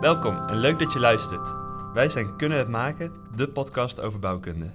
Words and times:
Welkom 0.00 0.48
en 0.48 0.56
leuk 0.56 0.78
dat 0.78 0.92
je 0.92 0.98
luistert. 0.98 1.54
Wij 1.94 2.08
zijn 2.08 2.36
Kunnen 2.36 2.58
het 2.58 2.68
Maken, 2.68 3.12
de 3.36 3.48
podcast 3.48 4.00
over 4.00 4.18
bouwkunde. 4.18 4.70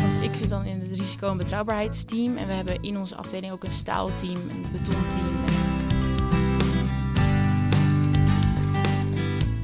Want 0.00 0.22
ik 0.22 0.34
zit 0.34 0.48
dan 0.48 0.64
in 0.64 0.80
het 0.80 0.98
risico- 0.98 1.28
en 1.28 1.36
betrouwbaarheidsteam. 1.36 2.36
En 2.36 2.46
we 2.46 2.52
hebben 2.52 2.82
in 2.82 2.98
onze 2.98 3.16
afdeling 3.16 3.52
ook 3.52 3.64
een 3.64 3.70
staalteam, 3.70 4.34
een 4.34 4.64
betonteam. 4.72 5.34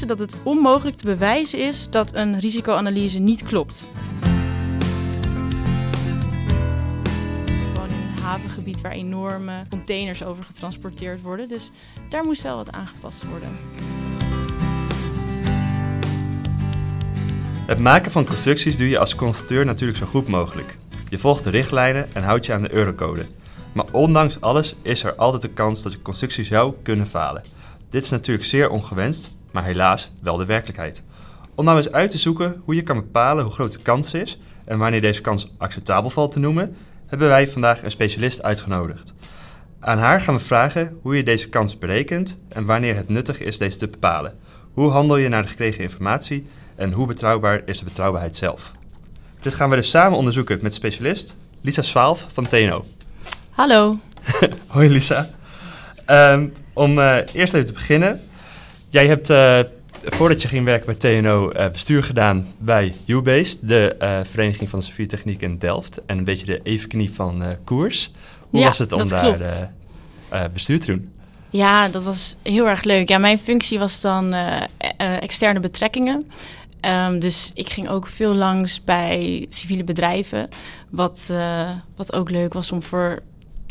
Dat 0.07 0.19
het 0.19 0.37
onmogelijk 0.43 0.97
te 0.97 1.05
bewijzen 1.05 1.59
is 1.59 1.91
dat 1.91 2.15
een 2.15 2.41
risicoanalyse 2.41 3.19
niet 3.19 3.43
klopt. 3.43 3.89
Havengebied 8.33 8.81
waar 8.81 8.93
enorme 8.93 9.53
containers 9.71 10.25
over 10.25 10.45
getransporteerd 10.45 11.23
worden. 11.23 11.49
Dus 11.49 11.71
daar 12.09 12.25
moest 12.25 12.43
wel 12.43 12.57
wat 12.57 12.73
aangepast 12.73 13.25
worden. 13.29 13.49
Het 17.67 17.79
maken 17.79 18.13
van 18.13 18.27
constructies 18.27 18.77
doe 18.77 18.89
je 18.89 18.99
als 18.99 19.15
constructeur 19.15 19.65
natuurlijk 19.65 19.99
zo 19.99 20.07
goed 20.07 20.29
mogelijk. 20.29 20.77
Je 21.09 21.19
volgt 21.19 21.45
de 21.45 21.51
richtlijnen 21.51 22.15
en 22.15 22.23
houdt 22.23 22.47
je 22.47 22.53
aan 22.53 22.63
de 22.63 22.75
eurocode. 22.75 23.27
Maar 23.73 23.87
ondanks 23.93 24.41
alles 24.41 24.75
is 24.83 25.05
er 25.05 25.15
altijd 25.15 25.43
de 25.43 25.49
kans 25.49 25.83
dat 25.83 25.93
je 25.93 26.03
constructie 26.03 26.45
zou 26.45 26.75
kunnen 26.83 27.07
falen. 27.07 27.43
Dit 27.91 28.05
is 28.05 28.11
natuurlijk 28.11 28.47
zeer 28.47 28.71
ongewenst, 28.71 29.31
maar 29.51 29.65
helaas 29.65 30.13
wel 30.21 30.37
de 30.37 30.45
werkelijkheid. 30.45 31.03
Om 31.55 31.65
nou 31.65 31.77
eens 31.77 31.93
uit 31.93 32.11
te 32.11 32.19
zoeken 32.19 32.63
hoe 32.65 32.75
je 32.75 32.83
kan 32.83 32.97
bepalen 32.97 33.45
hoe 33.45 33.53
groot 33.53 33.73
de 33.73 33.79
kans 33.79 34.15
is 34.15 34.39
en 34.65 34.79
wanneer 34.79 35.01
deze 35.01 35.21
kans 35.21 35.51
acceptabel 35.59 36.11
valt 36.11 36.33
te 36.33 36.39
noemen, 36.39 36.77
hebben 37.13 37.31
wij 37.31 37.49
vandaag 37.49 37.83
een 37.83 37.91
specialist 37.91 38.43
uitgenodigd. 38.43 39.13
Aan 39.81 39.99
haar 39.99 40.21
gaan 40.21 40.35
we 40.35 40.41
vragen 40.41 40.99
hoe 41.03 41.17
je 41.17 41.23
deze 41.23 41.49
kans 41.49 41.79
berekent 41.79 42.41
en 42.49 42.65
wanneer 42.65 42.97
het 42.97 43.09
nuttig 43.09 43.41
is 43.41 43.59
deze 43.59 43.77
te 43.77 43.89
bepalen. 43.89 44.39
Hoe 44.73 44.91
handel 44.91 45.17
je 45.17 45.29
naar 45.29 45.43
de 45.43 45.49
gekregen 45.49 45.83
informatie 45.83 46.47
en 46.75 46.93
hoe 46.93 47.07
betrouwbaar 47.07 47.63
is 47.65 47.79
de 47.79 47.85
betrouwbaarheid 47.85 48.37
zelf? 48.37 48.73
Dit 49.43 49.55
gaan 49.55 49.71
we 49.71 49.77
dus 49.77 49.91
samen 49.91 50.19
onderzoeken 50.19 50.59
met 50.63 50.75
specialist 50.75 51.37
Lisa 51.61 51.83
Zwaalf 51.83 52.27
van 52.33 52.47
TNO. 52.49 52.85
Hallo. 53.51 53.99
Hoi 54.67 54.89
Lisa. 54.89 55.31
Ehm, 56.05 56.49
om 56.73 56.99
eh, 56.99 57.17
eerst 57.33 57.55
even 57.55 57.67
te 57.67 57.73
beginnen. 57.73 58.21
Jij 58.89 59.07
hebt 59.07 59.31
eh, 59.31 59.61
voordat 60.05 60.43
je 60.43 60.49
ging 60.49 60.65
werken 60.65 60.87
bij 60.87 61.21
TNO 61.21 61.51
eh, 61.51 61.71
bestuur 61.71 62.03
gedaan 62.05 62.47
bij 62.59 62.95
UBased, 63.07 63.59
de 63.61 63.95
eh, 63.99 64.21
Vereniging 64.25 64.71
van 64.71 64.79
de 64.79 64.85
Civiele 64.85 65.11
Techniek 65.11 65.43
in 65.43 65.59
Delft. 65.59 66.01
En 66.07 66.19
een 66.19 66.25
beetje 66.25 66.47
de 66.47 66.61
evenknie 66.63 67.13
van 67.13 67.43
eh, 67.43 67.49
koers. 67.65 68.13
Hoe 68.51 68.61
Ja, 68.61 68.67
was 68.67 68.79
het 68.79 68.93
om 68.93 69.09
daar 69.09 69.71
bestuur 70.53 70.81
te 70.81 70.87
doen? 70.87 71.13
Ja, 71.51 71.89
dat 71.89 72.05
was 72.05 72.37
heel 72.43 72.69
erg 72.69 72.83
leuk. 72.83 73.09
Ja, 73.09 73.19
mijn 73.19 73.39
functie 73.39 73.79
was 73.79 74.01
dan 74.01 74.35
externe 74.97 75.61
betrekkingen. 75.61 76.31
Ehm, 76.81 77.19
dus 77.19 77.51
ik 77.55 77.69
ging 77.69 77.89
ook 77.89 78.07
veel 78.07 78.35
langs 78.35 78.85
bij 78.85 79.47
civiele 79.49 79.85
bedrijven. 79.85 80.49
Wat, 80.91 81.33
wat 81.97 82.13
ook 82.13 82.31
leuk 82.31 82.53
was 82.53 82.73
om 82.73 82.83
voor 82.83 83.23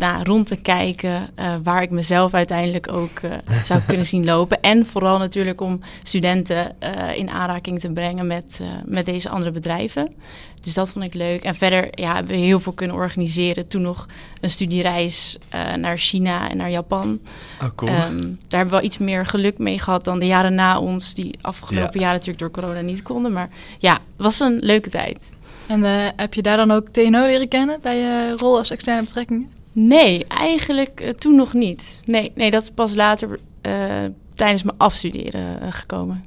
nou, 0.01 0.23
rond 0.23 0.47
te 0.47 0.55
kijken 0.55 1.29
eh, 1.35 1.55
waar 1.63 1.81
ik 1.81 1.89
mezelf 1.89 2.33
uiteindelijk 2.33 2.91
ook 2.91 3.19
eh, 3.19 3.31
zou 3.63 3.81
kunnen 3.87 4.05
zien 4.05 4.25
lopen. 4.25 4.61
En 4.61 4.85
vooral 4.85 5.17
natuurlijk 5.17 5.61
om 5.61 5.79
studenten 6.03 6.79
eh, 6.81 7.17
in 7.17 7.29
aanraking 7.29 7.79
te 7.79 7.91
brengen 7.91 8.27
met, 8.27 8.59
eh, 8.61 8.67
met 8.85 9.05
deze 9.05 9.29
andere 9.29 9.51
bedrijven. 9.51 10.13
Dus 10.61 10.73
dat 10.73 10.89
vond 10.89 11.05
ik 11.05 11.13
leuk. 11.13 11.43
En 11.43 11.55
verder 11.55 11.87
ja, 11.91 12.15
hebben 12.15 12.31
we 12.35 12.37
heel 12.41 12.59
veel 12.59 12.71
kunnen 12.71 12.95
organiseren. 12.95 13.67
Toen 13.67 13.81
nog 13.81 14.07
een 14.41 14.49
studiereis 14.49 15.37
eh, 15.49 15.73
naar 15.73 15.97
China 15.97 16.49
en 16.49 16.57
naar 16.57 16.69
Japan. 16.69 17.19
Oh, 17.61 17.67
cool. 17.75 17.91
Ehm, 17.91 18.19
daar 18.21 18.59
hebben 18.59 18.65
we 18.65 18.69
wel 18.69 18.83
iets 18.83 18.97
meer 18.97 19.25
geluk 19.25 19.57
mee 19.57 19.79
gehad 19.79 20.03
dan 20.03 20.19
de 20.19 20.25
jaren 20.25 20.55
na 20.55 20.79
ons, 20.79 21.13
die 21.13 21.37
afgelopen 21.41 21.93
Ja. 21.93 21.99
jaren 21.99 22.13
natuurlijk 22.13 22.39
door 22.39 22.51
corona 22.63 22.81
niet 22.81 23.01
konden. 23.03 23.31
Maar 23.31 23.49
ja, 23.79 23.93
het 23.93 24.01
was 24.17 24.39
een 24.39 24.57
leuke 24.61 24.89
tijd. 24.89 25.33
En 25.67 25.83
eh, 25.83 26.07
heb 26.15 26.33
je 26.33 26.41
daar 26.41 26.57
dan 26.57 26.71
ook 26.71 26.89
TNO 26.89 27.25
leren 27.25 27.47
kennen 27.47 27.79
bij 27.81 27.97
je 27.97 28.33
rol 28.37 28.57
als 28.57 28.71
externe 28.71 29.03
betrekkingen? 29.03 29.49
Nee, 29.71 30.25
eigenlijk 30.25 30.99
eh, 30.99 31.09
toen 31.09 31.35
nog 31.35 31.53
niet. 31.53 32.01
Nee, 32.05 32.31
nee, 32.35 32.51
dat 32.51 32.63
is 32.63 32.71
pas 32.71 32.95
later 32.95 33.39
eh, 33.61 34.03
tijdens 34.35 34.63
mijn 34.63 34.77
afstuderen 34.77 35.61
eh, 35.61 35.67
gekomen. 35.71 36.23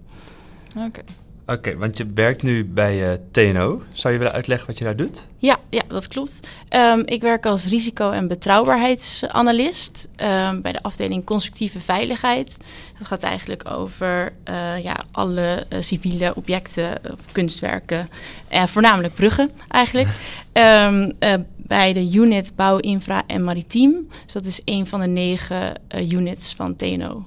Oké. 0.77 1.01
Oké, 1.47 1.77
want 1.77 1.97
je 1.97 2.07
werkt 2.15 2.43
nu 2.43 2.65
bij 2.65 3.21
TNO. 3.31 3.83
Zou 3.93 4.13
je 4.13 4.19
willen 4.19 4.35
uitleggen 4.35 4.67
wat 4.67 4.79
je 4.79 4.85
daar 4.85 4.97
doet? 4.97 5.27
Ja, 5.39 5.59
ja 5.71 5.83
dat 5.89 6.09
klopt. 6.09 6.41
Ehm, 6.69 7.03
ik 7.05 7.21
werk 7.23 7.47
als 7.47 7.67
risico- 7.67 8.11
en 8.11 8.29
betrouwbaarheidsanalist 8.29 10.09
ehm, 10.17 10.61
bij 10.61 10.73
de 10.73 10.83
afdeling 10.83 11.25
constructieve 11.25 11.81
veiligheid. 11.81 12.59
Dat 12.99 13.07
gaat 13.07 13.23
eigenlijk 13.23 13.71
over 13.71 14.33
eh, 14.45 14.83
ja, 14.83 15.05
alle 15.13 15.67
civiele 15.79 16.35
objecten, 16.35 17.01
of 17.13 17.33
kunstwerken, 17.33 18.09
en 18.49 18.69
voornamelijk 18.69 19.15
bruggen 19.15 19.51
eigenlijk. 19.69 20.09
Ehm, 20.53 21.13
eh, 21.19 21.35
bij 21.75 21.93
de 21.93 22.11
unit 22.13 22.57
bouw, 22.57 22.79
infra 22.79 23.23
en 23.27 23.45
maritiem. 23.45 24.09
Dus 24.25 24.33
dat 24.33 24.45
is 24.45 24.61
een 24.65 24.87
van 24.87 25.01
de 25.01 25.07
negen 25.07 25.75
eh, 25.89 26.11
units 26.11 26.55
van 26.55 26.77
TNO. 26.77 27.25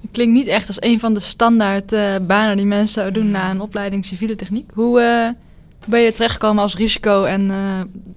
Het 0.00 0.10
klinkt 0.10 0.32
niet 0.32 0.46
echt 0.46 0.68
als 0.68 0.82
een 0.82 1.00
van 1.00 1.14
de 1.14 1.20
standaard 1.20 1.92
eh, 1.92 2.14
banen 2.26 2.56
die 2.56 2.66
mensen 2.66 2.94
zouden 2.94 3.22
doen 3.22 3.30
na 3.30 3.50
een 3.50 3.60
opleiding 3.60 4.04
civiele 4.06 4.34
techniek. 4.34 4.70
Hoe 4.74 5.00
eh, 5.00 5.28
ben 5.86 6.00
je 6.00 6.12
terechtgekomen 6.12 6.62
als 6.62 6.76
risico- 6.76 7.24
en 7.24 7.50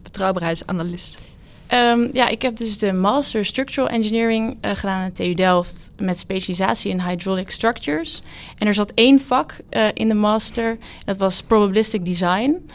betrouwbaarheidsanalist? 0.04 1.20
Ehm, 1.68 2.08
ja, 2.12 2.28
ik 2.28 2.42
heb 2.42 2.56
dus 2.56 2.78
de 2.78 2.94
Master 2.94 3.46
Structural 3.46 3.90
Engineering 3.90 4.58
gedaan 4.62 5.02
aan 5.02 5.12
de 5.16 5.24
TU 5.24 5.34
Delft 5.34 5.92
met 5.98 6.20
specialisatie 6.20 6.92
in 6.92 7.02
hydraulic 7.02 7.52
structures. 7.52 8.22
En 8.58 8.68
er 8.68 8.74
zat 8.74 8.92
één 8.96 9.20
vak 9.20 9.58
in 9.94 10.08
de 10.08 10.14
master, 10.14 10.78
dat 11.06 11.18
was 11.18 11.42
probabilistic 11.42 12.06
design. 12.06 12.66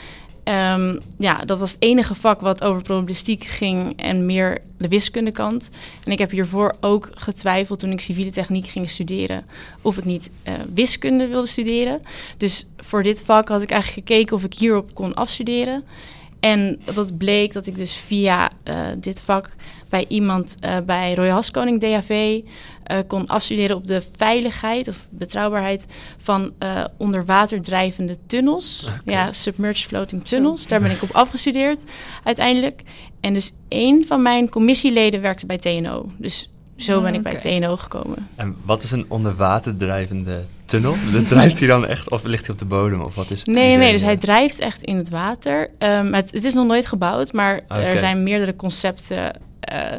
Ehm, 0.50 0.98
ja, 1.18 1.44
dat 1.44 1.58
was 1.58 1.72
het 1.72 1.82
enige 1.82 2.14
vak 2.14 2.40
wat 2.40 2.64
over 2.64 2.82
probabilistiek 2.82 3.44
ging 3.44 3.92
en 3.96 4.26
meer 4.26 4.58
de 4.78 4.88
wiskundekant. 4.88 5.70
En 6.04 6.12
ik 6.12 6.18
heb 6.18 6.30
hiervoor 6.30 6.76
ook 6.80 7.10
getwijfeld 7.14 7.78
toen 7.78 7.90
ik 7.90 8.00
civiele 8.00 8.30
techniek 8.30 8.66
ging 8.66 8.90
studeren 8.90 9.44
of 9.82 9.98
ik 9.98 10.04
niet 10.04 10.30
eh, 10.42 10.54
wiskunde 10.74 11.26
wilde 11.26 11.46
studeren. 11.46 12.00
Dus 12.36 12.66
voor 12.76 13.02
dit 13.02 13.22
vak 13.22 13.48
had 13.48 13.62
ik 13.62 13.70
eigenlijk 13.70 14.08
gekeken 14.08 14.36
of 14.36 14.44
ik 14.44 14.54
hierop 14.54 14.94
kon 14.94 15.14
afstuderen. 15.14 15.84
En 16.40 16.80
dat 16.94 17.18
bleek 17.18 17.52
dat 17.52 17.66
ik 17.66 17.76
dus 17.76 17.96
via 17.96 18.50
eh, 18.62 18.86
dit 18.96 19.20
vak 19.20 19.50
bij 19.88 20.04
iemand 20.08 20.56
eh, 20.60 20.76
bij 20.86 21.14
Roy 21.14 21.28
Haskoning 21.28 21.80
DHV 21.80 22.40
eh, 22.90 22.98
kon 23.06 23.26
afstuderen 23.26 23.76
op 23.76 23.86
de 23.86 24.02
veiligheid 24.16 24.88
of 24.88 25.06
betrouwbaarheid 25.10 25.86
van 26.18 26.52
eh 26.58 26.84
onderwaterdrijvende 26.96 28.16
tunnels. 28.26 28.88
Ja, 29.04 29.32
submerged 29.32 29.86
floating 29.86 30.24
tunnels. 30.24 30.66
Daar 30.66 30.80
ben 30.80 30.90
ik 30.90 31.02
op 31.02 31.10
afgestudeerd 31.12 31.84
uiteindelijk. 32.24 32.82
En 33.20 33.34
dus 33.34 33.52
één 33.68 34.06
van 34.06 34.22
mijn 34.22 34.48
commissieleden 34.48 35.20
werkte 35.20 35.46
bij 35.46 35.58
TNO. 35.58 36.10
Dus 36.16 36.50
zo 36.76 37.00
ben 37.02 37.14
ik 37.14 37.22
bij. 37.22 37.36
TNO 37.36 37.76
gekomen. 37.76 38.28
En 38.36 38.56
wat 38.64 38.82
is 38.82 38.90
een 38.90 39.04
onderwaterdrijvende 39.08 40.44
tunnel? 40.64 40.94
Dat 41.12 41.28
drijft 41.28 41.58
hij 41.58 41.68
dan 41.68 41.86
echt 41.86 42.10
of 42.10 42.24
ligt 42.24 42.44
hij 42.46 42.54
op 42.54 42.58
de 42.58 42.64
bodem? 42.64 43.00
Of 43.00 43.14
wat 43.14 43.30
is 43.30 43.38
het 43.38 43.46
Nee, 43.46 43.64
idee? 43.64 43.76
nee, 43.76 43.92
dus 43.92 44.02
hij 44.02 44.16
drijft 44.16 44.58
echt 44.58 44.82
in 44.82 44.96
het 44.96 45.10
water. 45.10 45.70
Ehm, 45.78 46.12
het, 46.12 46.30
het 46.30 46.44
is 46.44 46.54
nog 46.54 46.66
nooit 46.66 46.86
gebouwd, 46.86 47.32
maar 47.32 47.60
er 47.68 47.98
zijn 47.98 48.22
meerdere 48.22 48.56
concepten 48.56 49.40
eh, 49.60 49.96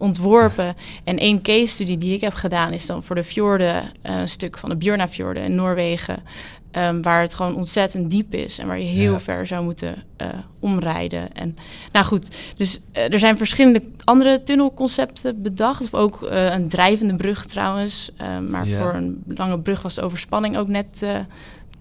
ontworpen. 0.00 0.76
En 1.04 1.18
één 1.18 1.42
case 1.42 1.66
study 1.66 1.98
die 1.98 2.14
ik 2.14 2.20
heb 2.20 2.34
gedaan 2.34 2.72
is 2.72 2.86
dan 2.86 3.02
voor 3.02 3.16
de 3.16 3.24
fjorden, 3.24 3.82
eh, 4.02 4.18
een 4.18 4.28
stuk 4.28 4.58
van 4.58 4.68
de 4.68 4.76
Björnafjorden 4.76 5.42
in 5.42 5.54
Noorwegen. 5.54 6.22
ehm, 6.70 7.02
waar 7.02 7.20
het 7.22 7.34
gewoon 7.34 7.56
ontzettend 7.56 8.10
diep 8.10 8.34
is 8.34 8.58
en 8.58 8.66
waar 8.66 8.78
je 8.78 8.84
heel 8.84 9.12
Ja. 9.12 9.20
ver 9.20 9.46
zou 9.46 9.64
moeten 9.64 9.94
eh, 10.16 10.28
omrijden. 10.60 11.32
En 11.34 11.56
nou 11.92 12.04
goed, 12.06 12.36
dus 12.56 12.80
eh, 12.92 13.12
er 13.12 13.18
zijn 13.18 13.36
verschillende 13.36 13.82
andere 14.04 14.42
tunnelconcepten 14.42 15.42
bedacht. 15.42 15.82
Of 15.82 15.94
ook 15.94 16.22
eh, 16.22 16.52
een 16.52 16.68
drijvende 16.68 17.16
brug 17.16 17.46
trouwens. 17.46 18.10
Eh, 18.16 18.38
maar 18.38 18.66
Ja. 18.68 18.78
voor 18.78 18.94
een 18.94 19.22
lange 19.26 19.58
brug 19.58 19.82
was 19.82 19.94
de 19.94 20.02
overspanning 20.02 20.56
ook 20.56 20.68
net 20.68 21.02
eh, 21.02 21.16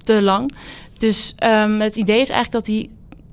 te 0.04 0.22
lang. 0.22 0.52
Dus 0.98 1.34
ehm, 1.38 1.80
het 1.80 1.96
idee 1.96 2.22
is 2.22 2.30
eigenlijk 2.30 2.52
dat 2.52 2.66
die 2.66 2.90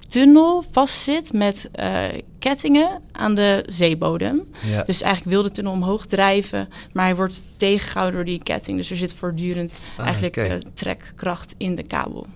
tunnel 0.07 0.65
vastzit 0.71 1.33
met 1.33 1.69
eh, 1.73 2.05
kettingen 2.39 3.03
aan 3.13 3.35
de 3.35 3.65
zeebodem. 3.69 4.51
Ja. 4.63 4.83
Dus 4.83 5.03
eigenlijk 5.03 5.35
wil 5.35 5.43
de 5.43 5.51
tunnel 5.51 5.73
omhoog 5.73 6.07
drijven, 6.07 6.69
maar 6.93 7.05
hij 7.05 7.17
wordt 7.17 7.43
tegengehouden 7.57 8.15
door 8.15 8.25
die 8.25 8.43
ketting. 8.43 8.77
Dus 8.77 8.91
er 8.91 8.97
zit 8.97 9.13
voortdurend 9.13 9.77
Ah, 9.97 10.05
eigenlijk 10.05 10.37
eh, 10.37 10.53
trekkracht 10.75 11.55
in 11.57 11.75
de 11.75 11.83
kabel. 11.83 12.27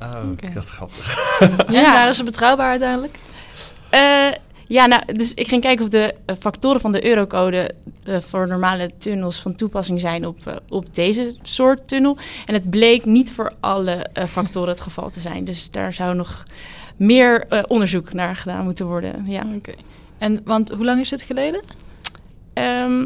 Oh, 0.00 0.30
Oké. 0.32 0.52
dat 0.54 0.66
grappig. 0.66 1.36
En 1.38 1.56
daar 1.82 2.10
is 2.10 2.16
het 2.16 2.26
betrouwbaar 2.26 2.70
uiteindelijk? 2.70 3.18
Eh, 3.90 4.28
ja, 4.72 4.86
nou, 4.86 5.02
dus 5.12 5.34
ik 5.34 5.48
ging 5.48 5.62
kijken 5.62 5.84
of 5.84 5.90
de 5.90 6.14
factoren 6.38 6.80
van 6.80 6.92
de 6.92 7.04
eurocode 7.06 7.70
eh, 8.04 8.20
voor 8.20 8.48
normale 8.48 8.90
tunnels 8.98 9.40
van 9.40 9.54
toepassing 9.54 10.00
zijn 10.00 10.26
op, 10.26 10.62
op 10.68 10.94
deze 10.94 11.36
soort 11.42 11.88
tunnel. 11.88 12.16
En 12.46 12.54
het 12.54 12.70
bleek 12.70 13.04
niet 13.04 13.32
voor 13.32 13.52
alle 13.60 13.92
eh, 14.12 14.24
factoren 14.24 14.68
het 14.68 14.80
geval 14.80 15.10
te 15.10 15.20
zijn. 15.20 15.44
Dus 15.44 15.70
daar 15.70 15.92
zou 15.92 16.14
nog 16.14 16.42
meer 16.96 17.44
eh, 17.48 17.62
onderzoek 17.66 18.12
naar 18.12 18.36
gedaan 18.36 18.64
moeten 18.64 18.86
worden. 18.86 19.24
Ja. 19.26 19.46
Oké. 19.56 19.72
En 20.18 20.40
want 20.44 20.70
hoe 20.70 20.84
lang 20.84 21.00
is 21.00 21.08
dit 21.08 21.22
geleden? 21.22 21.62
Ehm 22.52 23.04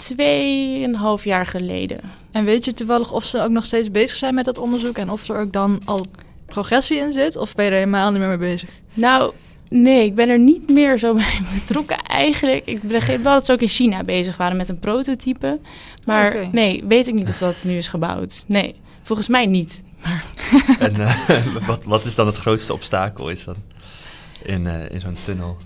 tweeënhalf 0.00 1.24
jaar 1.24 1.46
geleden. 1.46 2.00
En 2.30 2.44
weet 2.44 2.64
je 2.64 2.74
toevallig 2.74 3.12
of 3.12 3.24
ze 3.24 3.40
ook 3.40 3.50
nog 3.50 3.64
steeds 3.64 3.90
bezig 3.90 4.16
zijn 4.16 4.34
met 4.34 4.44
dat 4.44 4.58
onderzoek 4.58 4.98
en 4.98 5.10
of 5.10 5.28
er 5.28 5.40
ook 5.40 5.52
dan 5.52 5.80
al 5.84 6.06
progressie 6.46 6.98
in 6.98 7.12
zit? 7.12 7.36
Of 7.36 7.54
ben 7.54 7.64
je 7.64 7.70
er 7.70 7.76
helemaal 7.76 8.10
niet 8.10 8.20
meer 8.20 8.28
mee 8.28 8.36
bezig? 8.36 8.68
Nou, 8.94 9.32
nee, 9.68 10.04
ik 10.04 10.14
ben 10.14 10.28
er 10.28 10.38
niet 10.38 10.68
meer 10.68 10.98
zo 10.98 11.14
bij 11.14 11.40
betrokken 11.54 11.98
eigenlijk. 12.02 12.62
Ik 12.64 12.82
begreep 12.82 13.22
wel 13.22 13.32
dat 13.32 13.46
ze 13.46 13.52
ook 13.52 13.60
in 13.60 13.68
China 13.68 14.04
bezig 14.04 14.36
waren 14.36 14.56
met 14.56 14.68
een 14.68 14.78
prototype. 14.78 15.58
Maar 16.04 16.48
nee, 16.52 16.84
weet 16.88 17.08
ik 17.08 17.14
niet 17.14 17.28
of 17.28 17.38
dat 17.38 17.64
nu 17.64 17.76
is 17.76 17.88
gebouwd. 17.88 18.44
Nee, 18.46 18.74
volgens 19.02 19.28
mij 19.28 19.46
niet. 19.46 19.84
En 20.78 21.00
eh, 21.00 21.66
wat, 21.66 21.84
wat 21.84 22.04
is 22.04 22.14
dan 22.14 22.26
het 22.26 22.38
grootste 22.38 22.72
obstakel 22.72 23.28
is 23.30 23.44
dan 23.44 23.56
in, 24.42 24.66
eh, 24.66 24.90
in 24.90 25.00
zo'n 25.00 25.16
tunnel? 25.22 25.56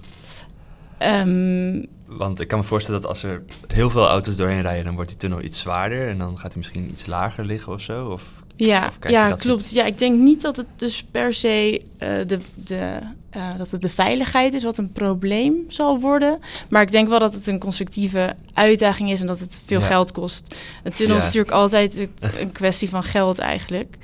Ehm, 0.99 1.85
Want 2.07 2.41
ik 2.41 2.49
kan 2.49 2.59
me 2.59 2.65
voorstellen 2.65 3.01
dat 3.01 3.11
als 3.11 3.23
er 3.23 3.43
heel 3.67 3.91
veel 3.91 4.09
auto's 4.09 4.37
doorheen 4.37 4.63
rijden, 4.63 4.85
dan 4.85 4.95
wordt 4.95 5.11
die 5.11 5.19
tunnel 5.19 5.43
iets 5.43 5.59
zwaarder 5.59 6.09
en 6.09 6.19
dan 6.19 6.39
gaat 6.39 6.53
hij 6.53 6.57
misschien 6.57 6.91
iets 6.91 7.07
lager 7.07 7.45
liggen 7.45 7.73
of 7.73 7.81
zo. 7.81 8.07
Of, 8.07 8.23
ja, 8.57 8.91
ja 9.09 9.33
klopt. 9.33 9.71
Ja, 9.71 9.85
ik 9.85 9.99
denk 9.99 10.19
niet 10.19 10.41
dat 10.43 10.57
het 10.57 10.67
dus 10.77 11.05
per 11.11 11.35
se 11.35 11.83
eh, 11.99 12.09
de, 12.27 12.39
de, 12.55 12.99
eh, 13.31 13.49
dat 13.59 13.71
het 13.71 13.81
de 13.83 13.89
veiligheid 13.89 14.55
is 14.55 14.63
wat 14.63 14.79
een 14.79 14.93
probleem 14.93 15.55
zal 15.69 16.01
worden. 16.01 16.39
Maar 16.69 16.83
ik 16.83 16.93
denk 16.93 17.09
wel 17.09 17.19
dat 17.19 17.35
het 17.35 17.47
een 17.47 17.59
constructieve 17.59 18.35
uitdaging 18.53 19.11
is 19.11 19.21
en 19.21 19.27
dat 19.27 19.41
het 19.41 19.61
veel 19.65 19.81
Ja. 19.81 19.87
geld 19.87 20.13
kost. 20.13 20.55
Een 20.83 20.93
tunnel 20.93 21.15
Ja. 21.17 21.21
is 21.21 21.27
natuurlijk 21.27 21.55
altijd 21.55 22.09
een 22.21 22.53
kwestie 22.53 22.89
van 22.89 23.03
geld 23.05 23.39
eigenlijk. 23.39 23.97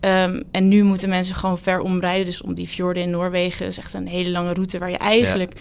Ehm, 0.00 0.42
en 0.50 0.68
nu 0.68 0.82
moeten 0.82 1.08
mensen 1.08 1.34
gewoon 1.34 1.58
ver 1.58 1.80
omrijden. 1.80 2.26
Dus 2.26 2.42
om 2.42 2.54
die 2.54 2.68
fjorden 2.68 3.02
in 3.02 3.10
Noorwegen 3.10 3.66
is 3.66 3.78
echt 3.78 3.94
een 3.94 4.06
hele 4.06 4.30
lange 4.30 4.52
route 4.52 4.78
waar 4.78 4.90
je 4.90 4.98
eigenlijk... 4.98 5.52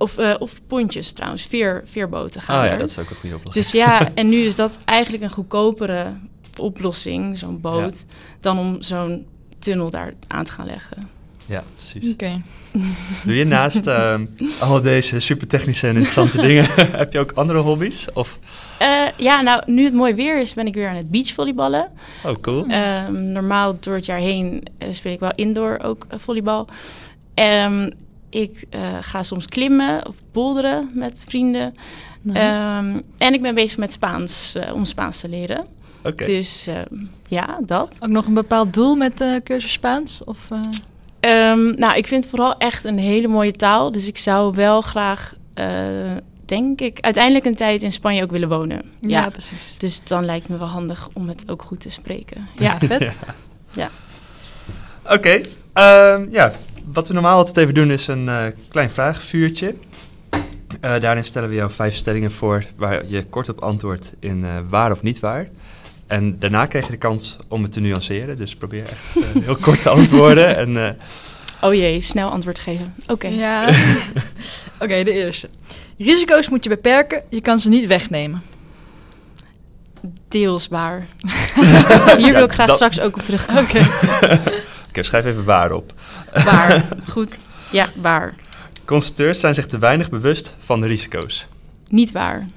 Of, 0.00 0.18
eh, 0.18 0.34
of 0.38 0.60
pontjes 0.66 1.12
trouwens, 1.12 1.42
veer, 1.42 1.82
veerboten 1.84 2.40
gaan 2.40 2.58
ah 2.58 2.64
ja, 2.66 2.72
er. 2.72 2.78
dat 2.78 2.90
is 2.90 2.98
ook 2.98 3.10
een 3.10 3.16
goede 3.16 3.34
oplossing. 3.36 3.64
Dus 3.64 3.74
ja, 3.74 4.08
en 4.14 4.28
nu 4.28 4.36
is 4.36 4.54
dat 4.54 4.78
eigenlijk 4.84 5.22
een 5.24 5.30
goedkopere 5.30 6.12
oplossing, 6.60 7.38
zo'n 7.38 7.60
boot, 7.60 8.06
dan 8.40 8.58
om 8.58 8.76
zo'n 8.82 9.26
tunnel 9.58 9.90
daar 9.90 10.14
aan 10.26 10.44
te 10.44 10.52
gaan 10.52 10.66
leggen. 10.66 11.16
Ja, 11.46 11.64
precies. 11.76 12.12
Oké. 12.12 12.42
Doe 13.24 13.34
je 13.34 13.44
naast 13.44 13.86
ehm, 13.86 14.26
al 14.60 14.82
deze 14.82 15.20
super 15.20 15.46
technische 15.46 15.86
en 15.86 15.92
interessante 15.94 16.40
dingen, 16.40 16.64
heb 17.02 17.12
je 17.12 17.18
ook 17.18 17.32
andere 17.32 17.58
hobby's? 17.58 18.06
Of, 18.14 18.38
Eh, 18.78 19.02
ja, 19.16 19.40
nou, 19.40 19.62
nu 19.66 19.84
het 19.84 19.94
mooi 19.94 20.14
weer 20.14 20.40
is, 20.40 20.54
ben 20.54 20.66
ik 20.66 20.74
weer 20.74 20.88
aan 20.88 20.96
het 20.96 21.10
beachvolleyballen. 21.10 21.88
oh 22.24 22.34
cool. 22.40 22.66
Ehm, 22.66 23.32
normaal 23.32 23.76
door 23.80 23.94
het 23.94 24.06
jaar 24.06 24.18
heen 24.18 24.62
eh, 24.78 24.92
speel 24.92 25.12
ik 25.12 25.20
wel 25.20 25.32
indoor 25.34 25.78
ook 25.82 26.06
eh, 26.08 26.18
volleybal. 26.18 26.68
Ehm, 27.34 27.90
ik 28.30 28.64
eh, 28.70 28.80
ga 29.00 29.22
soms 29.22 29.46
klimmen 29.46 30.06
of 30.06 30.16
bolderen 30.32 30.90
met 30.94 31.24
vrienden. 31.28 31.74
Nice. 32.22 32.38
Ehm, 32.38 33.00
en 33.18 33.34
ik 33.34 33.42
ben 33.42 33.54
bezig 33.54 33.76
met 33.78 33.92
Spaans, 33.92 34.54
eh, 34.54 34.74
om 34.74 34.84
Spaans 34.84 35.20
te 35.20 35.28
leren. 35.28 35.66
Oké. 36.02 36.24
Dus 36.24 36.66
ehm, 36.66 37.04
ja, 37.28 37.58
dat. 37.66 37.98
ook 38.00 38.10
nog 38.10 38.26
een 38.26 38.34
bepaald 38.34 38.74
doel 38.74 38.94
met 38.94 39.18
de 39.18 39.40
cursus 39.44 39.72
Spaans? 39.72 40.24
Of, 40.24 40.50
eh, 40.50 40.60
Ehm, 41.20 41.74
nou, 41.74 41.96
ik 41.96 42.06
vind 42.06 42.24
het 42.24 42.30
vooral 42.30 42.56
echt 42.56 42.84
een 42.84 42.98
hele 42.98 43.28
mooie 43.28 43.52
taal. 43.52 43.92
Dus 43.92 44.06
ik 44.06 44.18
zou 44.18 44.54
wel 44.54 44.80
graag, 44.80 45.34
eh, 45.54 45.66
denk 46.44 46.80
ik, 46.80 47.00
uiteindelijk 47.00 47.44
een 47.44 47.54
tijd 47.54 47.82
in 47.82 47.92
Spanje 47.92 48.22
ook 48.22 48.30
willen 48.30 48.48
wonen. 48.48 48.82
ja. 49.00 49.08
Ja. 49.20 49.30
precies. 49.30 49.76
Dus 49.78 50.00
dan 50.04 50.24
lijkt 50.24 50.42
het 50.42 50.52
me 50.52 50.58
wel 50.58 50.68
handig 50.68 51.08
om 51.12 51.28
het 51.28 51.50
ook 51.50 51.62
goed 51.62 51.80
te 51.80 51.90
spreken. 51.90 52.48
Ja, 52.58 52.78
vet. 52.88 53.12
Oké, 55.10 55.40
ehm, 55.72 56.26
ja. 56.30 56.52
Wat 56.92 57.08
we 57.08 57.14
normaal 57.14 57.36
altijd 57.36 57.56
even 57.56 57.74
doen 57.74 57.90
is 57.90 58.06
een 58.06 58.28
eh, 58.28 58.46
klein 58.68 58.90
vragenvuurtje. 58.90 59.74
Eh, 60.80 61.00
daarin 61.00 61.24
stellen 61.24 61.48
we 61.48 61.54
jou 61.54 61.70
vijf 61.70 61.94
stellingen 61.94 62.32
voor 62.32 62.64
waar 62.76 63.06
je 63.06 63.24
kort 63.24 63.48
op 63.48 63.58
antwoordt 63.58 64.12
in 64.18 64.44
eh, 64.44 64.50
waar 64.68 64.92
of 64.92 65.02
niet 65.02 65.20
waar. 65.20 65.48
En 66.08 66.38
daarna 66.38 66.66
krijg 66.66 66.84
je 66.84 66.90
de 66.90 66.96
kans 66.98 67.36
om 67.48 67.62
het 67.62 67.72
te 67.72 67.80
nuanceren. 67.80 68.36
Dus 68.38 68.54
probeer 68.56 68.84
echt 68.84 69.24
eh, 69.34 69.42
heel 69.44 69.56
kort 69.56 69.82
te 69.82 69.88
antwoorden. 69.88 70.56
En, 70.56 70.86
eh, 70.86 70.90
Oh 71.62 71.74
jee, 71.74 72.00
snel 72.00 72.28
antwoord 72.30 72.58
geven. 72.58 72.94
Oké. 73.06 73.26
Ja. 73.44 73.68
Oké, 74.78 75.02
de 75.04 75.12
eerste. 75.12 75.48
Risico's 75.98 76.48
moet 76.48 76.64
je 76.64 76.70
beperken, 76.70 77.22
je 77.30 77.40
kan 77.40 77.58
ze 77.58 77.68
niet 77.68 77.86
wegnemen. 77.86 78.42
Deels 80.28 80.68
waar. 80.68 81.06
Hier 82.18 82.32
wil 82.34 82.44
ik 82.44 82.52
graag 82.52 82.66
dat- 82.66 82.74
straks 82.76 83.00
ook 83.00 83.16
op 83.16 83.22
terugkomen. 83.24 83.62
Oké. 84.88 85.02
Schrijf 85.02 85.24
even 85.24 85.44
waar 85.44 85.72
op. 85.72 85.92
Waar. 86.44 86.88
Goed. 87.08 87.36
Ja, 87.70 87.88
waar. 87.94 88.34
Constructeurs 88.84 89.40
zijn 89.40 89.54
zich 89.54 89.66
te 89.66 89.78
weinig 89.78 90.10
bewust 90.10 90.54
van 90.58 90.80
de 90.80 90.86
risico's. 90.86 91.46
Niet 91.88 92.12
waar. 92.12 92.48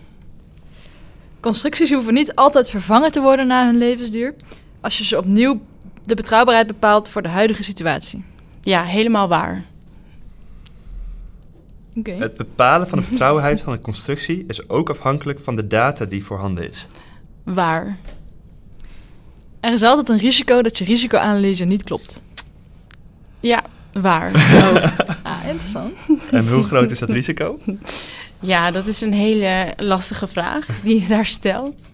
Constructies 1.42 1.92
hoeven 1.92 2.14
niet 2.14 2.36
altijd 2.36 2.70
vervangen 2.70 3.12
te 3.12 3.22
worden 3.22 3.48
na 3.48 3.66
hun 3.66 3.78
levensduur, 3.78 4.34
als 4.82 4.98
je 4.98 5.06
ze 5.06 5.18
opnieuw 5.18 5.62
de 6.06 6.16
betrouwbaarheid 6.16 6.68
bepaalt 6.68 7.10
voor 7.10 7.22
de 7.22 7.30
huidige 7.30 7.64
situatie. 7.64 8.24
Ja, 8.62 8.84
helemaal 8.84 9.28
waar. 9.28 9.64
Oké. 11.96 12.12
Het 12.12 12.36
bepalen 12.36 12.88
van 12.88 13.00
de 13.00 13.06
betrouwbaarheid 13.10 13.62
van 13.62 13.74
een 13.74 13.82
constructie 13.82 14.44
is 14.48 14.70
ook 14.70 14.90
afhankelijk 14.90 15.40
van 15.40 15.56
de 15.56 15.68
data 15.68 16.06
die 16.06 16.24
voorhanden 16.24 16.70
is. 16.70 16.88
Waar. 17.44 17.98
Er 19.60 19.74
is 19.74 19.82
altijd 19.82 20.10
een 20.10 20.18
risico 20.18 20.62
dat 20.62 20.78
je 20.78 20.86
risicoanalyse 20.86 21.64
niet 21.64 21.84
klopt. 21.84 22.22
Ja, 23.40 23.64
waar. 23.94 24.32
Oh. 24.62 25.00
Ah, 25.24 25.48
interessant. 25.48 25.94
En 26.32 26.48
hoe 26.48 26.64
groot 26.64 26.92
is 26.92 27.00
dat 27.00 27.10
risico? 27.10 27.58
Ja, 28.42 28.72
dat 28.72 28.88
is 28.88 29.02
een 29.02 29.14
hele 29.14 29.74
lastige 29.78 30.28
vraag 30.28 30.66
die 30.84 31.02
je 31.02 31.08
daar 31.08 31.26
stelt. 31.26 31.90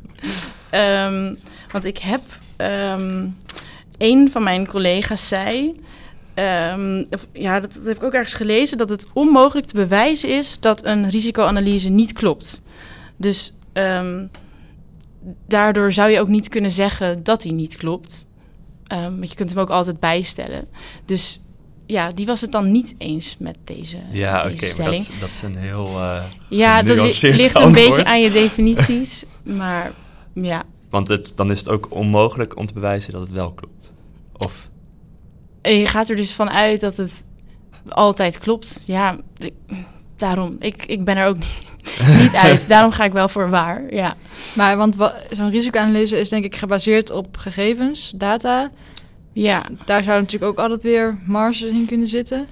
Ehm, 0.69 1.35
want 1.71 1.85
ik 1.85 1.97
heb... 1.97 2.21
ehm, 2.55 3.27
een 3.97 4.31
van 4.31 4.43
mijn 4.43 4.67
collega's 4.67 5.27
zei... 5.27 5.81
ehm, 6.33 7.03
ja, 7.33 7.59
dat, 7.59 7.73
dat 7.73 7.85
heb 7.85 7.95
ik 7.95 8.03
ook 8.03 8.13
ergens 8.13 8.33
gelezen... 8.33 8.77
dat 8.77 8.89
het 8.89 9.07
onmogelijk 9.13 9.67
te 9.67 9.75
bewijzen 9.75 10.29
is 10.29 10.57
dat 10.59 10.85
een 10.85 11.09
risicoanalyse 11.09 11.89
niet 11.89 12.13
klopt. 12.13 12.61
Dus 13.15 13.53
daardoor 15.47 15.91
zou 15.91 16.09
je 16.09 16.19
ook 16.19 16.27
niet 16.27 16.49
kunnen 16.49 16.71
zeggen 16.71 17.23
dat 17.23 17.41
die 17.41 17.51
niet 17.51 17.75
klopt. 17.75 18.25
Want 18.87 19.29
je 19.29 19.35
kunt 19.35 19.49
hem 19.49 19.59
ook 19.59 19.69
altijd 19.69 19.99
bijstellen. 19.99 20.67
Dus 21.05 21.39
ja, 21.87 22.11
die 22.11 22.25
was 22.25 22.41
het 22.41 22.51
dan 22.51 22.71
niet 22.71 22.95
eens 22.97 23.35
met 23.39 23.57
deze, 23.63 23.97
Ja, 24.11 24.39
oké, 24.39 24.49
deze 24.49 24.65
stelling. 24.65 25.05
dat, 25.05 25.13
is- 25.13 25.19
dat 25.19 25.29
is 25.29 25.41
een 25.41 25.55
heel... 25.55 25.85
eh, 25.87 26.23
Ja, 26.49 26.81
dat 26.83 27.21
ligt 27.21 27.55
een 27.55 27.71
beetje 27.71 28.05
aan 28.05 28.21
je 28.21 28.31
definities. 28.31 29.23
maar 29.43 29.91
ja, 30.33 30.63
Want 30.89 31.07
het, 31.07 31.33
dan 31.35 31.51
is 31.51 31.59
het 31.59 31.69
ook 31.69 31.87
onmogelijk 31.89 32.57
om 32.57 32.65
te 32.65 32.73
bewijzen 32.73 33.11
dat 33.11 33.21
het 33.21 33.31
wel 33.31 33.51
klopt. 33.51 33.91
Of, 34.37 34.69
en 35.61 35.77
je 35.77 35.85
gaat 35.87 36.09
er 36.09 36.15
dus 36.15 36.31
van 36.31 36.49
uit 36.49 36.81
dat 36.81 36.97
het 36.97 37.23
altijd 37.87 38.37
klopt. 38.39 38.83
Ja, 38.85 39.17
ik- 39.37 39.53
daarom. 40.15 40.55
Ik, 40.59 40.85
ik 40.85 41.03
ben 41.03 41.17
er 41.17 41.27
ook 41.27 41.37
niet, 41.37 41.67
niet 42.21 42.35
uit. 42.35 42.67
Daarom 42.73 42.91
ga 42.91 43.03
ik 43.03 43.11
wel 43.11 43.29
voor 43.29 43.49
waar. 43.49 43.93
Ja, 43.93 44.15
Maar 44.55 44.77
want 44.77 44.95
wa- 44.95 45.15
zo'n 45.29 45.49
risicoanalyse 45.49 46.19
is 46.19 46.29
denk 46.29 46.45
ik 46.45 46.55
gebaseerd 46.55 47.11
op 47.11 47.37
gegevens, 47.37 48.11
data. 48.15 48.71
Ja. 49.41 49.65
Daar 49.85 50.03
zou 50.03 50.21
natuurlijk 50.21 50.51
ook 50.51 50.59
altijd 50.59 50.83
weer 50.83 51.17
marges 51.25 51.71
in 51.71 51.85
kunnen 51.85 52.07
zitten. 52.07 52.47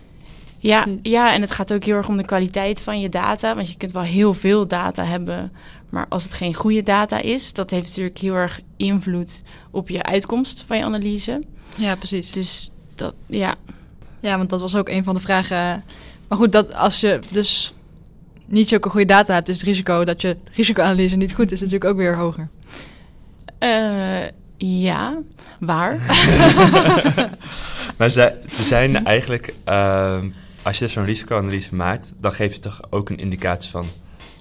Ja, 0.57 0.85
ja, 1.01 1.33
en 1.33 1.41
het 1.41 1.51
gaat 1.51 1.73
ook 1.73 1.83
heel 1.83 1.95
erg 1.95 2.07
om 2.07 2.17
de 2.17 2.25
kwaliteit 2.25 2.81
van 2.81 2.99
je 2.99 3.09
data. 3.09 3.55
Want 3.55 3.69
je 3.69 3.77
kunt 3.77 3.91
wel 3.91 4.01
heel 4.01 4.33
veel 4.33 4.67
data 4.67 5.03
hebben. 5.03 5.51
Maar 5.89 6.05
als 6.09 6.23
het 6.23 6.33
geen 6.33 6.53
goede 6.53 6.83
data 6.83 7.19
is, 7.19 7.53
dat 7.53 7.69
heeft 7.69 7.87
natuurlijk 7.87 8.17
heel 8.17 8.35
erg 8.35 8.61
invloed 8.77 9.41
op 9.71 9.89
je 9.89 10.03
uitkomst 10.03 10.63
van 10.65 10.77
je 10.77 10.83
analyse. 10.83 11.43
Ja, 11.77 11.95
precies. 11.95 12.31
Dus 12.31 12.71
dat, 12.95 13.13
ja, 13.25 13.55
Ja, 14.19 14.37
want 14.37 14.49
dat 14.49 14.59
was 14.59 14.75
ook 14.75 14.89
een 14.89 15.03
van 15.03 15.15
de 15.15 15.21
vragen. 15.21 15.83
Maar 16.27 16.37
goed, 16.37 16.51
dat 16.51 16.73
als 16.73 16.99
je 16.99 17.19
dus 17.29 17.73
niet 18.45 18.69
zulke 18.69 18.89
goede 18.89 19.05
data 19.05 19.33
hebt, 19.33 19.49
is 19.49 19.55
het 19.55 19.65
risico 19.65 20.03
dat 20.03 20.21
je 20.21 20.37
risicoanalyse 20.53 21.15
niet 21.15 21.33
goed 21.33 21.51
is 21.51 21.59
natuurlijk 21.59 21.91
ook 21.91 21.97
weer 21.97 22.17
hoger. 22.17 22.49
Eh, 23.57 24.27
ja, 24.57 25.17
waar. 25.59 25.97
maar 27.97 28.09
ze 28.09 28.33
zijn 28.49 29.05
eigenlijk, 29.05 29.53
ehm, 29.63 30.29
als 30.61 30.79
je 30.79 30.87
zo'n 30.87 31.05
risicoanalyse 31.05 31.75
maakt, 31.75 32.13
dan 32.21 32.33
geef 32.33 32.53
je 32.53 32.59
toch 32.59 32.79
ook 32.89 33.09
een 33.09 33.17
indicatie 33.17 33.71
van 33.71 33.85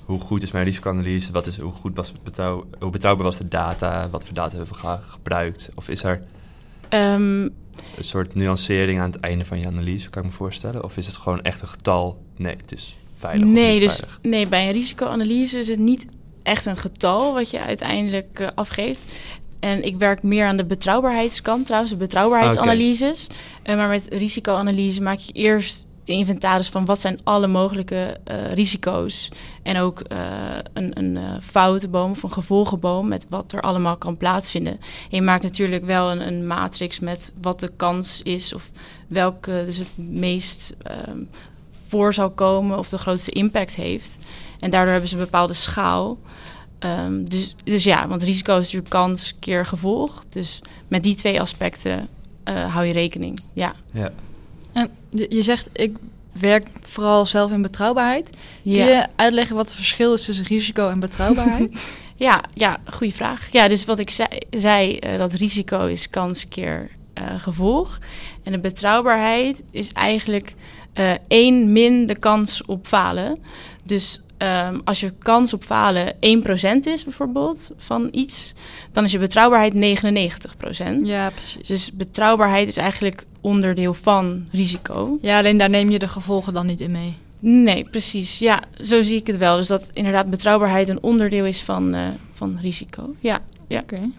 hoe 0.04 0.20
goed 0.20 0.42
is 0.42 0.50
mijn 0.50 0.64
risicoanalyse, 0.64 1.32
wat 1.32 1.46
is, 1.46 1.58
hoe, 1.58 1.72
goed 1.72 1.96
was 1.96 2.08
het 2.08 2.22
betrouw, 2.22 2.66
hoe 2.78 2.90
betrouwbaar 2.90 3.26
was 3.26 3.38
de 3.38 3.48
data, 3.48 4.08
wat 4.10 4.24
voor 4.24 4.34
data 4.34 4.56
hebben 4.56 4.74
we 4.74 4.80
ge- 4.80 4.98
gebruikt. 5.08 5.70
Of 5.74 5.88
is 5.88 6.02
er 6.02 6.22
Ehm, 6.88 7.42
een 7.42 7.52
soort 8.00 8.34
nuancering 8.34 9.00
aan 9.00 9.10
het 9.10 9.20
einde 9.20 9.44
van 9.44 9.58
je 9.58 9.66
analyse, 9.66 10.10
kan 10.10 10.22
ik 10.24 10.28
me 10.28 10.34
voorstellen? 10.34 10.84
Of 10.84 10.96
is 10.96 11.06
het 11.06 11.16
gewoon 11.16 11.42
echt 11.42 11.62
een 11.62 11.68
getal? 11.68 12.22
Nee, 12.36 12.56
het 12.56 12.72
is 12.72 12.96
veilig 13.18 13.48
nee, 13.48 13.80
dus 13.80 13.96
veilig. 13.96 14.18
nee, 14.22 14.48
bij 14.48 14.66
een 14.66 14.72
risicoanalyse 14.72 15.58
is 15.58 15.68
het 15.68 15.78
niet 15.78 16.06
echt 16.42 16.66
een 16.66 16.76
getal 16.76 17.34
wat 17.34 17.50
je 17.50 17.60
uiteindelijk 17.60 18.38
eh, 18.40 18.48
afgeeft. 18.54 19.04
En 19.64 19.84
ik 19.84 19.96
werk 19.96 20.22
meer 20.22 20.46
aan 20.46 20.56
de 20.56 20.64
betrouwbaarheidskant 20.64 21.64
trouwens, 21.66 21.92
de 21.92 21.98
betrouwbaarheidsanalyses. 21.98 23.26
Eh, 23.62 23.76
maar 23.76 23.88
met 23.88 24.06
risicoanalyse 24.10 25.02
maak 25.02 25.18
je 25.18 25.32
eerst 25.32 25.86
inventaris 26.04 26.68
van 26.68 26.84
wat 26.84 27.00
zijn 27.00 27.18
alle 27.22 27.46
mogelijke 27.46 28.20
eh, 28.24 28.52
risico's. 28.52 29.28
En 29.62 29.78
ook 29.78 30.00
eh, 30.00 30.18
een, 30.72 30.98
een 30.98 31.16
uh, 31.16 31.22
foutenboom 31.40 32.10
of 32.10 32.22
een 32.22 32.32
gevolgenboom 32.32 33.08
met 33.08 33.26
wat 33.28 33.52
er 33.52 33.60
allemaal 33.60 33.96
kan 33.96 34.16
plaatsvinden. 34.16 34.72
En 34.72 35.16
je 35.16 35.22
maakt 35.22 35.42
natuurlijk 35.42 35.84
wel 35.84 36.10
een, 36.10 36.26
een 36.26 36.46
matrix 36.46 37.00
met 37.00 37.32
wat 37.40 37.60
de 37.60 37.70
kans 37.76 38.22
is 38.22 38.54
of 38.54 38.70
welke 39.08 39.62
dus 39.66 39.78
het 39.78 39.96
meest 39.96 40.74
ehm, 40.82 41.18
voor 41.88 42.14
zal 42.14 42.30
komen 42.30 42.78
of 42.78 42.88
de 42.88 42.98
grootste 42.98 43.30
impact 43.30 43.74
heeft. 43.74 44.18
En 44.60 44.70
daardoor 44.70 44.90
hebben 44.90 45.08
ze 45.08 45.16
een 45.16 45.24
bepaalde 45.24 45.52
schaal. 45.52 46.18
Um, 46.84 47.28
dus, 47.28 47.54
dus 47.64 47.84
ja, 47.84 48.08
want 48.08 48.22
risico 48.22 48.52
is 48.52 48.62
natuurlijk 48.62 48.90
kans 48.90 49.34
keer 49.38 49.66
gevolg. 49.66 50.24
Dus 50.28 50.60
met 50.88 51.02
die 51.02 51.14
twee 51.14 51.40
aspecten 51.40 52.08
uh, 52.48 52.74
hou 52.74 52.86
je 52.86 52.92
rekening. 52.92 53.38
Ja. 53.52 53.74
ja. 53.92 54.12
En 54.72 54.90
je 55.10 55.42
zegt, 55.42 55.68
ik 55.72 55.96
werk 56.32 56.68
vooral 56.80 57.26
zelf 57.26 57.50
in 57.50 57.62
betrouwbaarheid. 57.62 58.30
Ja. 58.62 58.84
Kun 58.84 58.94
je 58.94 59.06
uitleggen 59.16 59.56
wat 59.56 59.66
het 59.66 59.74
verschil 59.74 60.12
is 60.12 60.24
tussen 60.24 60.44
risico 60.44 60.88
en 60.88 61.00
betrouwbaarheid? 61.00 61.82
ja, 62.16 62.42
ja, 62.54 62.78
goede 62.90 63.12
vraag. 63.12 63.48
Ja, 63.52 63.68
dus 63.68 63.84
wat 63.84 63.98
ik 63.98 64.10
zei, 64.10 64.28
zei 64.50 64.98
uh, 65.06 65.18
dat 65.18 65.32
risico 65.32 65.86
is 65.86 66.10
kans 66.10 66.48
keer 66.48 66.90
uh, 67.18 67.24
gevolg. 67.36 67.98
En 68.42 68.52
de 68.52 68.58
betrouwbaarheid 68.58 69.62
is 69.70 69.92
eigenlijk 69.92 70.54
één 71.28 71.72
min 71.72 72.06
de 72.06 72.18
kans 72.18 72.64
op 72.64 72.86
falen. 72.86 73.38
Dus 73.84 74.23
Um, 74.38 74.80
als 74.84 75.00
je 75.00 75.12
kans 75.18 75.52
op 75.52 75.64
falen 75.64 76.14
1% 76.14 76.16
is 76.82 77.04
bijvoorbeeld 77.04 77.70
van 77.76 78.08
iets, 78.10 78.52
dan 78.92 79.04
is 79.04 79.12
je 79.12 79.18
betrouwbaarheid 79.18 79.74
99%. 79.74 79.76
Ja, 81.02 81.30
precies. 81.30 81.66
Dus 81.66 81.92
betrouwbaarheid 81.92 82.68
is 82.68 82.76
eigenlijk 82.76 83.26
onderdeel 83.40 83.94
van 83.94 84.48
risico. 84.52 85.18
Ja, 85.20 85.38
alleen 85.38 85.58
daar 85.58 85.70
neem 85.70 85.90
je 85.90 85.98
de 85.98 86.08
gevolgen 86.08 86.52
dan 86.52 86.66
niet 86.66 86.80
in 86.80 86.90
mee. 86.90 87.16
Nee, 87.38 87.84
precies. 87.84 88.38
Ja, 88.38 88.62
zo 88.80 89.02
zie 89.02 89.16
ik 89.16 89.26
het 89.26 89.36
wel. 89.36 89.56
Dus 89.56 89.66
dat 89.66 89.88
inderdaad 89.92 90.30
betrouwbaarheid 90.30 90.88
een 90.88 91.02
onderdeel 91.02 91.44
is 91.44 91.62
van, 91.62 91.94
uh, 91.94 92.08
van 92.32 92.58
risico. 92.60 93.14
Ja, 93.20 93.40
ja. 93.68 93.80
Oké. 93.80 94.10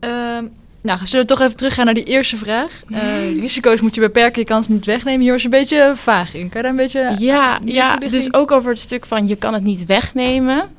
Okay. 0.00 0.36
Um, 0.38 0.52
nou, 0.82 1.06
zullen 1.06 1.26
we 1.26 1.32
toch 1.32 1.40
even 1.40 1.56
teruggaan 1.56 1.84
naar 1.84 1.94
die 1.94 2.04
eerste 2.04 2.36
vraag. 2.36 2.82
Uh, 2.88 3.38
risico's 3.40 3.80
moet 3.80 3.94
je 3.94 4.00
beperken, 4.00 4.40
je 4.40 4.46
kan 4.46 4.64
ze 4.64 4.72
niet 4.72 4.84
wegnemen. 4.84 5.20
Hier 5.20 5.32
was 5.32 5.44
een 5.44 5.50
beetje 5.50 5.92
vaag 5.94 6.34
in. 6.34 6.48
Kan 6.48 6.60
je 6.60 6.62
daar 6.62 6.70
een 6.70 6.76
beetje... 6.76 7.16
Ja, 7.18 7.60
ja 7.64 7.96
dus 7.96 8.34
ook 8.34 8.50
over 8.50 8.70
het 8.70 8.80
stuk 8.80 9.06
van 9.06 9.26
je 9.26 9.36
kan 9.36 9.54
het 9.54 9.62
niet 9.62 9.86
wegnemen. 9.86 10.70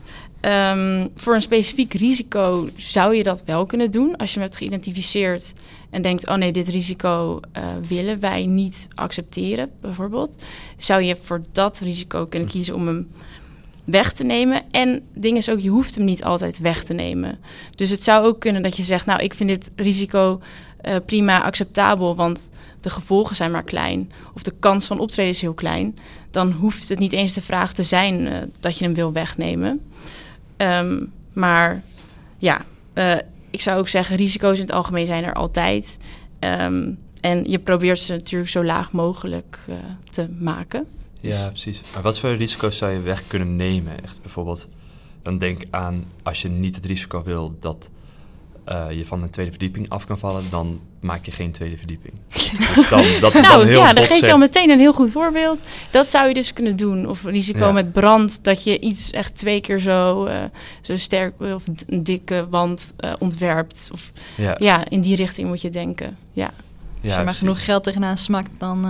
Um, 0.42 1.10
voor 1.16 1.36
een 1.36 1.42
specifiek 1.42 1.94
risico 1.94 2.70
zou 2.76 3.16
je 3.16 3.24
dat 3.24 3.44
wel 3.46 3.66
kunnen 3.66 3.92
doen. 3.92 4.18
Als 4.18 4.30
je 4.30 4.40
hem 4.40 4.48
hebt 4.48 4.58
geïdentificeerd 4.58 5.54
en 5.90 6.02
denkt... 6.02 6.28
oh 6.28 6.36
nee, 6.36 6.52
dit 6.52 6.68
risico 6.68 7.40
uh, 7.58 7.64
willen 7.88 8.20
wij 8.20 8.46
niet 8.46 8.88
accepteren, 8.96 9.70
bijvoorbeeld. 9.82 10.38
Zou 10.78 11.02
je 11.02 11.16
voor 11.16 11.42
dat 11.52 11.80
risico 11.80 12.26
kunnen 12.26 12.50
kiezen 12.50 12.76
om 12.76 12.88
hem 12.88 13.08
weg 13.84 14.14
te 14.14 14.24
nemen. 14.24 14.62
En 14.72 15.02
ding 15.14 15.38
is 15.38 15.50
ook, 15.50 15.60
je 15.60 15.70
hoeft 15.70 15.96
hem 15.96 16.06
niet 16.06 16.24
altijd 16.24 16.60
weg 16.60 16.84
te 16.84 16.94
nemen. 16.94 17.40
Dus 17.76 17.90
het 17.90 18.04
zou 18.04 18.26
ook 18.26 18.40
kunnen 18.40 18.62
dat 18.62 18.78
je 18.78 18.84
zegt, 18.84 19.06
nou, 19.06 19.22
ik 19.22 19.34
vind 19.34 19.50
dit 19.50 19.72
risico 19.76 20.42
uh, 20.86 20.96
prima 21.06 21.44
acceptabel, 21.44 22.16
want 22.16 22.52
de 22.82 22.90
gevolgen 22.90 23.36
zijn 23.36 23.52
maar 23.52 23.64
klein. 23.64 24.12
Of 24.34 24.44
de 24.44 24.54
kans 24.60 24.86
van 24.86 25.00
optreden 25.00 25.32
is 25.32 25.42
heel 25.42 25.54
klein. 25.54 25.98
Dan 26.32 26.52
hoeft 26.52 26.90
het 26.90 27.00
niet 27.00 27.14
eens 27.14 27.34
de 27.34 27.42
vraag 27.42 27.74
te 27.74 27.84
zijn 27.84 28.20
uh, 28.20 28.38
dat 28.60 28.78
je 28.78 28.84
hem 28.84 28.94
wil 28.94 29.14
wegnemen. 29.14 29.82
Um, 30.58 31.12
maar 31.34 31.84
ja, 32.38 32.62
uh, 32.94 33.16
ik 33.50 33.62
zou 33.62 33.80
ook 33.80 33.90
zeggen, 33.90 34.16
risico's 34.16 34.58
in 34.58 34.66
het 34.66 34.74
algemeen 34.74 35.06
zijn 35.06 35.24
er 35.24 35.34
altijd. 35.34 35.98
Um, 36.40 36.98
en 37.22 37.44
je 37.44 37.60
probeert 37.60 38.00
ze 38.00 38.12
natuurlijk 38.12 38.52
zo 38.52 38.64
laag 38.64 38.92
mogelijk 38.92 39.60
te 40.10 40.30
maken. 40.40 40.88
Ja, 41.30 41.48
precies. 41.48 41.82
Maar 41.94 42.02
wat 42.02 42.20
voor 42.20 42.36
risico's 42.36 42.78
zou 42.78 42.92
je 42.92 43.00
weg 43.00 43.28
kunnen 43.28 43.56
nemen? 43.56 44.04
Echt 44.04 44.22
bijvoorbeeld, 44.22 44.68
dan 45.22 45.38
denk 45.38 45.64
aan 45.70 46.06
als 46.24 46.42
je 46.42 46.50
niet 46.50 46.76
het 46.76 46.86
risico 46.86 47.24
wil 47.24 47.56
dat 47.60 47.90
uh, 48.70 48.86
je 48.92 49.06
van 49.06 49.24
een 49.24 49.30
tweede 49.30 49.52
verdieping 49.52 49.90
af 49.90 50.06
kan 50.06 50.18
vallen, 50.18 50.44
dan 50.50 50.82
maak 51.00 51.26
je 51.26 51.32
geen 51.32 51.52
tweede 51.52 51.78
verdieping. 51.78 52.14
dus 52.76 52.90
dan, 52.90 53.04
dat 53.22 53.34
is 53.34 53.42
nou, 53.42 53.58
dan 53.58 53.68
heel 53.68 53.80
ja, 53.80 53.94
dan 53.94 54.04
geef 54.04 54.20
je 54.20 54.32
al 54.32 54.38
meteen 54.38 54.70
een 54.70 54.80
heel 54.80 54.94
goed 54.94 55.12
voorbeeld. 55.12 55.60
Dat 55.92 56.10
zou 56.10 56.28
je 56.28 56.34
dus 56.34 56.54
kunnen 56.54 56.76
doen. 56.76 57.08
Of 57.08 57.24
risico 57.24 57.66
ja. 57.66 57.72
met 57.72 57.94
brand, 57.94 58.44
dat 58.44 58.64
je 58.64 58.80
iets 58.80 59.12
echt 59.12 59.36
twee 59.36 59.62
keer 59.62 59.80
zo, 59.80 60.26
uh, 60.26 60.44
zo 60.82 60.98
sterk 60.98 61.42
of 61.42 61.64
een 61.88 62.04
dikke 62.04 62.48
wand 62.50 62.94
uh, 63.00 63.14
ontwerpt. 63.20 63.90
Of 63.92 64.12
ja. 64.38 64.56
ja. 64.60 64.90
in 64.90 65.02
die 65.02 65.16
richting 65.16 65.48
moet 65.48 65.62
je 65.62 65.70
denken. 65.70 66.18
Ja. 66.34 66.52
Ja, 67.02 67.10
Als 67.10 67.18
je 67.18 67.26
maar 67.26 67.34
genoeg 67.34 67.66
geld 67.66 67.84
tegenaan 67.84 68.18
smakt, 68.18 68.50
dan 68.58 68.86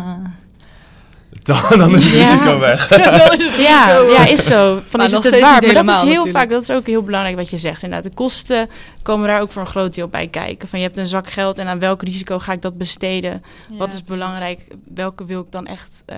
dan, 1.43 1.77
dan 1.77 1.95
is 1.95 2.05
het 2.05 2.13
ja. 2.13 2.19
risico 2.19 2.59
weg. 2.59 2.89
ja, 3.69 3.99
ja, 3.99 4.27
is 4.27 4.45
zo. 4.45 4.81
Van 4.87 5.01
is 5.01 5.11
het 5.11 5.23
het 5.23 5.39
waar? 5.39 5.63
Maar 5.63 5.73
dat 5.73 5.87
is 5.87 5.99
heel 5.99 6.05
natuurlijk. 6.05 6.37
vaak, 6.37 6.49
dat 6.49 6.61
is 6.61 6.71
ook 6.71 6.87
heel 6.87 7.03
belangrijk 7.03 7.35
wat 7.35 7.49
je 7.49 7.57
zegt. 7.57 7.83
Inderdaad, 7.83 8.11
de 8.11 8.15
kosten 8.15 8.69
komen 9.01 9.27
daar 9.27 9.41
ook 9.41 9.51
voor 9.51 9.61
een 9.61 9.67
groot 9.67 9.93
deel 9.93 10.07
bij 10.07 10.27
kijken. 10.27 10.67
Van 10.67 10.79
je 10.79 10.85
hebt 10.85 10.97
een 10.97 11.07
zak 11.07 11.29
geld 11.29 11.57
en 11.57 11.67
aan 11.67 11.79
welk 11.79 12.01
risico 12.01 12.39
ga 12.39 12.51
ik 12.51 12.61
dat 12.61 12.77
besteden? 12.77 13.43
Ja. 13.69 13.77
Wat 13.77 13.93
is 13.93 14.03
belangrijk? 14.03 14.67
Welke 14.93 15.25
wil 15.25 15.41
ik 15.41 15.51
dan 15.51 15.65
echt 15.65 16.03
uh, 16.07 16.17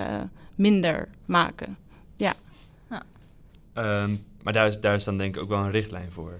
minder 0.55 1.07
maken? 1.25 1.77
Ja. 2.15 2.33
ja. 2.89 3.03
Um, 4.01 4.25
maar 4.43 4.53
daar 4.53 4.67
is, 4.67 4.79
daar 4.79 4.95
is 4.95 5.03
dan 5.03 5.17
denk 5.17 5.35
ik 5.35 5.41
ook 5.41 5.49
wel 5.49 5.59
een 5.59 5.71
richtlijn 5.71 6.11
voor. 6.11 6.39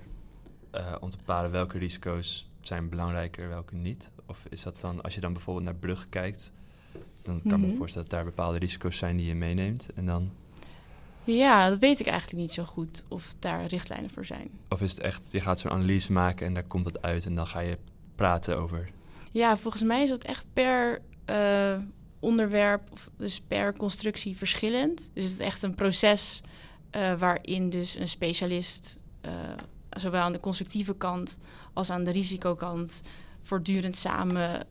Uh, 0.76 0.82
om 1.00 1.10
te 1.10 1.18
bepalen 1.18 1.52
welke 1.52 1.78
risico's 1.78 2.50
zijn 2.62 2.90
belangrijker, 2.90 3.50
welke 3.50 3.76
niet. 3.76 4.10
Of 4.26 4.46
is 4.50 4.64
dat 4.64 4.82
dan, 4.82 5.02
als 5.02 5.14
je 5.14 5.22
dan 5.22 5.34
bijvoorbeeld 5.34 5.66
naar 5.66 5.76
brug 5.76 6.10
kijkt 6.10 6.52
dan 7.26 7.42
kan 7.42 7.44
mm 7.46 7.52
-hmm. 7.52 7.62
me 7.62 7.68
mhm. 7.68 7.78
voorstellen 7.78 8.10
dat 8.10 8.18
daar 8.18 8.30
bepaalde 8.30 8.60
risico's 8.60 8.98
zijn 8.98 9.18
die 9.18 9.26
je 9.26 9.36
meeneemt. 9.36 9.88
En 9.96 10.06
dan... 10.06 10.32
Ja, 11.24 11.70
dat 11.70 11.80
weet 11.80 12.00
ik 12.00 12.08
eigenlijk 12.08 12.42
niet 12.42 12.54
zo 12.54 12.64
goed 12.64 13.04
of 13.08 13.36
daar 13.40 13.66
richtlijnen 13.66 14.10
voor 14.10 14.26
zijn. 14.26 14.50
Of 14.70 14.82
is 14.82 14.92
het 14.92 15.00
echt, 15.00 15.32
je 15.32 15.42
gaat 15.42 15.60
zo'n 15.60 15.72
analyse 15.72 16.12
maken 16.12 16.48
en 16.48 16.54
daar 16.54 16.64
komt 16.64 16.86
het 16.86 17.02
uit 17.02 17.26
en 17.26 17.36
dan 17.36 17.48
ga 17.48 17.60
je 17.60 17.78
praten 18.16 18.58
over. 18.58 18.90
Ja, 19.32 19.58
volgens 19.58 19.84
mij 19.84 20.04
is 20.04 20.10
dat 20.10 20.24
echt 20.24 20.46
per 20.54 21.02
uh, 21.30 21.78
onderwerp, 22.20 22.92
of 22.92 23.10
dus 23.18 23.42
per 23.48 23.78
constructie 23.78 24.38
verschillend. 24.38 25.10
Dus 25.14 25.24
het 25.24 25.34
is 25.34 25.46
echt 25.46 25.64
een 25.64 25.76
proces 25.76 26.42
uh, 26.92 27.20
waarin 27.20 27.70
dus 27.70 27.96
een 27.96 28.08
specialist, 28.08 28.98
uh, 29.26 29.32
zowel 29.90 30.22
aan 30.22 30.32
de 30.32 30.40
constructieve 30.40 30.96
kant 30.96 31.38
als 31.74 31.90
aan 31.90 32.04
de 32.04 32.12
risicokant, 32.12 33.02
voortdurend 33.42 33.96
samen 33.96 34.68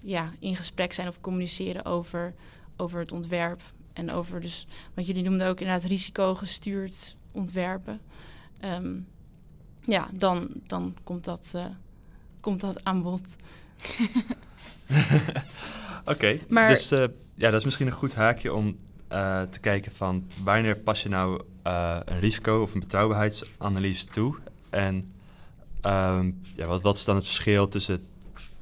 ja, 0.00 0.32
in 0.38 0.56
gesprek 0.56 0.92
zijn 0.92 1.08
of 1.08 1.20
communiceren 1.20 1.84
over, 1.84 2.34
over 2.76 3.00
het 3.00 3.12
ontwerp. 3.12 3.60
En 3.92 4.12
over 4.12 4.40
dus, 4.40 4.66
want 4.94 5.06
jullie 5.06 5.22
noemden 5.22 5.48
ook 5.48 5.60
inderdaad 5.60 5.90
risicogestuurd 5.90 7.16
ontwerpen. 7.32 8.00
Um, 8.64 9.06
ja, 9.84 10.08
dan, 10.12 10.46
dan 10.66 10.96
komt, 11.04 11.24
dat, 11.24 11.52
uh, 11.54 11.64
komt 12.40 12.60
dat 12.60 12.84
aan 12.84 13.02
bod. 13.02 13.20
Oké, 16.00 16.40
okay, 16.48 16.68
dus 16.68 16.92
uh, 16.92 16.98
ja, 17.34 17.50
dat 17.50 17.54
is 17.54 17.64
misschien 17.64 17.86
een 17.86 17.92
goed 17.92 18.14
haakje 18.14 18.54
om 18.54 18.76
uh, 19.12 19.42
te 19.42 19.60
kijken 19.60 19.92
van 19.92 20.28
wanneer 20.42 20.76
pas 20.76 21.02
je 21.02 21.08
nou 21.08 21.42
een 22.04 22.20
risico 22.20 22.62
of 22.62 22.74
een 22.74 22.80
betrouwbaarheidsanalyse 22.80 24.06
toe. 24.06 24.36
En 24.70 25.12
um, 25.86 26.40
ja, 26.54 26.66
wat, 26.66 26.82
wat 26.82 26.96
is 26.96 27.04
dan 27.04 27.16
het 27.16 27.26
verschil 27.26 27.68
tussen 27.68 28.06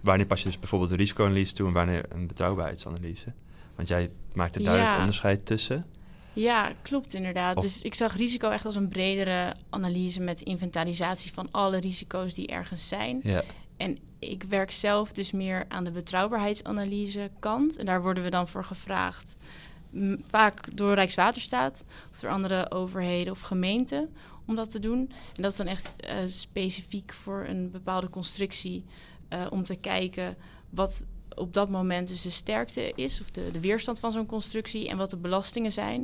wanneer 0.08 0.26
pas 0.26 0.42
je 0.42 0.48
dus 0.48 0.58
bijvoorbeeld 0.58 0.90
een 0.90 0.96
risicoanalyse 0.96 1.52
toe 1.52 1.66
en 1.66 1.72
wanneer 1.72 2.04
een 2.08 2.26
betrouwbaarheidsanalyse? 2.26 3.32
Want 3.74 3.88
jij 3.88 4.10
maakt 4.34 4.56
er 4.56 4.62
duidelijk 4.62 4.94
ja. 4.94 4.98
onderscheid 4.98 5.46
tussen. 5.46 5.86
Ja, 6.32 6.72
klopt 6.82 7.14
inderdaad. 7.14 7.56
Of... 7.56 7.62
Dus 7.62 7.82
ik 7.82 7.94
zag 7.94 8.16
risico 8.16 8.50
echt 8.50 8.64
als 8.64 8.76
een 8.76 8.88
bredere 8.88 9.54
analyse 9.70 10.20
met 10.20 10.40
inventarisatie 10.40 11.32
van 11.32 11.48
alle 11.50 11.78
risico's 11.78 12.34
die 12.34 12.46
ergens 12.46 12.88
zijn. 12.88 13.20
Ja. 13.22 13.42
En 13.76 13.96
ik 14.18 14.42
werk 14.42 14.70
zelf 14.70 15.12
dus 15.12 15.32
meer 15.32 15.64
aan 15.68 15.84
de 15.84 15.90
betrouwbaarheidsanalyse 15.90 17.30
kant. 17.38 17.76
En 17.76 17.86
daar 17.86 18.02
worden 18.02 18.22
we 18.22 18.30
dan 18.30 18.48
voor 18.48 18.64
gevraagd. 18.64 19.36
Vaak 20.20 20.76
door 20.76 20.94
Rijkswaterstaat 20.94 21.84
of 22.12 22.20
door 22.20 22.30
andere 22.30 22.70
overheden 22.70 23.32
of 23.32 23.40
gemeenten 23.40 24.14
om 24.46 24.54
dat 24.54 24.70
te 24.70 24.78
doen. 24.78 25.12
En 25.36 25.42
dat 25.42 25.50
is 25.50 25.58
dan 25.58 25.66
echt 25.66 25.94
uh, 26.04 26.10
specifiek 26.26 27.12
voor 27.12 27.44
een 27.48 27.70
bepaalde 27.70 28.10
constructie 28.10 28.84
uh, 29.32 29.47
om 29.50 29.64
te 29.64 29.76
kijken 29.76 30.37
wat 30.70 31.04
op 31.35 31.54
dat 31.54 31.68
moment 31.68 32.08
dus 32.08 32.23
de 32.23 32.30
sterkte 32.30 32.92
is, 32.94 33.20
of 33.20 33.30
de, 33.30 33.50
de 33.52 33.61
weerstand 33.61 33.99
van 33.99 34.12
zo'n 34.12 34.26
constructie 34.26 34.88
en 34.88 34.97
wat 34.97 35.11
de 35.11 35.16
belastingen 35.16 35.73
zijn. 35.73 36.00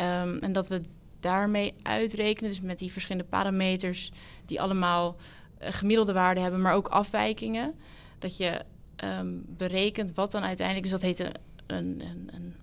Um, 0.00 0.38
en 0.38 0.52
dat 0.52 0.68
we 0.68 0.82
daarmee 1.20 1.74
uitrekenen, 1.82 2.50
dus 2.50 2.60
met 2.60 2.78
die 2.78 2.92
verschillende 2.92 3.28
parameters, 3.28 4.12
die 4.44 4.60
allemaal 4.60 5.16
uh, 5.62 5.68
gemiddelde 5.70 6.12
waarden 6.12 6.42
hebben, 6.42 6.60
maar 6.60 6.74
ook 6.74 6.88
afwijkingen. 6.88 7.74
Dat 8.18 8.36
je 8.36 8.64
um, 9.04 9.44
berekent 9.46 10.14
wat 10.14 10.30
dan 10.32 10.42
uiteindelijk, 10.42 10.90
dus 10.90 11.00
dat 11.00 11.02
heet 11.02 11.20
een, 11.20 11.34
een, 11.66 12.00
een, 12.00 12.30
een 12.32 12.54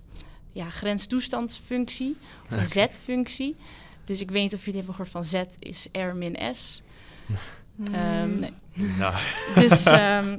ja, 0.52 0.70
grenstoestandsfunctie, 0.70 2.18
of 2.44 2.52
een 2.52 2.66
okay. 2.66 2.90
z-functie. 2.92 3.56
Dus 4.04 4.22
ik 4.22 4.32
weet 4.32 4.42
niet 4.42 4.54
of 4.54 4.66
jullie 4.66 4.76
hebben 4.76 4.96
gehoord 4.96 5.12
van 5.12 5.26
z 5.26 5.44
is 5.60 5.88
r 5.92 6.16
min 6.16 6.56
s. 6.56 6.82
Um, 7.80 8.40
nee. 8.40 8.54
Nou. 8.98 9.16
Dus, 9.56 9.86
um, 9.86 10.36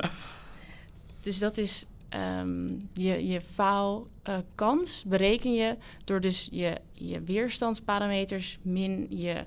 dus 1.24 1.38
dat 1.38 1.58
is 1.58 1.86
ehm, 2.08 2.68
je, 2.92 3.26
je 3.26 3.40
faalkans 3.40 5.04
bereken 5.06 5.52
je 5.54 5.76
door 6.04 6.20
dus 6.20 6.48
je, 6.50 6.80
je 6.92 7.20
weerstandsparameters 7.20 8.58
min 8.62 9.06
je 9.10 9.44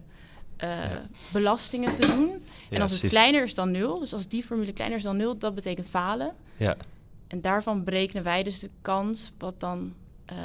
eh, 0.58 0.70
Ja. 0.70 1.02
belastingen 1.32 1.94
te 1.94 2.08
doen. 2.08 2.28
Ja, 2.28 2.76
en 2.76 2.82
als 2.82 2.92
het 2.92 3.00
precies. 3.00 3.18
kleiner 3.18 3.44
is 3.44 3.54
dan 3.56 3.72
nul, 3.72 4.00
dus 4.00 4.14
als 4.14 4.28
die 4.28 4.44
formule 4.44 4.74
kleiner 4.74 4.98
is 4.98 5.04
dan 5.04 5.18
nul, 5.18 5.38
dat 5.38 5.56
betekent 5.56 5.88
falen. 5.88 6.34
Ja, 6.58 6.76
En 7.28 7.42
daarvan 7.42 7.84
berekenen 7.84 8.24
wij 8.24 8.44
dus 8.44 8.60
de 8.60 8.70
kans, 8.82 9.32
wat 9.38 9.60
dan, 9.60 9.94
eh, 10.26 10.38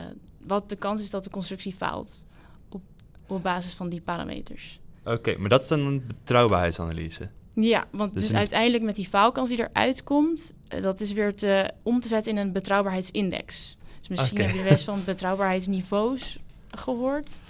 wat 0.47 0.69
de 0.69 0.77
kans 0.77 1.01
is 1.01 1.11
dat 1.11 1.25
de 1.25 1.31
constructie 1.31 1.75
faalt. 1.75 2.21
Op, 2.69 2.83
op 3.27 3.43
basis 3.43 3.73
van 3.75 3.89
die 3.89 4.01
parameters. 4.01 4.79
Oké. 5.05 5.37
maar 5.39 5.49
dat 5.49 5.63
is 5.63 5.69
dan 5.69 5.81
een 5.81 6.05
betrouwbaarheidsanalyse. 6.07 7.29
Ja, 7.55 7.85
want 7.91 8.13
Dus 8.13 8.23
dus, 8.23 8.31
een- 8.33 8.37
uiteindelijk 8.39 8.83
met 8.85 8.97
die 8.97 9.09
faalkans 9.09 9.49
die 9.49 9.59
eruit 9.69 10.03
komt, 10.05 10.53
eh, 10.69 10.83
dat 10.83 11.01
is 11.01 11.13
weer 11.13 11.35
te, 11.35 11.71
om 11.83 12.01
te 12.01 12.09
zetten 12.09 12.33
in 12.33 12.39
een 12.39 12.53
betrouwbaarheidsindex. 12.53 13.77
Dus 13.99 14.09
misschien 14.09 14.41
Oké. 14.41 14.47
heb 14.51 14.57
je 14.65 14.69
best 14.71 14.85
van 14.85 15.03
betrouwbaarheidsniveaus 15.05 16.39
gehoord. 16.77 17.41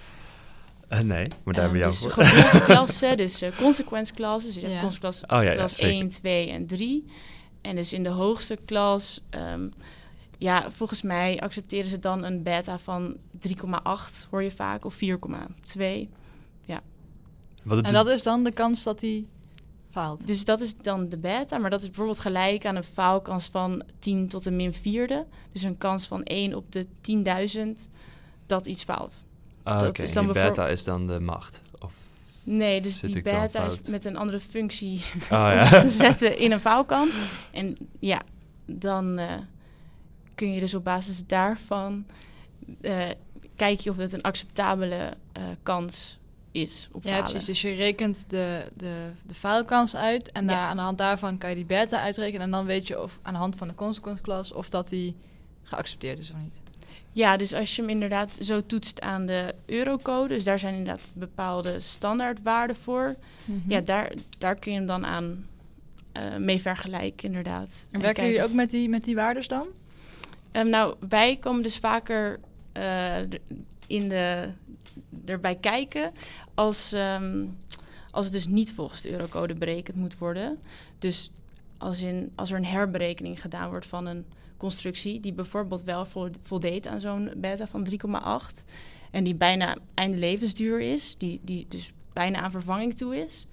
Eh, 0.89 0.99
nee, 1.01 1.27
maar 1.45 1.55
daar 1.55 1.63
hebben 1.63 1.81
we 1.81 1.87
Eh, 1.87 1.91
jou 1.91 1.91
dus 1.91 1.99
voor. 2.01 2.25
gevolgklassen, 2.25 3.17
dus 3.25 3.43
uh, 3.43 3.57
consequence 3.57 4.13
classes. 4.15 4.45
Dus 4.45 4.55
je 4.55 4.61
hebt 4.61 4.75
Ja. 4.75 4.81
consequence 4.81 5.25
Oh 5.27 5.43
ja, 5.43 5.51
ja, 5.51 5.55
klas 5.55 5.75
zeker. 5.77 5.97
1, 5.97 6.09
2 6.09 6.51
en 6.51 6.67
3. 6.67 7.05
En 7.61 7.77
dus 7.77 7.93
in 7.93 8.03
de 8.03 8.09
hoogste 8.09 8.59
klas, 8.65 9.21
ehm, 9.31 9.69
ja, 10.39 10.71
volgens 10.71 11.03
mij 11.03 11.41
accepteren 11.41 11.91
ze 11.91 11.99
dan 11.99 12.25
een 12.25 12.43
beta 12.43 12.79
van 12.79 13.17
3,8, 13.39 14.27
hoor 14.31 14.43
je 14.43 14.51
vaak, 14.51 14.85
of 14.85 14.95
4,2. 14.95 16.09
Wat 17.63 17.77
het 17.77 17.87
En 17.87 17.93
dat 17.93 18.09
is 18.09 18.23
dan 18.23 18.45
de 18.45 18.53
kans 18.53 18.83
dat 18.83 19.01
hij 19.01 19.27
faalt. 19.91 20.27
Dus 20.27 20.45
dat 20.45 20.61
is 20.61 20.77
dan 20.77 21.09
de 21.09 21.19
beta, 21.19 21.59
maar 21.59 21.71
dat 21.71 21.81
is 21.81 21.87
bijvoorbeeld 21.87 22.19
gelijk 22.19 22.67
aan 22.67 22.77
een 22.77 22.85
faalkans 22.85 23.49
van 23.49 23.83
10 23.99 24.29
tot 24.29 24.45
de 24.45 24.51
min 24.51 24.75
vierde. 24.75 25.27
Dus 25.53 25.63
een 25.63 25.79
kans 25.79 26.07
van 26.07 26.23
1 26.23 26.55
op 26.55 26.73
de 26.73 26.87
10.000 27.87 27.91
dat 28.47 28.67
iets 28.67 28.85
faalt. 28.85 29.25
Ah, 29.63 29.81
dat 29.81 29.89
oké, 29.89 30.03
is 30.03 30.09
en 30.09 30.15
dan 30.15 30.25
die 30.25 30.43
beta 30.43 30.69
is 30.69 30.85
dan 30.85 31.07
de 31.07 31.21
macht. 31.21 31.63
Of, 31.79 31.93
Nee, 32.43 32.81
dus 32.81 33.01
die 33.01 33.23
beta 33.23 33.65
is 33.65 33.89
met 33.89 34.05
een 34.05 34.17
andere 34.17 34.41
functie 34.41 35.03
oh 35.23 35.29
ja. 35.55 35.81
te 35.81 35.91
zetten 35.91 36.39
in 36.39 36.53
een 36.53 36.61
faalkans. 36.61 37.15
En 37.51 37.77
ja, 37.99 38.23
dan 38.67 39.19
eh, 39.19 39.35
kun 40.35 40.53
je 40.53 40.61
dus 40.61 40.75
op 40.75 40.85
basis 40.85 41.27
daarvan 41.27 42.07
eh 42.81 43.09
kijk 43.57 43.81
je 43.81 43.91
of 43.91 43.97
het 43.97 44.13
een 44.13 44.23
acceptabele 44.23 45.17
eh, 45.33 45.43
kans 45.63 46.19
is 46.53 46.89
op 46.93 47.03
Ja, 47.05 47.11
falen. 47.11 47.25
precies. 47.31 47.47
Dus 47.47 47.63
je 47.63 47.73
rekent 47.75 48.25
de, 48.31 48.65
de, 48.77 49.11
de 49.27 49.35
faalkans 49.35 49.97
uit. 49.97 50.33
En 50.33 50.43
Ja. 50.43 50.49
daar, 50.49 50.59
aan 50.69 50.77
de 50.77 50.83
hand 50.83 50.99
daarvan 50.99 51.39
kan 51.39 51.49
je 51.51 51.57
die 51.57 51.65
beta 51.65 52.01
uitrekenen. 52.01 52.41
En 52.41 52.51
dan 52.51 52.67
weet 52.67 52.87
je 52.87 53.03
of 53.03 53.19
aan 53.23 53.33
de 53.33 53.39
hand 53.39 53.57
van 53.57 53.69
de 53.69 53.75
consequence 53.75 54.23
class 54.23 54.53
of 54.53 54.69
dat 54.69 54.89
die 54.89 55.17
geaccepteerd 55.63 56.19
is 56.19 56.31
of 56.31 56.37
niet. 56.43 56.61
Ja, 57.13 57.37
dus 57.37 57.55
als 57.55 57.77
je 57.77 57.83
hem 57.83 57.91
inderdaad 57.91 58.39
zo 58.41 58.61
toetst 58.67 59.01
aan 59.01 59.27
de 59.27 59.55
eurocode, 59.67 60.35
dus 60.35 60.45
daar 60.45 60.59
zijn 60.59 60.75
inderdaad 60.75 61.13
bepaalde 61.15 61.81
standaardwaarden 61.81 62.77
voor. 62.77 63.15
Mhm. 63.45 63.71
Ja, 63.71 63.81
daar, 63.81 64.13
daar 64.39 64.55
kun 64.55 64.73
je 64.73 64.79
hem 64.79 64.87
dan 64.87 65.07
aan 65.07 65.47
eh, 66.13 66.37
mee 66.37 66.61
vergelijken, 66.61 67.27
inderdaad. 67.29 67.87
En 67.91 68.01
werken 68.01 68.25
jullie 68.25 68.43
ook 68.45 68.53
met 68.53 68.71
die, 68.71 68.89
met 68.89 69.05
die 69.05 69.15
waardes 69.15 69.49
dan? 69.49 69.67
Ehm, 70.53 70.69
nou, 70.69 70.95
wij 71.09 71.37
komen 71.37 71.63
dus 71.63 71.77
vaker 71.77 72.41
eh, 72.73 73.17
in 73.91 74.09
de, 74.09 74.49
erbij 75.25 75.55
kijken 75.57 76.13
als, 76.55 76.93
ehm, 76.93 77.45
als 78.11 78.25
het 78.25 78.35
dus 78.35 78.47
niet 78.47 78.73
volgens 78.73 79.01
de 79.01 79.11
eurocode 79.11 79.55
berekend 79.55 79.97
moet 79.97 80.19
worden. 80.19 80.59
Dus 80.99 81.31
als, 81.79 82.01
in, 82.01 82.33
als 82.35 82.51
er 82.51 82.57
een 82.57 82.65
herberekening 82.65 83.41
gedaan 83.41 83.69
wordt 83.69 83.87
van 83.87 84.07
een 84.07 84.25
constructie 84.57 85.21
die 85.21 85.33
bijvoorbeeld 85.33 85.83
wel 85.83 86.07
vo- 86.07 86.31
voldeed 86.43 86.87
aan 86.87 87.01
zo'n 87.01 87.31
beta 87.37 87.67
van 87.67 87.85
3,8 87.85 88.65
en 89.11 89.25
die 89.25 89.35
bijna 89.35 89.77
einde 89.95 90.17
levensduur 90.17 90.81
is, 90.81 91.17
die, 91.19 91.41
die 91.43 91.67
dus 91.69 91.93
bijna 92.13 92.41
aan 92.41 92.51
vervanging 92.51 92.95
toe 92.97 93.17
is, 93.17 93.47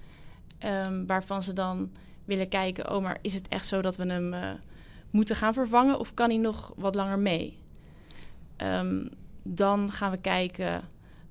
ehm, 0.58 1.06
waarvan 1.06 1.44
ze 1.44 1.54
dan 1.54 1.92
willen 2.26 2.50
kijken, 2.50 2.96
oh, 2.96 3.02
maar 3.04 3.18
is 3.22 3.34
het 3.34 3.48
echt 3.48 3.68
zo 3.68 3.82
dat 3.82 3.96
we 3.96 4.06
hem 4.06 4.34
eh, 4.34 4.50
moeten 5.10 5.36
gaan 5.36 5.54
vervangen 5.54 6.00
of 6.00 6.14
kan 6.14 6.30
hij 6.30 6.38
nog 6.40 6.74
wat 6.76 6.96
langer 6.96 7.20
mee? 7.20 7.58
Ehm, 8.56 9.06
dan 9.54 9.92
gaan 9.92 10.12
we 10.12 10.18
kijken 10.18 10.84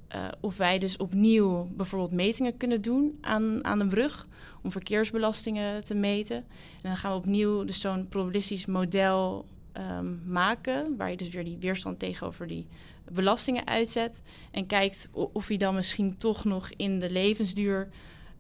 eh, 0.09 0.29
of 0.41 0.57
wij 0.57 0.79
dus 0.79 0.97
opnieuw 0.97 1.69
bijvoorbeeld 1.77 2.13
metingen 2.13 2.57
kunnen 2.57 2.83
doen 2.83 3.19
aan, 3.21 3.65
aan 3.65 3.79
de 3.79 3.87
brug 3.87 4.27
om 4.63 4.73
verkeersbelastingen 4.73 5.85
te 5.85 5.95
meten. 5.95 6.37
En 6.37 6.83
dan 6.83 6.97
gaan 6.97 7.11
we 7.11 7.19
opnieuw 7.19 7.65
dus 7.65 7.81
zo'n 7.81 8.09
probabilistisch 8.09 8.67
model 8.67 9.47
ehm, 9.73 10.31
maken, 10.33 10.97
waar 10.97 11.11
je 11.11 11.17
dus 11.17 11.29
weer 11.29 11.45
die 11.45 11.59
weerstand 11.59 11.99
tegenover 11.99 12.47
die 12.47 12.67
belastingen 13.13 13.67
uitzet 13.67 14.23
en 14.51 14.67
kijkt 14.67 15.09
of 15.13 15.47
hij 15.47 15.57
dan 15.57 15.75
misschien 15.75 16.19
toch 16.19 16.45
nog 16.45 16.71
in 16.77 17.01
de 17.01 17.11
levensduur, 17.11 17.89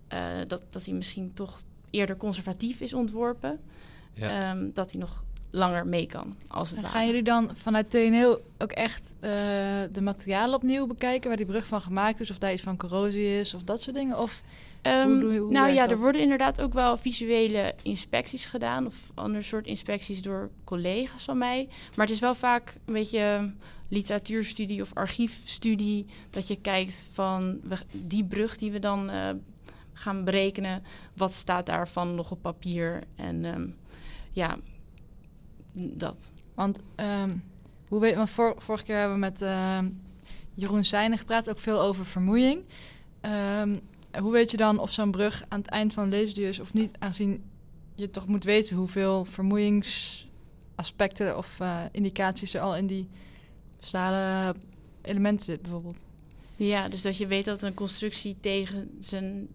eh, 0.08 0.20
dat, 0.46 0.62
dat 0.70 0.84
hij 0.84 0.94
misschien 0.94 1.34
toch 1.34 1.62
eerder 1.90 2.16
conservatief 2.16 2.80
is 2.80 2.94
ontworpen, 2.94 3.60
ja. 4.12 4.50
ehm, 4.50 4.70
dat 4.74 4.90
hij 4.90 5.00
nog 5.00 5.24
langer 5.50 5.86
mee 5.86 6.06
kan. 6.06 6.34
Als 6.48 6.68
het 6.68 6.76
En 6.78 6.84
ware. 6.84 6.94
gaan 6.94 7.06
jullie 7.06 7.22
dan 7.22 7.50
vanuit 7.54 7.90
TNO 7.90 8.40
ook 8.58 8.72
echt 8.72 9.14
eh, 9.20 9.30
de 9.92 10.00
materialen 10.00 10.54
opnieuw 10.54 10.86
bekijken... 10.86 11.28
waar 11.28 11.36
die 11.36 11.46
brug 11.46 11.66
van 11.66 11.80
gemaakt 11.80 12.20
is, 12.20 12.30
of 12.30 12.38
daar 12.38 12.52
iets 12.52 12.62
van 12.62 12.76
corrosie 12.76 13.38
is 13.38 13.54
of 13.54 13.62
dat 13.62 13.82
soort 13.82 13.96
dingen? 13.96 14.18
Of 14.18 14.42
Hoe 14.82 15.38
hoe 15.38 15.52
nou 15.52 15.72
ja, 15.72 15.82
dat? 15.82 15.90
er 15.90 15.98
worden 15.98 16.20
inderdaad 16.20 16.60
ook 16.60 16.72
wel 16.72 16.96
visuele 16.96 17.74
inspecties 17.82 18.44
gedaan. 18.44 18.86
Of 18.86 18.94
ander 19.14 19.44
soort 19.44 19.66
inspecties 19.66 20.22
door 20.22 20.50
collega's 20.64 21.24
van 21.24 21.38
mij. 21.38 21.68
Maar 21.94 22.06
het 22.06 22.14
is 22.14 22.20
wel 22.20 22.34
vaak 22.34 22.74
een 22.84 22.92
beetje 22.92 23.52
literatuurstudie 23.88 24.82
of 24.82 24.94
archiefstudie. 24.94 26.06
Dat 26.30 26.48
je 26.48 26.60
kijkt 26.60 27.08
van 27.12 27.60
die 27.92 28.24
brug 28.24 28.56
die 28.56 28.70
we 28.72 28.78
dan 28.78 29.10
eh, 29.10 29.30
gaan 29.92 30.24
berekenen. 30.24 30.82
Wat 31.14 31.34
staat 31.34 31.66
daarvan 31.66 32.14
nog 32.14 32.30
op 32.30 32.42
papier? 32.42 33.02
En 33.16 33.44
ehm, 33.44 33.66
ja, 34.32 34.56
dat. 35.78 36.30
Want, 36.54 36.78
ehm, 36.94 37.36
hoe 37.88 38.00
weet, 38.00 38.14
want 38.14 38.30
vor- 38.30 38.54
vorige 38.58 38.84
keer 38.84 38.96
hebben 38.96 39.14
we 39.14 39.20
met 39.20 39.42
ehm, 39.42 39.90
Jeroen 40.54 40.84
Seijnen 40.84 41.18
gepraat, 41.18 41.48
ook 41.50 41.58
veel 41.58 41.80
over 41.80 42.06
vermoeiing. 42.06 42.64
Ehm, 43.20 43.78
hoe 44.20 44.32
weet 44.32 44.50
je 44.50 44.56
dan 44.56 44.78
of 44.78 44.92
zo'n 44.92 45.10
brug 45.10 45.44
aan 45.48 45.58
het 45.60 45.68
eind 45.68 45.92
van 45.92 46.02
een 46.02 46.08
levensduur 46.10 46.48
is 46.48 46.60
of 46.60 46.72
niet, 46.72 46.98
aangezien 46.98 47.44
je 47.94 48.10
toch 48.10 48.26
moet 48.26 48.44
weten 48.44 48.76
hoeveel 48.76 49.24
vermoeiingsaspecten 49.24 51.36
of 51.36 51.60
eh, 51.60 51.82
indicaties 51.92 52.54
er 52.54 52.60
al 52.60 52.76
in 52.76 52.86
die 52.86 53.08
stalen 53.80 54.56
elementen 55.02 55.44
zit, 55.44 55.62
bijvoorbeeld. 55.62 56.04
Ja, 56.56 56.88
dus 56.88 57.02
dat 57.02 57.16
je 57.16 57.26
weet 57.26 57.44
dat 57.44 57.62
een 57.62 57.74
constructie 57.74 58.36
tegen 58.40 58.90
zijn, 59.00 59.48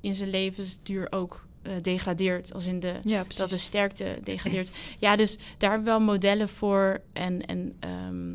in 0.00 0.14
zijn 0.14 0.30
levensduur 0.30 1.12
ook 1.12 1.46
eh, 1.62 1.72
degradeert. 1.82 2.54
Als 2.54 2.66
in 2.66 2.80
de 2.80 2.94
Ja, 3.02 3.24
dat 3.36 3.50
de 3.50 3.56
sterkte 3.56 4.18
degradeert. 4.22 4.70
Ja, 4.98 5.16
dus 5.16 5.38
daar 5.58 5.70
hebben 5.70 5.88
we 5.88 5.98
wel 5.98 6.06
modellen 6.06 6.48
voor 6.48 7.00
en, 7.12 7.46
en 7.46 7.76
ehm, 7.80 8.34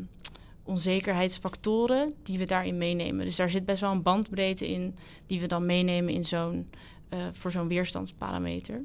onzekerheidsfactoren 0.62 2.12
die 2.22 2.38
we 2.38 2.44
daarin 2.44 2.78
meenemen. 2.78 3.24
Dus 3.24 3.36
daar 3.36 3.50
zit 3.50 3.64
best 3.64 3.80
wel 3.80 3.90
een 3.90 4.02
bandbreedte 4.02 4.68
in 4.68 4.96
die 5.26 5.40
we 5.40 5.46
dan 5.46 5.66
meenemen 5.66 6.14
in 6.14 6.24
zo'n, 6.24 6.70
eh, 7.08 7.18
voor 7.32 7.50
zo'n 7.50 7.68
weerstandsparameter. 7.68 8.82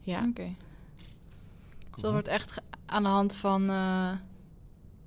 Ja. 0.00 0.26
Oké. 0.28 0.54
Dus 1.94 2.02
dat 2.02 2.12
wordt 2.12 2.28
echt 2.28 2.60
aan 2.86 3.02
de 3.02 3.08
hand 3.08 3.36
van, 3.36 3.62
eh, 3.62 4.12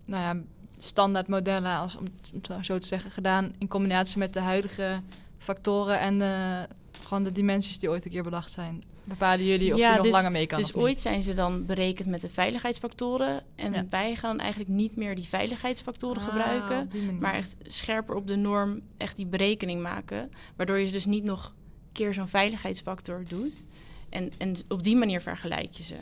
nou 0.05 0.23
ja, 0.23 0.37
standaard 0.77 1.27
modellen, 1.27 1.77
als, 1.77 1.95
om 1.95 2.05
het 2.31 2.65
zo 2.65 2.77
te 2.77 2.87
zeggen, 2.87 3.11
gedaan 3.11 3.53
in 3.57 3.67
combinatie 3.67 4.17
met 4.17 4.33
de 4.33 4.39
huidige 4.39 5.01
factoren 5.37 5.99
en 5.99 6.19
de, 6.19 6.67
gewoon 7.09 7.23
de 7.23 7.31
dimensies 7.31 7.79
die 7.79 7.89
ooit 7.89 8.05
een 8.05 8.11
keer 8.11 8.23
bedacht 8.23 8.51
zijn. 8.51 8.81
Bepalen 9.03 9.45
jullie 9.45 9.73
of 9.73 9.79
Ja, 9.79 9.85
die 9.87 9.95
nog 9.95 10.05
dus- 10.05 10.13
langer 10.13 10.31
mee 10.31 10.47
kan 10.47 10.57
Dus 10.59 10.67
of 10.67 10.73
niet? 10.75 10.83
ooit 10.83 11.01
zijn 11.01 11.21
ze 11.21 11.33
dan 11.33 11.65
berekend 11.65 12.07
met 12.07 12.21
de 12.21 12.29
veiligheidsfactoren. 12.29 13.43
En 13.55 13.73
Ja. 13.73 13.85
wij 13.89 14.15
gaan 14.15 14.39
eigenlijk 14.39 14.69
niet 14.71 14.95
meer 14.95 15.15
die 15.15 15.27
veiligheidsfactoren 15.27 16.21
Ah, 16.21 16.27
gebruiken. 16.27 16.89
Maar 17.19 17.33
echt 17.33 17.55
scherper 17.67 18.15
op 18.15 18.27
de 18.27 18.35
norm 18.35 18.81
echt 18.97 19.17
die 19.17 19.25
berekening 19.25 19.81
maken. 19.81 20.31
Waardoor 20.55 20.77
je 20.77 20.91
dus 20.91 21.05
niet 21.05 21.23
nog 21.23 21.45
een 21.45 21.91
keer 21.91 22.13
zo'n 22.13 22.27
veiligheidsfactor 22.27 23.23
doet. 23.27 23.63
En, 24.09 24.31
en 24.37 24.55
op 24.67 24.83
die 24.83 24.95
manier 24.95 25.21
vergelijk 25.21 25.73
je 25.73 25.83
ze. 25.83 25.95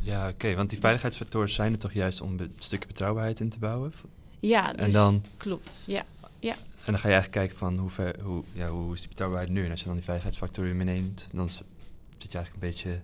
Ja, 0.00 0.28
oké, 0.28 0.54
want 0.54 0.70
die 0.70 0.78
veiligheidsfactoren 0.78 1.48
zijn 1.50 1.72
er 1.72 1.78
toch 1.78 1.92
juist 1.92 2.20
om 2.20 2.38
een 2.38 2.52
stukje 2.56 2.86
betrouwbaarheid 2.86 3.40
in 3.40 3.48
te 3.48 3.58
bouwen? 3.58 3.92
Ja, 4.40 4.72
dus 4.72 4.86
En 4.86 4.92
dan, 4.92 5.24
klopt. 5.36 5.82
Ja. 5.86 6.04
En 6.86 6.92
dan 6.92 6.98
ga 7.00 7.08
je 7.08 7.14
eigenlijk 7.14 7.30
kijken 7.32 7.56
van 7.56 7.78
hoe, 7.78 7.90
ver, 7.90 8.20
hoe, 8.22 8.42
ja, 8.52 8.68
hoe 8.68 8.92
is 8.94 8.98
die 9.00 9.08
betrouwbaarheid 9.08 9.50
nu? 9.52 9.64
En 9.64 9.70
als 9.70 9.80
je 9.80 9.86
dan 9.86 9.94
die 9.94 10.04
veiligheidsfactoren 10.04 10.76
meeneemt, 10.76 11.26
dan 11.32 11.48
zit 11.50 11.64
je 12.18 12.38
eigenlijk 12.38 12.54
een 12.64 12.70
beetje... 12.70 13.00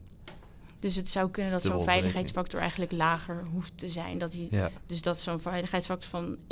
Dus 0.81 0.95
het 0.95 1.09
zou 1.09 1.31
kunnen 1.31 1.53
dat 1.53 1.63
zo'n 1.63 1.85
veiligheidsfactor 1.85 2.61
eigenlijk 2.61 2.93
lager 2.93 3.45
hoeft 3.53 3.73
te 3.75 3.89
zijn. 3.91 4.19
Dat 4.19 4.33
die, 4.33 4.49
Ja, 4.51 4.71
Dus 4.87 5.03
dat 5.03 5.21
zo'n 5.21 5.41
veiligheidsfactor 5.41 6.09
van 6.11 6.37
1,5 6.37 6.43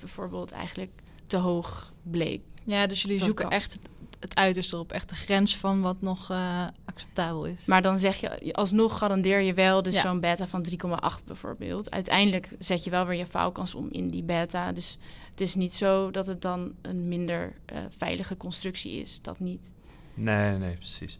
bijvoorbeeld 0.00 0.50
eigenlijk 0.50 0.90
te 1.26 1.36
hoog 1.36 1.92
bleek. 2.02 2.40
Ja, 2.64 2.86
dus 2.86 3.02
jullie 3.02 3.16
Dat 3.18 3.26
zoeken 3.26 3.44
kan. 3.48 3.54
echt 3.54 3.72
het, 3.72 3.82
het 4.20 4.34
uiterste 4.36 4.74
erop, 4.74 4.92
echt 4.92 5.08
de 5.08 5.14
grens 5.14 5.56
van 5.56 5.80
wat 5.80 6.00
nog 6.00 6.30
eh, 6.30 6.66
acceptabel 6.84 7.44
is. 7.44 7.64
Maar 7.64 7.82
dan 7.82 7.98
zeg 7.98 8.16
je, 8.16 8.52
alsnog 8.52 8.98
garandeer 8.98 9.40
je 9.40 9.54
wel 9.54 9.82
dus 9.82 9.94
Ja. 9.94 10.00
zo'n 10.00 10.20
beta 10.20 10.46
van 10.48 10.66
3,8 10.70 11.24
bijvoorbeeld. 11.26 11.90
Uiteindelijk 11.90 12.50
zet 12.58 12.84
je 12.84 12.90
wel 12.90 13.06
weer 13.06 13.18
je 13.18 13.26
faalkans 13.26 13.74
om 13.74 13.88
in 13.90 14.08
die 14.10 14.22
beta. 14.22 14.72
Dus 14.72 14.98
het 15.38 15.48
is 15.48 15.54
niet 15.54 15.74
zo 15.74 16.10
dat 16.10 16.26
het 16.26 16.42
dan 16.42 16.74
een 16.82 17.08
minder 17.08 17.52
eh, 17.64 17.78
veilige 17.90 18.36
constructie 18.36 19.00
is. 19.00 19.22
Dat 19.22 19.38
niet. 19.38 19.72
Nee, 20.14 20.58
nee, 20.58 20.74
precies. 20.74 21.18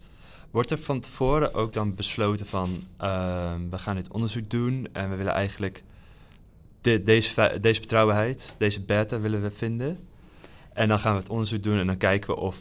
Wordt 0.51 0.71
er 0.71 0.77
van 0.79 0.99
tevoren 0.99 1.53
ook 1.53 1.73
dan 1.73 1.95
besloten 1.95 2.45
van... 2.45 2.83
ehm, 2.97 3.69
we 3.69 3.77
gaan 3.77 3.95
dit 3.95 4.11
onderzoek 4.11 4.49
doen 4.49 4.87
en 4.91 5.09
we 5.09 5.15
willen 5.15 5.33
eigenlijk... 5.33 5.83
de- 6.81 7.03
deze, 7.03 7.57
deze 7.61 7.81
betrouwbaarheid, 7.81 8.55
deze 8.57 8.81
beta 8.81 9.19
willen 9.19 9.41
we 9.41 9.51
vinden. 9.51 9.99
En 10.73 10.87
dan 10.87 10.99
gaan 10.99 11.13
we 11.13 11.19
het 11.19 11.29
onderzoek 11.29 11.63
doen 11.63 11.77
en 11.77 11.87
dan 11.87 11.97
kijken 11.97 12.33
we 12.33 12.39
of 12.39 12.57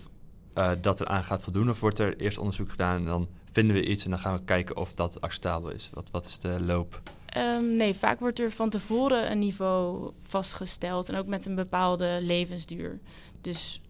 eh, 0.55 0.71
dat 0.81 1.01
eraan 1.01 1.25
gaat 1.25 1.42
voldoen. 1.42 1.71
Of 1.71 1.81
wordt 1.81 1.99
er 1.99 2.16
eerst 2.21 2.38
onderzoek 2.38 2.71
gedaan 2.71 2.97
en 2.99 3.05
dan 3.05 3.29
vinden 3.51 3.77
we 3.77 3.87
iets... 3.87 4.05
en 4.05 4.11
dan 4.11 4.18
gaan 4.18 4.37
we 4.37 4.44
kijken 4.44 4.77
of 4.77 4.94
dat 4.94 5.21
acceptabel 5.21 5.71
is. 5.71 5.90
Wat, 5.92 6.11
wat 6.11 6.27
is 6.27 6.38
de 6.38 6.61
loop? 6.61 7.01
Ehm, 7.29 7.77
nee, 7.77 7.95
vaak 7.95 8.21
wordt 8.21 8.41
er 8.41 8.53
van 8.53 8.71
tevoren 8.71 9.31
een 9.31 9.38
niveau 9.38 10.11
vastgesteld. 10.23 11.09
En 11.09 11.17
ook 11.17 11.27
met 11.27 11.47
een 11.47 11.55
bepaalde 11.55 12.19
levensduur. 12.23 12.99
Dus 13.41 13.81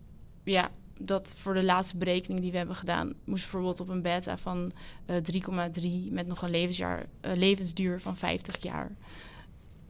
ja, 0.44 0.70
dat 0.98 1.34
voor 1.36 1.54
de 1.54 1.62
laatste 1.62 1.96
berekening 1.96 2.40
die 2.40 2.50
we 2.50 2.56
hebben 2.56 2.76
gedaan... 2.76 3.12
moest 3.24 3.42
bijvoorbeeld 3.42 3.80
op 3.80 3.88
een 3.88 4.02
beta 4.02 4.36
van 4.36 4.72
eh 5.06 5.16
3,3... 5.16 6.10
met 6.10 6.26
nog 6.26 6.42
een 6.42 6.50
levensjaar, 6.50 7.06
eh, 7.20 7.36
levensduur 7.36 8.00
van 8.00 8.16
50 8.16 8.62
jaar. 8.62 8.90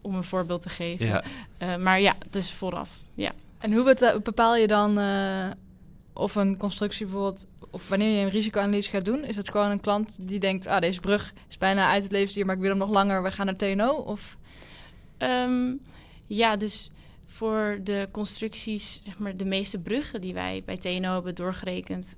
Om 0.00 0.14
een 0.14 0.24
voorbeeld 0.24 0.62
te 0.62 0.68
geven. 0.68 1.06
Ja, 1.06 1.24
Eh, 1.58 1.76
maar 1.76 2.00
ja, 2.00 2.16
dus 2.30 2.52
vooraf. 2.52 3.00
Ja. 3.14 3.32
En 3.58 3.72
hoe 3.72 4.20
bepaal 4.22 4.56
je 4.56 4.66
dan 4.66 4.98
eh, 4.98 5.50
of 6.12 6.34
een 6.34 6.56
constructie 6.56 7.06
bijvoorbeeld, 7.06 7.46
of 7.70 7.88
wanneer 7.88 8.18
je 8.18 8.24
een 8.24 8.31
risicoanalyse 8.31 8.90
gaat 8.90 9.04
doen? 9.04 9.24
Is 9.24 9.37
het 9.37 9.50
gewoon 9.50 9.70
een 9.70 9.81
klant 9.81 10.16
die 10.20 10.38
denkt, 10.38 10.66
ah, 10.66 10.81
deze 10.81 11.00
brug 11.00 11.33
is 11.48 11.59
bijna 11.59 11.90
uit 11.90 12.02
het 12.02 12.12
levensduur, 12.12 12.46
maar 12.46 12.54
ik 12.54 12.61
wil 12.61 12.70
hem 12.70 12.78
nog 12.78 12.90
langer, 12.90 13.22
we 13.22 13.31
gaan 13.31 13.46
naar 13.46 13.57
TNO? 13.57 13.92
Of 13.92 14.37
Ehm, 15.18 15.72
ja, 16.26 16.57
dus 16.57 16.90
voor 17.26 17.81
de 17.83 18.09
constructies, 18.11 19.00
zeg 19.04 19.18
maar 19.18 19.37
de 19.37 19.44
meeste 19.44 19.78
bruggen 19.78 20.20
die 20.20 20.35
wij 20.35 20.62
bij 20.64 20.76
TNO 20.76 21.12
hebben 21.12 21.35
doorgerekend, 21.35 22.16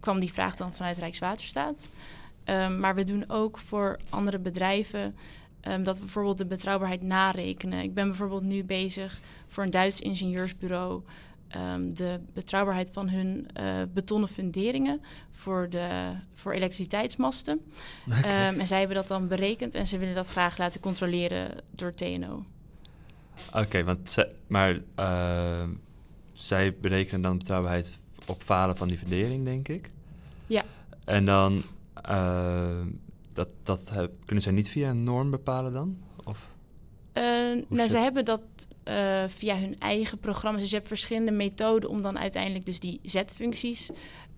kwam 0.00 0.20
die 0.20 0.32
vraag 0.32 0.56
dan 0.56 0.74
vanuit 0.74 0.98
Rijkswaterstaat. 0.98 1.88
Ehm, 2.44 2.80
maar 2.80 2.94
we 2.94 3.04
doen 3.04 3.24
ook 3.28 3.58
voor 3.58 3.98
andere 4.08 4.38
bedrijven 4.38 5.16
ehm, 5.60 5.82
dat 5.82 5.94
we 5.94 6.02
bijvoorbeeld 6.02 6.38
de 6.38 6.46
betrouwbaarheid 6.46 7.02
narekenen. 7.02 7.82
Ik 7.82 7.94
ben 7.94 8.06
bijvoorbeeld 8.06 8.42
nu 8.42 8.64
bezig 8.64 9.20
voor 9.46 9.62
een 9.62 9.70
Duits 9.70 10.00
ingenieursbureau 10.00 11.02
ehm, 11.50 11.92
de 11.92 12.20
betrouwbaarheid 12.32 12.90
van 12.92 13.08
hun 13.08 13.46
eh, 13.52 13.82
betonnen 13.94 14.28
funderingen 14.28 15.00
voor, 15.30 15.70
de, 15.70 16.12
voor 16.34 16.52
elektriciteitsmasten. 16.52 17.60
Ehm, 18.08 18.60
en 18.60 18.66
zij 18.66 18.78
hebben 18.78 18.96
dat 18.96 19.08
dan 19.08 19.28
berekend 19.28 19.74
en 19.74 19.86
ze 19.86 19.98
willen 19.98 20.14
dat 20.14 20.26
graag 20.26 20.58
laten 20.58 20.80
controleren 20.80 21.50
door 21.70 21.94
TNO. 21.94 22.44
Oké, 23.54 23.84
want 23.84 24.10
zij, 24.10 24.32
maar 24.46 24.80
ehm, 24.94 25.70
zij 26.32 26.76
berekenen 26.80 27.20
dan 27.20 27.32
de 27.32 27.38
betrouwbaarheid 27.38 28.00
op 28.26 28.42
falen 28.42 28.76
van 28.76 28.88
die 28.88 28.98
fundering, 28.98 29.44
denk 29.44 29.68
ik. 29.68 29.90
Ja. 30.46 30.64
En 31.04 31.24
dan, 31.24 31.62
ehm, 31.94 32.86
dat, 33.32 33.48
dat 33.62 33.92
kunnen 34.24 34.44
zij 34.44 34.52
niet 34.52 34.70
via 34.70 34.90
een 34.90 35.04
norm 35.04 35.30
bepalen 35.30 35.72
dan? 35.72 35.98
Eh, 37.20 37.62
nou, 37.68 37.88
ze 37.88 37.98
hebben 37.98 38.24
dat 38.24 38.40
eh, 38.82 39.24
via 39.28 39.58
hun 39.58 39.78
eigen 39.78 40.18
programma's. 40.18 40.60
Dus 40.60 40.70
je 40.70 40.76
hebt 40.76 40.88
verschillende 40.88 41.30
methoden 41.30 41.90
om 41.90 42.02
dan 42.02 42.18
uiteindelijk 42.18 42.66
dus 42.66 42.80
die 42.80 43.00
z-functies 43.02 43.90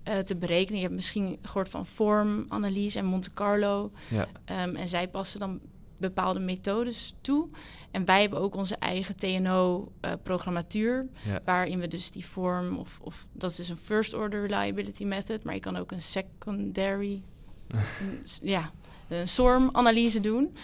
eh, 0.03 0.17
te 0.17 0.35
berekenen. 0.35 0.75
Je 0.75 0.83
hebt 0.83 0.95
misschien 0.95 1.37
gehoord 1.41 1.69
van 1.69 1.85
vormanalyse 1.85 2.99
en 2.99 3.05
Monte 3.05 3.33
Carlo. 3.33 3.91
Ja. 4.09 4.27
Ehm, 4.45 4.75
en 4.75 4.87
zij 4.87 5.07
passen 5.07 5.39
dan 5.39 5.59
bepaalde 5.97 6.39
methodes 6.39 7.15
toe. 7.21 7.47
En 7.91 8.05
wij 8.05 8.21
hebben 8.21 8.39
ook 8.39 8.55
onze 8.55 8.75
eigen 8.75 9.15
TNO-programmatuur, 9.15 11.07
Ja. 11.25 11.39
waarin 11.45 11.79
we 11.79 11.87
dus 11.87 12.11
die 12.11 12.25
vorm, 12.25 12.77
of, 12.77 12.99
of 13.01 13.25
dat 13.31 13.51
is 13.51 13.55
dus 13.57 13.69
een 13.69 13.77
first 13.77 14.13
order 14.13 14.41
reliability 14.41 15.05
method, 15.05 15.43
maar 15.43 15.53
je 15.53 15.59
kan 15.59 15.75
ook 15.75 15.91
een 15.91 16.01
secondary, 16.01 17.23
een 18.01 18.23
ja, 18.41 18.71
een 19.07 19.27
SORM-analyse 19.27 20.19
doen. 20.19 20.55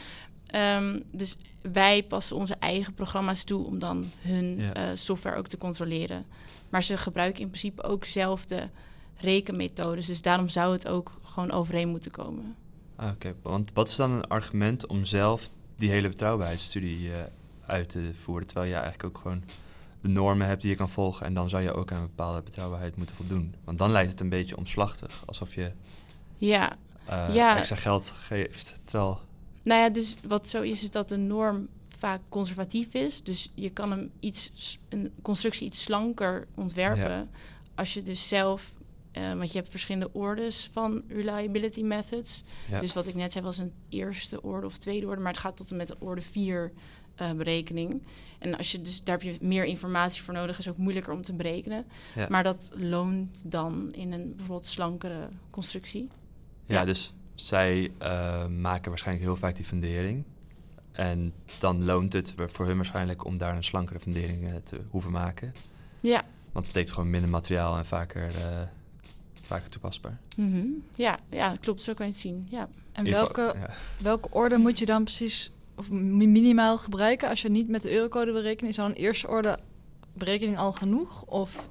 Ehm, 0.51 0.99
dus 1.11 1.37
wij 1.61 2.03
passen 2.03 2.35
onze 2.35 2.55
eigen 2.59 2.93
programma's 2.93 3.43
toe 3.43 3.65
om 3.65 3.79
dan 3.79 4.11
hun 4.21 4.57
Ja. 4.57 4.73
eh, 4.73 4.89
software 4.93 5.35
ook 5.37 5.47
te 5.47 5.57
controleren. 5.57 6.25
Maar 6.69 6.83
ze 6.83 6.97
gebruiken 6.97 7.41
in 7.41 7.47
principe 7.47 7.83
ook 7.83 8.05
zelf 8.05 8.45
de 8.45 8.67
rekenmethodes, 9.17 10.05
dus 10.05 10.21
daarom 10.21 10.49
zou 10.49 10.73
het 10.73 10.87
ook 10.87 11.11
gewoon 11.23 11.51
overeen 11.51 11.87
moeten 11.89 12.11
komen. 12.11 12.55
Ah, 12.95 13.09
Oké, 13.11 13.33
want 13.41 13.71
wat 13.73 13.87
is 13.89 13.95
dan 13.95 14.11
een 14.11 14.27
argument 14.27 14.87
om 14.87 15.05
zelf 15.05 15.49
die 15.75 15.89
hele 15.89 16.09
betrouwbaarheidsstudie 16.09 17.11
eh, 17.13 17.17
uit 17.65 17.89
te 17.89 18.11
voeren, 18.23 18.47
terwijl 18.47 18.67
je 18.69 18.73
eigenlijk 18.75 19.03
ook 19.03 19.17
gewoon 19.21 19.43
de 20.01 20.07
normen 20.07 20.47
hebt 20.47 20.61
die 20.61 20.69
je 20.71 20.75
kan 20.77 20.89
volgen 20.89 21.25
en 21.25 21.33
dan 21.33 21.49
zou 21.49 21.63
je 21.63 21.73
ook 21.73 21.91
aan 21.91 22.01
een 22.01 22.07
bepaalde 22.07 22.41
betrouwbaarheid 22.41 22.95
moeten 22.97 23.15
voldoen. 23.15 23.55
Want 23.63 23.77
dan 23.77 23.91
lijkt 23.91 24.11
het 24.11 24.19
een 24.19 24.29
beetje 24.29 24.57
omslachtig, 24.57 25.23
alsof 25.25 25.55
je 25.55 25.71
Ja, 26.37 26.77
eh, 27.05 27.33
Ja. 27.33 27.57
extra 27.57 27.75
geld 27.75 28.09
geeft, 28.17 28.75
terwijl... 28.83 29.19
Nou 29.69 29.81
ja, 29.81 29.89
dus 29.89 30.15
wat 30.27 30.47
zo 30.47 30.61
is, 30.61 30.83
is 30.83 30.91
dat 30.91 31.09
de 31.09 31.17
norm 31.17 31.67
vaak 31.97 32.21
conservatief 32.29 32.93
is. 32.93 33.23
Dus 33.23 33.51
je 33.55 33.69
kan 33.69 33.91
hem 33.91 34.11
iets, 34.19 34.79
een 34.89 35.11
constructie 35.21 35.65
iets 35.67 35.81
slanker 35.81 36.47
ontwerpen. 36.55 37.09
Ja. 37.09 37.27
Als 37.75 37.93
je 37.93 38.01
dus 38.01 38.27
zelf, 38.27 38.71
eh, 39.11 39.33
want 39.33 39.51
je 39.51 39.57
hebt 39.57 39.69
verschillende 39.69 40.09
ordes 40.13 40.69
van 40.71 41.03
reliability 41.07 41.81
methods. 41.81 42.43
Ja. 42.69 42.79
Dus 42.79 42.93
wat 42.93 43.07
ik 43.07 43.15
net 43.15 43.31
zei 43.31 43.45
was 43.45 43.57
een 43.57 43.73
eerste 43.89 44.41
orde 44.41 44.65
of 44.65 44.77
tweede 44.77 45.07
orde, 45.07 45.21
maar 45.21 45.31
het 45.31 45.41
gaat 45.41 45.57
tot 45.57 45.71
en 45.71 45.77
met 45.77 45.87
de 45.87 45.95
orde 45.99 46.21
4 46.21 46.71
eh, 47.15 47.31
berekening. 47.31 48.03
En 48.39 48.57
als 48.57 48.71
je 48.71 48.81
dus, 48.81 49.03
daar 49.03 49.17
heb 49.19 49.33
je 49.33 49.45
meer 49.47 49.65
informatie 49.65 50.21
voor 50.21 50.33
nodig, 50.33 50.57
is 50.59 50.69
ook 50.69 50.77
moeilijker 50.77 51.13
om 51.13 51.21
te 51.21 51.33
berekenen. 51.33 51.85
Ja. 52.15 52.25
Maar 52.29 52.43
dat 52.43 52.71
loont 52.75 53.51
dan 53.51 53.93
in 53.93 54.11
een 54.11 54.29
bijvoorbeeld 54.35 54.65
slankere 54.65 55.29
constructie. 55.49 56.09
Ja, 56.65 56.79
Ja. 56.79 56.85
dus 56.85 57.13
zij 57.39 57.91
eh, 57.97 58.45
maken 58.47 58.89
waarschijnlijk 58.89 59.25
heel 59.27 59.35
vaak 59.35 59.55
die 59.55 59.65
fundering. 59.65 60.23
En 60.91 61.33
dan 61.59 61.85
loont 61.85 62.13
het 62.13 62.33
voor 62.51 62.65
hun 62.65 62.75
waarschijnlijk 62.75 63.25
om 63.25 63.37
daar 63.37 63.55
een 63.55 63.63
slankere 63.63 63.99
fundering 63.99 64.47
eh, 64.47 64.55
te 64.63 64.79
hoeven 64.89 65.11
maken. 65.11 65.53
Ja. 65.99 66.23
Want 66.51 66.65
het 66.65 66.65
betekent 66.65 66.91
gewoon 66.91 67.09
minder 67.09 67.29
materiaal 67.29 67.77
en 67.77 67.85
vaker, 67.85 68.27
eh, 68.35 68.61
vaker 69.41 69.69
toepasbaar. 69.69 70.17
Mhm. 70.37 70.65
ja, 70.95 71.19
ja, 71.29 71.55
klopt. 71.59 71.81
Zo 71.81 71.93
kan 71.93 72.05
je 72.05 72.11
het 72.11 72.21
zien. 72.21 72.47
Ja. 72.49 72.67
en 72.91 73.03
welke, 73.09 73.53
ja. 73.55 73.69
welke 74.01 74.27
orde 74.31 74.57
moet 74.57 74.79
je 74.79 74.85
dan 74.85 75.03
precies, 75.03 75.51
of 75.75 75.89
mi- 75.91 76.27
minimaal 76.27 76.77
gebruiken 76.77 77.29
als 77.29 77.41
je 77.41 77.49
niet 77.49 77.67
met 77.69 77.81
de 77.81 77.91
eurocode 77.91 78.31
berekent? 78.31 78.69
Is 78.69 78.75
dan 78.75 78.85
een 78.89 78.93
eerste 78.95 79.27
orde 79.27 79.59
berekening 80.13 80.57
al 80.57 80.71
genoeg? 80.73 81.23
Of 81.25 81.67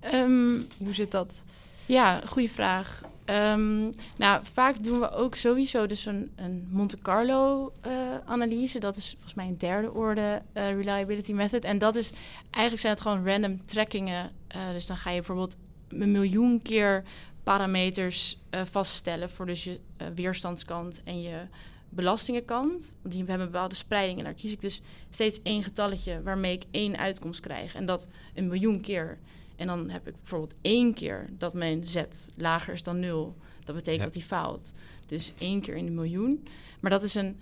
Ehm, 0.00 0.60
hoe 0.78 0.94
zit 0.94 1.10
dat? 1.10 1.44
ja, 1.86 2.22
goede 2.26 2.48
vraag. 2.48 3.02
Ehm, 3.26 3.90
nou, 4.16 4.40
vaak 4.52 4.84
doen 4.84 5.00
we 5.00 5.10
ook 5.10 5.34
sowieso 5.34 5.86
dus 5.86 6.06
een, 6.06 6.32
een 6.36 6.68
Monte 6.70 6.98
Carlo 7.02 7.72
eh. 7.80 8.80
Dat 8.80 8.96
is 8.96 9.10
volgens 9.12 9.34
mij 9.34 9.46
een 9.46 9.58
derde 9.58 9.92
orde 9.92 10.42
eh, 10.52 10.74
reliability 10.74 11.32
method. 11.32 11.64
En 11.64 11.78
dat 11.78 11.96
is 11.96 12.12
eigenlijk 12.50 12.80
zijn 12.80 12.92
het 12.92 13.02
gewoon 13.02 13.26
random 13.26 13.64
trackingen. 13.64 14.30
Eh, 14.48 14.60
dus 14.72 14.86
dan 14.86 14.96
ga 14.96 15.10
je 15.10 15.16
bijvoorbeeld 15.16 15.56
een 15.88 16.12
miljoen 16.12 16.62
keer 16.62 17.04
parameters 17.42 18.38
vaststellen 18.50 19.30
voor 19.30 19.46
dus 19.46 19.64
je 19.64 19.80
weerstandskant 20.14 21.00
en 21.04 21.22
je 21.22 21.40
belastingenkant. 21.88 22.94
Want 23.02 23.14
die 23.14 23.24
hebben 23.26 23.50
bepaalde 23.50 23.74
spreiding. 23.74 24.18
En 24.18 24.24
daar 24.24 24.34
kies 24.34 24.52
ik 24.52 24.60
dus 24.60 24.80
steeds 25.10 25.42
één 25.42 25.62
getalletje 25.62 26.22
waarmee 26.22 26.52
ik 26.52 26.64
één 26.70 26.98
uitkomst 26.98 27.40
krijg. 27.40 27.74
En 27.74 27.86
dat 27.86 28.08
een 28.34 28.48
miljoen 28.48 28.80
keer. 28.80 29.18
En 29.56 29.66
dan 29.66 29.90
heb 29.90 30.08
ik 30.08 30.14
bijvoorbeeld 30.16 30.54
één 30.60 30.94
keer 30.94 31.26
dat 31.38 31.54
mijn 31.54 31.86
z 31.86 32.02
lager 32.36 32.72
is 32.74 32.82
dan 32.82 32.98
nul. 33.00 33.36
Dat 33.64 33.74
betekent 33.74 33.98
Ja. 33.98 34.04
dat 34.04 34.12
die 34.12 34.22
faalt. 34.22 34.72
Dus 35.06 35.32
één 35.38 35.60
keer 35.60 35.76
in 35.76 35.84
de 35.84 35.90
miljoen. 35.90 36.46
Maar 36.80 36.90
dat 36.90 37.02
is 37.02 37.14
een 37.14 37.40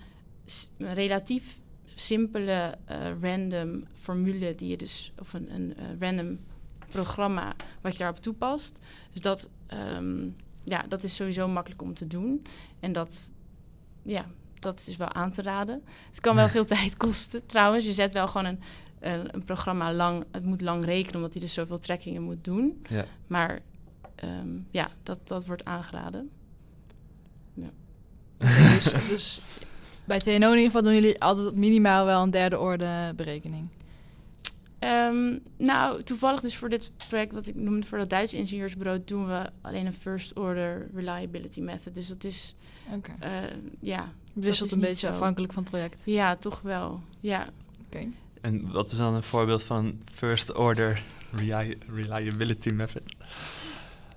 relatief 0.77 1.59
simpele 1.95 2.77
eh, 2.85 2.97
random 3.21 3.83
formule 3.99 4.55
die 4.55 4.69
je 4.69 4.77
dus, 4.77 5.11
of 5.19 5.33
een, 5.33 5.53
een 5.53 5.75
eh, 5.77 5.85
random 5.99 6.39
programma 6.89 7.55
wat 7.81 7.91
je 7.91 7.97
daarop 7.97 8.19
toepast. 8.19 8.79
Dus 9.11 9.21
dat, 9.21 9.49
ehm, 9.67 10.27
ja, 10.63 10.85
dat 10.87 11.03
is 11.03 11.15
sowieso 11.15 11.47
makkelijk 11.47 11.81
om 11.81 11.93
te 11.93 12.07
doen. 12.07 12.45
En 12.79 12.91
dat, 12.91 13.31
ja, 14.01 14.25
dat 14.59 14.83
is 14.87 14.95
wel 14.97 15.13
aan 15.13 15.31
te 15.31 15.41
raden. 15.41 15.83
Het 16.09 16.19
kan 16.19 16.35
wel 16.35 16.47
veel 16.55 16.65
tijd 16.65 16.97
kosten 16.97 17.45
trouwens. 17.45 17.85
Je 17.85 17.93
zet 17.93 18.13
wel 18.13 18.27
gewoon 18.27 18.45
een, 18.45 18.59
een, 18.99 19.33
een 19.35 19.43
programma 19.43 19.93
lang, 19.93 20.23
het 20.31 20.45
moet 20.45 20.61
lang 20.61 20.85
rekenen 20.85 21.15
omdat 21.15 21.31
hij 21.33 21.41
dus 21.41 21.53
zoveel 21.53 21.77
trekkingen 21.77 22.21
moet 22.21 22.43
doen. 22.43 22.81
Ja. 22.89 23.05
Maar 23.27 23.59
ehm, 24.15 24.49
ja, 24.71 24.89
dat, 25.03 25.27
dat 25.27 25.45
wordt 25.45 25.65
aangeraden. 25.65 26.29
dus, 28.73 28.93
dus 29.09 29.41
bij 30.05 30.19
TNO 30.19 30.33
in 30.33 30.41
ieder 30.41 30.65
geval 30.65 30.81
doen 30.81 30.93
jullie 30.93 31.21
altijd 31.21 31.55
minimaal 31.55 32.05
wel 32.05 32.23
een 32.23 32.31
derde 32.31 32.59
orde 32.59 33.13
berekening. 33.15 33.67
Ehm, 34.79 35.37
nou, 35.57 36.01
toevallig 36.03 36.41
dus 36.41 36.55
voor 36.55 36.69
dit 36.69 36.91
project 37.09 37.31
wat 37.31 37.47
ik 37.47 37.55
noemde 37.55 37.85
voor 37.87 37.97
dat 37.97 38.09
Duitse 38.09 38.37
ingenieursbureau 38.37 39.01
doen 39.05 39.27
we 39.27 39.49
alleen 39.61 39.85
een 39.85 39.93
first 39.93 40.37
order 40.37 40.89
reliability 40.93 41.61
method. 41.61 41.95
Dus 41.95 42.07
dat 42.07 42.23
is 42.23 42.55
Oké. 42.93 43.11
eh, 43.19 43.31
ja, 43.79 44.13
wisselt 44.33 44.65
is 44.67 44.71
een 44.75 44.79
niet 44.79 44.87
beetje 44.87 45.07
zo. 45.07 45.13
afhankelijk 45.13 45.53
van 45.53 45.61
het 45.63 45.71
project. 45.71 46.01
ja, 46.05 46.35
toch 46.35 46.61
wel. 46.61 47.01
Ja. 47.19 47.47
Oké. 47.85 48.07
En 48.45 48.71
wat 48.71 48.91
is 48.91 48.97
dan 48.97 49.13
een 49.13 49.23
voorbeeld 49.23 49.63
van 49.63 49.85
een 49.85 50.01
first 50.13 50.53
order 50.53 51.01
reli- 51.31 51.77
reliability 51.95 52.69
method? 52.69 53.13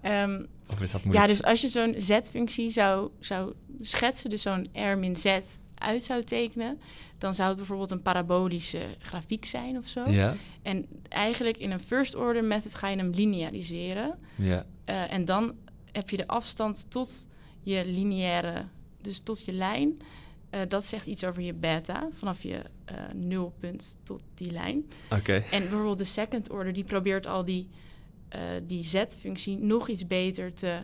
Ehm, 0.00 0.44
Of 0.70 0.80
is 0.80 0.90
dat 0.90 1.00
ja, 1.10 1.26
dus 1.26 1.42
als 1.42 1.60
je 1.60 1.68
zo'n 1.68 1.94
z-functie 1.98 2.70
zou, 2.70 3.10
zou 3.20 3.52
schetsen, 3.80 4.30
dus 4.30 4.42
zo'n 4.42 4.68
r 4.72 4.98
min 4.98 5.16
z 5.16 5.40
uit 5.74 6.04
zou 6.04 6.22
tekenen, 6.24 6.80
dan 7.18 7.34
zou 7.34 7.48
het 7.48 7.56
bijvoorbeeld 7.56 7.90
een 7.90 8.02
parabolische 8.02 8.82
grafiek 8.98 9.44
zijn 9.44 9.76
of 9.76 9.86
zo. 9.86 10.10
Ja, 10.10 10.34
En 10.62 10.86
eigenlijk 11.08 11.56
in 11.58 11.70
een 11.70 11.80
first 11.80 12.14
order 12.14 12.44
method 12.44 12.74
ga 12.74 12.88
je 12.88 12.96
hem 12.96 13.10
lineariseren. 13.10 14.18
ja, 14.34 14.64
Eh, 14.84 15.12
en 15.12 15.24
dan 15.24 15.54
heb 15.92 16.10
je 16.10 16.16
de 16.16 16.26
afstand 16.26 16.86
tot 16.90 17.26
je 17.62 17.82
lineaire, 17.86 18.64
dus 19.00 19.18
tot 19.24 19.44
je 19.44 19.52
lijn. 19.52 20.00
Eh, 20.50 20.60
dat 20.68 20.86
zegt 20.86 21.06
iets 21.06 21.24
over 21.24 21.42
je 21.42 21.54
beta, 21.54 22.08
vanaf 22.12 22.42
je 22.42 22.62
eh, 22.84 22.96
nulpunt 23.14 23.98
tot 24.02 24.22
die 24.34 24.50
lijn. 24.50 24.90
oké. 25.10 25.32
En 25.32 25.60
bijvoorbeeld 25.60 25.98
de 25.98 26.04
second 26.04 26.50
order, 26.50 26.72
die 26.72 26.84
probeert 26.84 27.26
al 27.26 27.44
die, 27.44 27.68
eh, 28.28 28.40
die 28.62 28.82
z-functie 28.82 29.58
nog 29.58 29.88
iets 29.88 30.06
beter 30.06 30.54
te, 30.54 30.80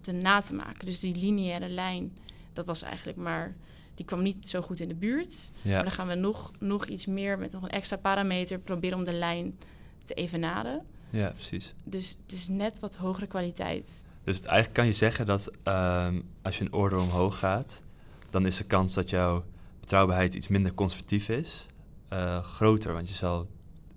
te 0.00 0.12
na 0.12 0.40
te 0.40 0.54
maken. 0.54 0.86
Dus 0.86 1.00
die 1.00 1.14
lineaire 1.14 1.68
lijn, 1.68 2.18
dat 2.52 2.66
was 2.66 2.82
eigenlijk 2.82 3.18
maar... 3.18 3.56
Die 3.94 4.06
kwam 4.06 4.22
niet 4.22 4.48
zo 4.48 4.62
goed 4.62 4.80
in 4.80 4.88
de 4.88 4.94
buurt. 4.94 5.50
Maar 5.62 5.72
Ja, 5.72 5.82
dan 5.82 5.90
gaan 5.90 6.06
we 6.06 6.14
nog, 6.14 6.52
nog 6.58 6.86
iets 6.86 7.06
meer 7.06 7.38
met 7.38 7.52
nog 7.52 7.62
een 7.62 7.68
extra 7.68 7.96
parameter 7.96 8.58
proberen 8.58 8.98
om 8.98 9.04
de 9.04 9.14
lijn 9.14 9.58
te 10.04 10.14
evenaren. 10.14 10.86
ja, 11.10 11.30
precies. 11.30 11.74
Dus 11.84 12.18
het 12.22 12.32
is 12.32 12.48
net 12.48 12.80
wat 12.80 12.96
hogere 12.96 13.26
kwaliteit. 13.26 14.02
Dus 14.24 14.36
het, 14.36 14.46
eigenlijk 14.46 14.76
kan 14.76 14.86
je 14.86 14.92
zeggen 14.92 15.26
dat 15.26 15.50
ehm, 15.62 16.20
als 16.42 16.58
je 16.58 16.64
een 16.64 16.72
order 16.72 16.98
omhoog 16.98 17.38
gaat, 17.38 17.82
dan 18.30 18.46
is 18.46 18.56
de 18.56 18.64
kans 18.64 18.94
dat 18.94 19.10
jouw 19.10 19.44
betrouwbaarheid 19.80 20.34
iets 20.34 20.48
minder 20.48 20.74
conservatief 20.74 21.28
is 21.28 21.66
eh, 22.08 22.42
groter. 22.44 22.92
Want 22.92 23.08
je 23.08 23.14
zal 23.14 23.46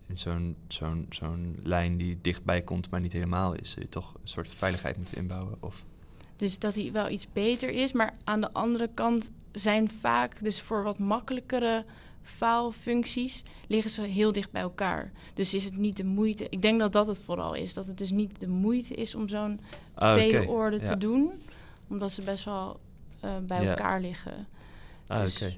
in 0.07 0.17
zo'n 0.17 0.55
zo'n 0.67 1.05
zo'n 1.09 1.59
lijn 1.63 1.97
die 1.97 2.17
dichtbij 2.21 2.61
komt, 2.61 2.89
maar 2.89 2.99
niet 3.01 3.13
helemaal 3.13 3.53
is, 3.53 3.73
je 3.79 3.89
toch 3.89 4.13
een 4.13 4.27
soort 4.27 4.47
veiligheid 4.47 4.97
moeten 4.97 5.15
inbouwen. 5.17 5.55
Of, 5.59 5.83
Dus 6.35 6.59
dat 6.59 6.75
hij 6.75 6.91
wel 6.91 7.09
iets 7.09 7.27
beter 7.33 7.69
is. 7.69 7.91
Maar 7.91 8.13
aan 8.23 8.41
de 8.41 8.53
andere 8.53 8.89
kant 8.93 9.31
zijn 9.51 9.89
vaak, 9.89 10.43
dus 10.43 10.61
voor 10.61 10.83
wat 10.83 10.99
makkelijkere 10.99 11.85
faalfuncties, 12.23 13.43
liggen 13.67 13.91
ze 13.91 14.01
heel 14.01 14.31
dicht 14.31 14.51
bij 14.51 14.61
elkaar. 14.61 15.11
Dus 15.33 15.53
is 15.53 15.63
het 15.63 15.77
niet 15.77 15.97
de 15.97 16.03
moeite. 16.03 16.47
Ik 16.49 16.61
denk 16.61 16.79
dat 16.79 16.91
dat 16.91 17.07
het 17.07 17.19
vooral 17.19 17.53
is. 17.53 17.73
Dat 17.73 17.87
het 17.87 17.97
dus 17.97 18.09
niet 18.11 18.39
de 18.39 18.47
moeite 18.47 18.93
is 18.93 19.15
om 19.15 19.27
zo'n 19.27 19.59
Ah, 19.93 20.11
tweede 20.11 20.47
orde 20.47 20.79
Ja. 20.79 20.87
te 20.87 20.97
doen. 20.97 21.31
Omdat 21.87 22.11
ze 22.11 22.21
best 22.21 22.45
wel 22.45 22.79
eh, 23.21 23.31
bij 23.47 23.63
Ja. 23.63 23.69
elkaar 23.69 24.01
liggen. 24.01 24.47
Ah, 25.07 25.19
Dus- 25.19 25.35
oké. 25.35 25.55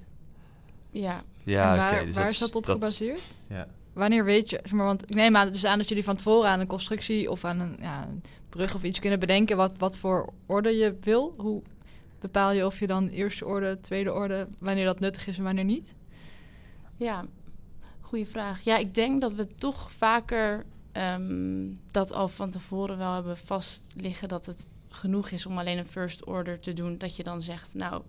Ja, 0.90 1.24
Ja, 1.44 1.72
en 1.72 1.78
waar, 1.78 1.94
oké. 1.96 2.06
dus 2.06 2.16
waar 2.16 2.24
dat 2.24 2.34
is 2.34 2.40
dat 2.40 2.56
op 2.56 2.66
gebaseerd? 2.66 3.22
Ja. 3.48 3.68
Wanneer 3.94 4.26
weet 4.26 4.50
je, 4.50 4.60
zeg 4.64 4.72
maar, 4.72 4.86
want 4.86 5.02
ik 5.02 5.14
neem 5.16 5.36
aan, 5.36 5.46
het 5.46 5.56
is 5.56 5.66
aan 5.66 5.78
dat 5.78 5.88
jullie 5.88 6.04
van 6.04 6.16
tevoren 6.16 6.50
aan 6.50 6.60
een 6.60 6.68
constructie 6.68 7.32
of 7.32 7.46
aan 7.46 7.60
een, 7.60 7.76
ja, 7.80 8.08
een 8.08 8.22
brug 8.50 8.76
of 8.76 8.84
iets 8.84 9.00
kunnen 9.00 9.20
bedenken 9.20 9.58
wat, 9.58 9.78
wat 9.78 9.98
voor 9.98 10.34
orde 10.46 10.70
je 10.70 10.98
wil. 11.02 11.34
Hoe 11.38 11.62
bepaal 12.20 12.52
je 12.52 12.66
of 12.66 12.80
je 12.80 12.88
dan 12.88 13.08
eerste 13.08 13.46
orde, 13.46 13.80
tweede 13.80 14.14
orde, 14.14 14.48
wanneer 14.60 14.86
dat 14.86 15.00
nuttig 15.00 15.28
is 15.28 15.38
en 15.38 15.44
wanneer 15.44 15.64
niet? 15.64 15.94
Ja, 16.98 17.26
goede 18.02 18.26
vraag. 18.26 18.62
Ja, 18.62 18.78
ik 18.78 18.96
denk 18.96 19.22
dat 19.22 19.34
we 19.34 19.48
toch 19.56 19.92
vaker 19.92 20.66
ehm, 20.92 21.68
dat 21.92 22.14
al 22.14 22.28
van 22.28 22.50
tevoren 22.50 22.98
wel 22.98 23.14
hebben 23.14 23.38
vast 23.38 23.84
liggen 23.96 24.28
dat 24.28 24.46
het 24.46 24.68
genoeg 24.96 25.30
is 25.30 25.46
om 25.46 25.58
alleen 25.58 25.78
een 25.78 25.88
first 25.88 26.26
order 26.26 26.60
te 26.60 26.74
doen. 26.74 26.98
Dat 26.98 27.16
je 27.16 27.24
dan 27.24 27.42
zegt, 27.42 27.74
nou, 27.74 28.02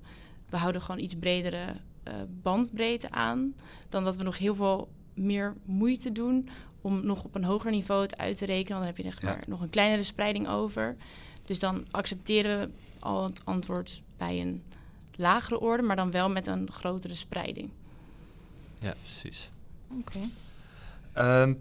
we 0.48 0.56
houden 0.56 0.82
gewoon 0.82 1.00
iets 1.00 1.14
bredere 1.14 1.64
eh, 2.02 2.14
bandbreedte 2.42 3.10
aan. 3.10 3.54
Dan 3.88 4.04
dat 4.04 4.16
we 4.16 4.22
nog 4.22 4.38
heel 4.38 4.54
veel 4.54 4.88
meer 5.14 5.54
moeite 5.64 6.12
doen 6.12 6.48
om 6.80 7.06
nog 7.06 7.24
op 7.24 7.34
een 7.34 7.44
hoger 7.44 7.70
niveau 7.70 8.02
het 8.02 8.16
uit 8.18 8.36
te 8.36 8.44
rekenen. 8.46 8.78
Dan 8.78 8.86
heb 8.86 8.96
je 8.96 9.02
echt 9.02 9.20
Ja. 9.20 9.28
maar 9.28 9.42
nog 9.46 9.60
een 9.60 9.70
kleinere 9.70 10.02
spreiding 10.02 10.48
over. 10.48 10.96
Dus 11.46 11.58
dan 11.58 11.86
accepteren 11.90 12.60
we 12.60 12.70
al 12.98 13.24
het 13.24 13.40
antwoord 13.44 14.02
bij 14.16 14.40
een 14.40 14.62
lagere 15.16 15.60
orde, 15.60 15.82
maar 15.82 15.96
dan 15.96 16.10
wel 16.10 16.30
met 16.30 16.46
een 16.46 16.70
grotere 16.72 17.14
spreiding. 17.14 17.70
ja, 18.80 18.94
precies. 19.02 19.50
Oké. 20.00 20.18
Ehm, 21.12 21.54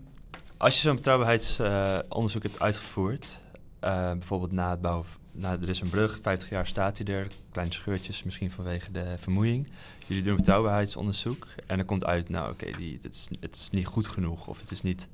als 0.58 0.76
je 0.76 0.82
zo'n 0.82 0.96
betrouwbaarheidsonderzoek 0.96 2.44
hebt 2.44 2.60
uitgevoerd, 2.60 3.40
eh, 3.84 4.12
bijvoorbeeld 4.12 4.52
na 4.52 4.70
het 4.70 4.82
bouwen, 4.82 5.06
na, 5.32 5.52
er 5.52 5.70
is 5.70 5.82
een 5.82 5.90
brug, 5.90 6.20
50 6.22 6.50
jaar 6.50 6.68
staat 6.68 6.98
hij 6.98 7.16
er, 7.16 7.28
kleine 7.52 7.74
scheurtjes 7.74 8.24
misschien 8.24 8.52
vanwege 8.52 8.92
de 8.92 9.16
vermoeiing. 9.18 9.68
Jullie 10.08 10.24
doen 10.24 10.32
een 10.32 10.38
betrouwbaarheidsonderzoek 10.38 11.48
en 11.68 11.80
er 11.80 11.86
komt 11.86 12.06
uit, 12.06 12.30
nou 12.30 12.52
oké, 12.52 12.72
die 12.78 13.00
het, 13.02 13.16
is, 13.16 13.30
het 13.40 13.56
is 13.56 13.70
niet 13.70 13.86
goed 13.86 14.08
genoeg 14.08 14.48
of 14.48 14.60
het 14.60 14.72
is 14.72 14.82
niet 14.82 15.08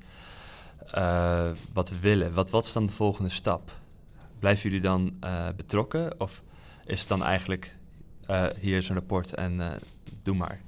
eh, 0.90 1.50
wat 1.72 1.88
we 1.88 1.98
willen. 1.98 2.32
Wat, 2.32 2.50
wat 2.50 2.64
is 2.64 2.72
dan 2.72 2.86
de 2.86 2.92
volgende 2.92 3.30
stap? 3.30 3.76
Blijven 4.38 4.62
jullie 4.62 4.84
dan 4.84 5.16
eh, 5.20 5.46
betrokken 5.56 6.20
of 6.20 6.42
is 6.86 7.00
het 7.00 7.08
dan 7.08 7.22
eigenlijk 7.22 7.76
hier 8.60 8.76
is 8.76 8.88
een 8.88 8.94
rapport 8.94 9.34
en 9.34 9.80
doe 10.22 10.34
maar? 10.34 10.60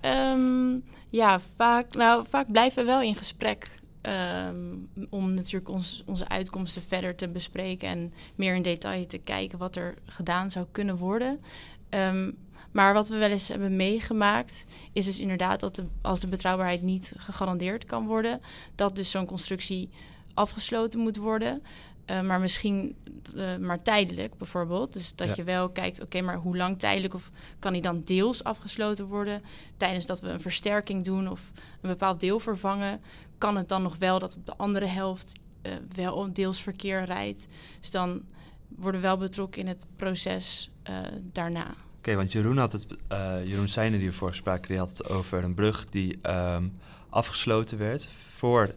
Ehm, 0.00 0.78
ja, 1.08 1.40
vaak, 1.40 1.94
nou, 1.94 2.24
vaak 2.28 2.50
blijven 2.50 2.84
we 2.84 2.90
wel 2.90 3.02
in 3.02 3.14
gesprek. 3.14 3.78
Ehm, 4.00 4.74
om 5.10 5.34
natuurlijk 5.34 5.68
ons, 5.68 6.02
onze 6.06 6.28
uitkomsten 6.28 6.82
verder 6.82 7.14
te 7.14 7.28
bespreken 7.28 7.88
en 7.88 8.12
meer 8.34 8.54
in 8.54 8.62
detail 8.62 9.06
te 9.06 9.18
kijken 9.18 9.58
wat 9.58 9.76
er 9.76 9.94
gedaan 10.06 10.50
zou 10.50 10.66
kunnen 10.72 10.96
worden. 10.96 11.40
Ehm, 11.88 12.30
maar 12.72 12.94
wat 12.94 13.08
we 13.08 13.16
wel 13.16 13.30
eens 13.30 13.48
hebben 13.48 13.76
meegemaakt, 13.76 14.66
is 14.92 15.04
dus 15.04 15.18
inderdaad 15.18 15.60
dat 15.60 15.76
de, 15.76 15.84
als 16.00 16.20
de 16.20 16.26
betrouwbaarheid 16.28 16.82
niet 16.82 17.12
gegarandeerd 17.16 17.84
kan 17.84 18.06
worden, 18.06 18.40
dat 18.74 18.96
dus 18.96 19.10
zo'n 19.10 19.26
constructie 19.26 19.90
afgesloten 20.34 20.98
moet 20.98 21.16
worden. 21.16 21.62
Eh, 22.04 22.20
maar 22.20 22.40
misschien 22.40 22.96
eh, 23.36 23.56
maar 23.56 23.82
tijdelijk 23.82 24.36
bijvoorbeeld. 24.38 24.92
Dus 24.92 25.14
dat 25.14 25.28
Ja. 25.28 25.34
je 25.36 25.44
wel 25.44 25.68
kijkt, 25.68 26.02
oké, 26.02 26.20
maar 26.20 26.36
hoe 26.36 26.56
lang 26.56 26.78
tijdelijk 26.78 27.14
of 27.14 27.30
kan 27.58 27.72
die 27.72 27.82
dan 27.82 28.02
deels 28.04 28.44
afgesloten 28.44 29.06
worden? 29.06 29.42
Tijdens 29.76 30.06
dat 30.06 30.20
we 30.20 30.28
een 30.28 30.40
versterking 30.40 31.04
doen 31.04 31.28
of 31.30 31.50
een 31.80 31.90
bepaald 31.90 32.20
deel 32.20 32.40
vervangen, 32.40 33.00
kan 33.38 33.56
het 33.56 33.68
dan 33.68 33.82
nog 33.82 33.96
wel 33.96 34.18
dat 34.18 34.36
op 34.36 34.46
de 34.46 34.56
andere 34.56 34.86
helft 34.86 35.32
eh, 35.62 35.72
wel 35.94 36.32
deels 36.32 36.62
verkeer 36.62 37.04
rijdt. 37.04 37.46
Dus 37.80 37.90
dan 37.90 38.22
worden 38.68 39.00
we 39.00 39.06
wel 39.06 39.16
betrokken 39.16 39.60
in 39.60 39.66
het 39.66 39.86
proces 39.96 40.70
eh, 40.82 40.94
daarna. 41.32 41.74
Oké, 41.98 42.14
want 42.14 42.32
Jeroen 42.32 42.58
had 42.58 42.72
het, 42.72 42.86
eh, 43.08 43.46
Jeroen 43.46 43.68
Seijnen 43.68 43.98
die 43.98 44.10
we 44.10 44.32
spraken, 44.32 44.68
die 44.68 44.78
had 44.78 44.88
het 44.88 45.08
over 45.08 45.44
een 45.44 45.54
brug 45.54 45.86
die 45.88 46.18
ehm, 46.22 46.68
afgesloten 47.08 47.78
werd 47.78 48.08
voor 48.28 48.74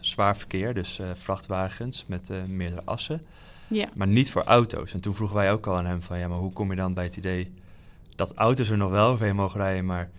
zwaar 0.00 0.36
verkeer, 0.36 0.74
dus 0.74 1.00
vrachtwagens 1.14 2.06
met 2.06 2.30
meerdere 2.46 2.82
assen, 2.84 3.26
Ja. 3.68 3.88
maar 3.94 4.06
niet 4.06 4.30
voor 4.30 4.42
auto's. 4.42 4.92
En 4.92 5.00
toen 5.00 5.14
vroegen 5.14 5.36
wij 5.36 5.52
ook 5.52 5.66
al 5.66 5.76
aan 5.76 5.86
hem 5.86 6.02
van, 6.02 6.18
ja, 6.18 6.28
maar 6.28 6.38
hoe 6.38 6.52
kom 6.52 6.70
je 6.70 6.76
dan 6.76 6.94
bij 6.94 7.04
het 7.04 7.16
idee 7.16 7.52
dat 8.16 8.34
auto's 8.34 8.68
er 8.68 8.76
nog 8.76 8.90
wel 8.90 9.08
overheen 9.08 9.36
mogen 9.36 9.60
rijden, 9.60 9.86
maar 9.86 10.10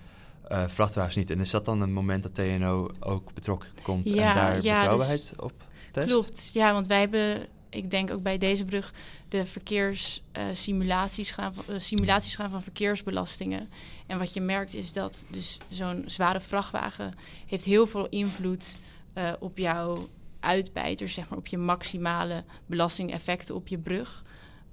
eh, 0.48 0.64
vrachtwagens 0.68 1.16
niet? 1.16 1.30
En 1.30 1.40
is 1.40 1.50
dat 1.50 1.66
dan 1.66 1.82
een 1.82 1.94
moment 1.94 2.24
dat 2.24 2.34
TNO 2.36 2.90
ook 3.00 3.34
betrokken 3.34 3.70
komt 3.82 4.08
Ja, 4.10 4.30
en 4.30 4.36
daar 4.36 4.54
ja, 4.54 4.62
dus 4.62 4.64
betrouwbaarheid 4.64 5.34
op 5.38 5.54
test? 5.92 6.08
Klopt, 6.08 6.50
ja, 6.54 6.74
want 6.74 6.88
wij 6.88 7.00
hebben, 7.00 7.48
ik 7.70 7.92
denk 7.92 8.12
ook 8.12 8.24
bij 8.24 8.38
deze 8.38 8.66
brug, 8.66 8.94
de 9.30 9.46
verkeerssimulaties 9.46 11.32
gaan, 11.32 11.54
van- 11.54 11.64
eh, 11.68 11.80
simulaties 11.80 12.36
gaan 12.36 12.50
van 12.50 12.64
verkeersbelastingen. 12.64 13.70
En 14.08 14.18
wat 14.20 14.34
je 14.34 14.42
merkt 14.42 14.74
is 14.74 14.94
dat 14.94 15.26
dus 15.30 15.58
zo'n 15.70 16.04
zware 16.06 16.40
vrachtwagen 16.40 17.14
heeft 17.46 17.64
heel 17.64 17.88
veel 17.88 18.08
invloed 18.10 18.76
eh, 19.14 19.34
op 19.40 19.58
jouw 19.58 20.08
uitbijters, 20.40 21.14
zeg 21.14 21.30
maar 21.30 21.38
op 21.38 21.48
je 21.48 21.58
maximale 21.58 22.44
belastingeffecten 22.66 23.56
op 23.56 23.68
je 23.68 23.78
brug. 23.78 24.24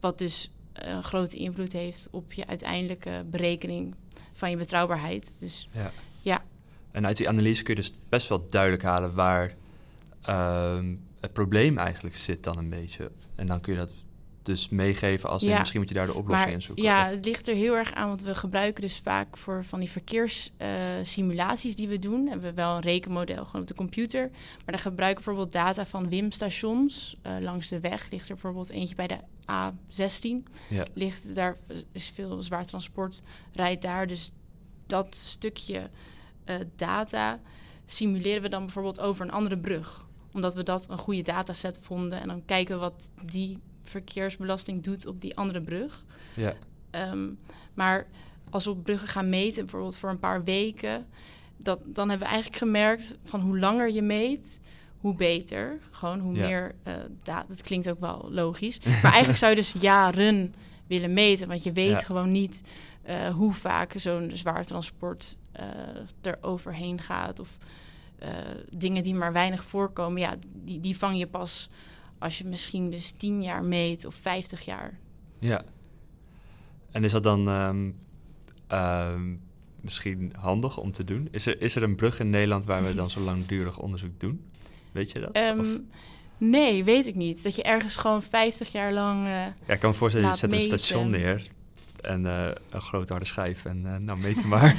Wat 0.01 0.19
dus 0.19 0.51
eh, 0.73 0.91
een 0.91 1.03
grote 1.03 1.37
invloed 1.37 1.73
heeft 1.73 2.09
op 2.11 2.33
je 2.33 2.47
uiteindelijke 2.47 3.25
berekening 3.31 3.95
van 4.43 4.51
je 4.51 4.57
betrouwbaarheid. 4.57 5.35
Dus 5.39 5.69
Ja. 5.73 5.91
Ja. 6.21 6.43
En 6.91 7.07
uit 7.07 7.17
die 7.17 7.29
analyse 7.29 7.63
kun 7.63 7.75
je 7.75 7.81
dus 7.81 7.99
best 8.09 8.29
wel 8.29 8.47
duidelijk 8.51 8.83
halen 8.83 9.15
waar 9.15 9.55
ehm, 10.23 10.95
het 11.21 11.33
probleem 11.33 11.79
eigenlijk 11.79 12.17
zit 12.17 12.45
dan 12.45 12.59
een 12.59 12.69
beetje. 12.69 13.11
En 13.35 13.47
dan 13.47 13.61
kun 13.61 13.73
je 13.73 13.79
dat 13.79 13.95
dus 14.43 14.69
meegeven 14.69 15.29
als 15.31 15.43
Ja. 15.43 15.59
misschien 15.59 15.81
moet 15.81 15.89
je 15.89 15.95
daar 15.95 16.07
de 16.07 16.15
oplossing 16.15 16.45
Maar 16.45 16.55
in 16.55 16.63
zoeken. 16.63 16.85
ja, 16.85 17.03
Of- 17.05 17.11
het 17.11 17.25
ligt 17.25 17.49
er 17.49 17.55
heel 17.55 17.77
erg 17.77 17.93
aan, 17.93 18.09
want 18.09 18.23
we 18.23 18.35
gebruiken 18.35 18.83
dus 18.83 18.99
vaak 18.99 19.37
voor 19.37 19.65
van 19.65 19.81
die 19.81 19.91
verkeerssimulaties 19.91 21.77
die 21.77 21.89
we 21.89 21.99
doen, 21.99 22.27
hebben 22.27 22.49
we 22.49 22.55
wel 22.55 22.75
een 22.77 22.81
rekenmodel 22.83 23.45
gewoon 23.45 23.61
op 23.61 23.67
de 23.67 23.75
computer. 23.75 24.31
Maar 24.31 24.61
dan 24.75 24.79
gebruiken 24.79 25.25
we 25.25 25.31
bijvoorbeeld 25.31 25.53
data 25.65 25.87
van 25.87 26.09
WIM-stations 26.09 27.17
eh, 27.23 27.33
langs 27.41 27.69
de 27.69 27.81
weg. 27.81 28.11
Ligt 28.11 28.29
er 28.29 28.35
bijvoorbeeld 28.35 28.71
eentje 28.71 28.95
bij 28.95 29.07
de 29.07 29.19
A16. 29.51 30.43
ja. 30.69 30.87
Ligt 30.95 31.35
daar 31.35 31.57
is 31.93 32.09
veel 32.15 32.43
zwaar 32.43 32.67
transport 32.67 33.23
rijdt 33.53 33.83
daar, 33.83 34.07
dus 34.07 34.33
dat 34.87 35.15
stukje 35.17 35.91
eh, 36.45 36.57
data 36.77 37.41
simuleren 37.87 38.43
we 38.43 38.49
dan 38.49 38.61
bijvoorbeeld 38.65 39.01
over 39.01 39.25
een 39.25 39.33
andere 39.33 39.59
brug. 39.59 40.05
Omdat 40.33 40.55
we 40.55 40.63
dat 40.63 40.91
een 40.91 40.99
goede 40.99 41.23
dataset 41.23 41.79
vonden. 41.83 42.21
En 42.21 42.29
dan 42.29 42.45
kijken 42.45 42.79
wat 42.81 43.11
die 43.25 43.59
verkeersbelasting 43.83 44.83
doet 44.83 45.07
op 45.07 45.21
die 45.21 45.37
andere 45.37 45.61
brug. 45.61 46.05
Ja. 46.35 46.55
Ehm, 46.91 47.29
maar 47.75 48.07
als 48.51 48.65
we 48.65 48.71
op 48.71 48.83
bruggen 48.85 49.09
gaan 49.09 49.29
meten, 49.29 49.63
bijvoorbeeld 49.63 49.97
voor 49.97 50.11
een 50.11 50.19
paar 50.19 50.45
weken, 50.45 51.07
dat, 51.57 51.79
dan 51.85 52.09
hebben 52.09 52.27
we 52.27 52.33
eigenlijk 52.33 52.63
gemerkt 52.63 53.15
van 53.23 53.41
hoe 53.41 53.59
langer 53.59 53.93
je 53.93 54.03
meet, 54.03 54.61
hoe 54.99 55.15
beter. 55.15 55.79
Gewoon 55.91 56.19
hoe 56.19 56.35
Ja. 56.35 56.47
meer, 56.47 56.75
eh 56.83 56.95
da- 57.23 57.45
dat 57.49 57.63
klinkt 57.63 57.91
ook 57.91 58.01
wel 58.01 58.29
logisch. 58.31 58.79
Maar 58.85 59.03
eigenlijk 59.03 59.39
zou 59.39 59.51
je 59.51 59.57
dus 59.57 59.75
jaren 59.91 60.55
willen 60.87 61.13
meten, 61.13 61.49
want 61.49 61.63
je 61.63 61.73
weet 61.73 61.89
Ja. 61.91 61.99
gewoon 61.99 62.33
niet 62.33 62.63
eh, 63.03 63.29
hoe 63.29 63.53
vaak 63.53 63.93
zo'n 63.97 64.31
zwaar 64.35 64.65
transport 64.65 65.37
eh 65.53 65.65
er 66.21 66.39
overheen 66.41 67.01
gaat. 67.01 67.41
Of 67.41 67.59
dingen 68.71 69.03
die 69.03 69.15
maar 69.15 69.33
weinig 69.33 69.65
voorkomen, 69.65 70.21
ja, 70.21 70.35
die, 70.55 70.81
die 70.81 70.97
vang 70.99 71.19
je 71.19 71.27
pas 71.27 71.69
als 72.23 72.39
je 72.39 72.45
misschien 72.45 72.91
dus 72.91 73.13
10 73.13 73.43
jaar 73.43 73.65
meet 73.65 74.05
of 74.05 74.15
50 74.15 74.65
jaar. 74.65 74.99
Ja. 75.39 75.65
En 76.91 77.05
is 77.05 77.13
dat 77.13 77.23
dan 77.23 77.49
ehm, 77.49 77.91
ehm, 78.67 79.35
misschien 79.81 80.33
handig 80.39 80.79
om 80.79 80.93
te 80.93 81.05
doen? 81.05 81.29
Is 81.31 81.47
er, 81.47 81.61
is 81.61 81.75
er 81.77 81.83
een 81.83 81.95
brug 81.95 82.21
in 82.21 82.31
Nederland 82.31 82.67
waar 82.67 82.85
we 82.85 82.95
dan 82.95 83.11
zo 83.11 83.21
langdurig 83.21 83.79
onderzoek 83.79 84.21
doen? 84.21 84.45
Weet 84.93 85.13
je 85.13 85.21
dat? 85.21 85.33
Ehm, 85.33 85.79
nee, 86.39 86.85
weet 86.85 87.07
ik 87.07 87.15
niet. 87.15 87.43
Dat 87.43 87.55
je 87.57 87.63
ergens 87.63 87.97
gewoon 87.97 88.23
50 88.23 88.73
jaar 88.73 88.93
lang. 88.93 89.25
eh, 89.25 89.33
ja, 89.67 89.75
ik 89.75 89.81
kan 89.81 89.91
me 89.91 89.97
voorstellen, 89.97 90.31
je 90.31 90.37
zet 90.37 90.53
een 90.53 90.63
station 90.63 91.11
neer 91.11 91.51
en 92.03 92.27
eh, 92.27 92.49
een 92.71 92.81
grote 92.81 93.13
harde 93.13 93.27
schijf 93.27 93.65
en 93.65 93.83
eh, 93.87 93.97
nou, 93.97 94.19
meet 94.19 94.45
maar. 94.45 94.77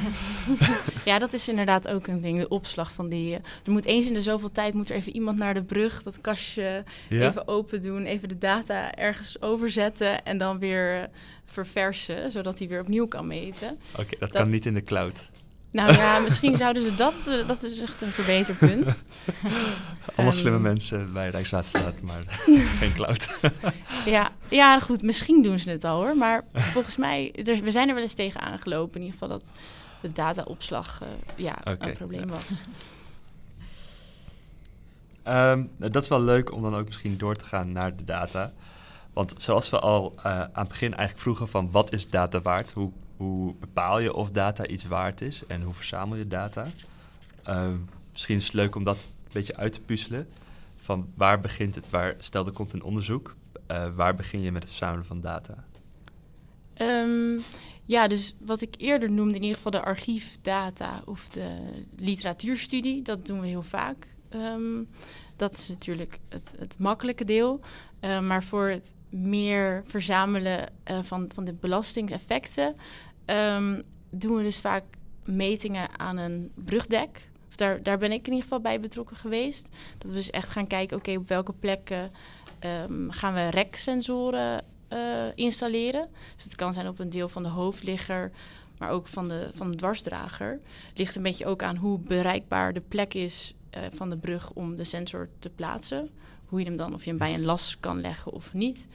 ja, 1.05 1.19
dat 1.19 1.33
is 1.33 1.49
inderdaad 1.49 1.87
ook 1.87 2.07
een 2.07 2.21
ding. 2.21 2.39
De 2.39 2.47
opslag 2.47 2.91
van 2.93 3.09
die. 3.09 3.33
eh, 3.35 3.39
er 3.65 3.71
moet 3.71 3.85
eens 3.85 4.07
in 4.07 4.13
de 4.13 4.21
zoveel 4.21 4.51
tijd 4.51 4.73
moet 4.73 4.89
er 4.89 4.95
even 4.95 5.13
iemand 5.15 5.37
naar 5.37 5.53
de 5.53 5.63
brug, 5.63 6.03
dat 6.03 6.21
kastje 6.21 6.83
ja? 7.09 7.27
even 7.29 7.47
open 7.47 7.81
doen, 7.81 8.05
even 8.05 8.27
de 8.29 8.37
data 8.37 8.95
ergens 8.95 9.41
overzetten 9.41 10.25
en 10.25 10.37
dan 10.37 10.59
weer 10.59 11.09
verversen, 11.45 12.31
zodat 12.31 12.59
hij 12.59 12.67
weer 12.67 12.79
opnieuw 12.81 13.07
kan 13.07 13.27
meten. 13.27 13.77
Oké, 13.91 14.09
dat, 14.09 14.19
dat- 14.19 14.31
kan 14.31 14.49
niet 14.49 14.65
in 14.65 14.73
de 14.73 14.83
cloud. 14.83 15.25
Nou 15.73 15.93
ja, 15.93 16.19
misschien 16.19 16.57
zouden 16.57 16.83
ze 16.83 16.95
dat. 16.95 17.27
eh, 17.27 17.47
dat 17.47 17.63
is 17.63 17.79
echt 17.79 18.01
een 18.01 18.11
verbeterpunt. 18.11 18.85
Allemaal 20.15 20.33
Ehm. 20.33 20.41
slimme 20.41 20.59
mensen 20.59 21.13
bij 21.13 21.29
Rijkswaterstaat, 21.29 22.01
maar 22.01 22.23
geen 22.79 22.93
cloud. 22.93 23.27
Ja, 24.05 24.31
ja, 24.49 24.79
goed, 24.79 25.01
misschien 25.01 25.43
doen 25.43 25.59
ze 25.59 25.69
het 25.69 25.83
al 25.83 25.97
hoor. 26.03 26.17
Maar 26.17 26.43
volgens 26.53 26.97
mij, 26.97 27.31
er, 27.45 27.61
we 27.61 27.71
zijn 27.71 27.87
er 27.87 27.93
wel 27.93 28.03
eens 28.03 28.13
tegen 28.13 28.41
aangelopen. 28.41 28.95
In 28.99 29.05
ieder 29.05 29.19
geval 29.19 29.37
dat 29.39 29.51
de 30.01 30.11
dataopslag 30.11 30.99
eh, 31.01 31.07
ja, 31.35 31.55
een 31.63 31.93
probleem 31.93 32.27
ja. 32.27 32.33
was. 32.33 32.49
Ehm, 35.23 35.63
nou, 35.77 35.91
dat 35.91 36.03
is 36.03 36.09
wel 36.09 36.21
leuk 36.21 36.51
om 36.51 36.61
dan 36.61 36.75
ook 36.75 36.85
misschien 36.85 37.17
door 37.17 37.35
te 37.35 37.45
gaan 37.45 37.71
naar 37.71 37.95
de 37.95 38.03
data. 38.03 38.51
Want 39.13 39.35
zoals 39.37 39.69
we 39.69 39.79
al 39.79 40.13
eh, 40.17 40.23
aan 40.23 40.49
het 40.53 40.67
begin 40.67 40.93
eigenlijk 40.93 41.19
vroegen 41.19 41.47
van 41.47 41.71
wat 41.71 41.93
is 41.93 42.09
data 42.09 42.41
waard? 42.41 42.71
Hoe, 42.71 42.91
hoe 43.17 43.55
bepaal 43.59 43.99
je 43.99 44.13
of 44.13 44.31
data 44.31 44.65
iets 44.65 44.87
waard 44.87 45.21
is 45.21 45.45
en 45.47 45.61
hoe 45.61 45.73
verzamel 45.73 46.17
je 46.17 46.27
data? 46.27 46.67
Ehm, 47.43 47.75
misschien 48.11 48.37
is 48.37 48.43
het 48.43 48.53
leuk 48.53 48.75
om 48.75 48.83
dat 48.83 48.97
een 49.01 49.29
beetje 49.31 49.55
uit 49.55 49.73
te 49.73 49.81
puzzelen. 49.81 50.27
Van 50.75 51.07
waar 51.15 51.39
begint 51.39 51.75
het? 51.75 51.89
Waar, 51.89 52.15
stel 52.17 52.45
er 52.45 52.51
komt 52.51 52.73
een 52.73 52.83
onderzoek. 52.83 53.35
eh, 53.67 53.87
waar 53.95 54.15
begin 54.15 54.41
je 54.41 54.51
met 54.51 54.61
het 54.61 54.71
verzamelen 54.71 55.05
van 55.05 55.21
data? 55.21 55.63
Ehm, 56.73 57.39
ja, 57.85 58.07
dus 58.07 58.35
wat 58.39 58.61
ik 58.61 58.75
eerder 58.77 59.11
noemde, 59.11 59.35
in 59.35 59.41
ieder 59.41 59.55
geval 59.55 59.71
de 59.71 59.83
archiefdata 59.83 61.01
of 61.05 61.29
de 61.29 61.57
literatuurstudie, 61.97 63.01
dat 63.01 63.25
doen 63.25 63.41
we 63.41 63.47
heel 63.47 63.63
vaak. 63.63 64.07
Ehm, 64.29 64.81
dat 65.35 65.53
is 65.53 65.67
natuurlijk 65.67 66.19
het, 66.29 66.53
het 66.57 66.79
makkelijke 66.79 67.25
deel. 67.25 67.59
Eh, 67.99 68.19
maar 68.19 68.43
voor 68.43 68.67
het 68.67 68.95
meer 69.09 69.83
verzamelen 69.85 70.69
eh, 70.83 70.99
van, 71.01 71.31
van 71.33 71.43
de 71.43 71.53
belastingeffecten 71.53 72.75
ehm, 73.25 73.81
doen 74.09 74.35
we 74.35 74.43
dus 74.43 74.59
vaak 74.59 74.83
metingen 75.23 75.99
aan 75.99 76.17
een 76.17 76.51
brugdek. 76.55 77.31
Daar, 77.55 77.83
daar 77.83 77.97
ben 77.97 78.11
ik 78.11 78.27
in 78.27 78.33
ieder 78.33 78.41
geval 78.41 78.59
bij 78.59 78.79
betrokken 78.79 79.15
geweest. 79.15 79.69
Dat 79.97 80.09
we 80.09 80.17
dus 80.17 80.29
echt 80.29 80.49
gaan 80.49 80.67
kijken, 80.67 80.97
oké, 80.97 81.15
op 81.15 81.27
welke 81.27 81.53
plekken 81.53 82.11
ehm, 82.59 83.09
gaan 83.09 83.33
we 83.33 83.49
reksensoren 83.49 84.63
eh, 84.87 85.25
installeren. 85.35 86.09
Dus 86.35 86.43
het 86.43 86.55
kan 86.55 86.73
zijn 86.73 86.87
op 86.87 86.99
een 86.99 87.09
deel 87.09 87.29
van 87.29 87.43
de 87.43 87.49
hoofdligger, 87.49 88.31
maar 88.77 88.89
ook 88.89 89.07
van 89.07 89.27
de, 89.27 89.49
van 89.53 89.71
de 89.71 89.77
dwarsdrager. 89.77 90.59
Ligt 90.93 91.15
een 91.15 91.23
beetje 91.23 91.45
ook 91.45 91.63
aan 91.63 91.75
hoe 91.75 91.99
bereikbaar 91.99 92.73
de 92.73 92.81
plek 92.81 93.13
is 93.13 93.53
eh, 93.73 93.83
van 93.91 94.09
de 94.09 94.17
brug 94.17 94.51
om 94.51 94.75
de 94.75 94.83
sensor 94.83 95.29
te 95.39 95.49
plaatsen. 95.49 96.09
Hoe 96.45 96.59
je 96.59 96.65
hem 96.65 96.77
dan, 96.77 96.93
of 96.93 97.03
je 97.03 97.09
hem 97.09 97.19
bij 97.19 97.33
een 97.33 97.43
las 97.43 97.79
kan 97.79 98.01
leggen 98.01 98.31
of 98.31 98.53
niet. 98.53 98.87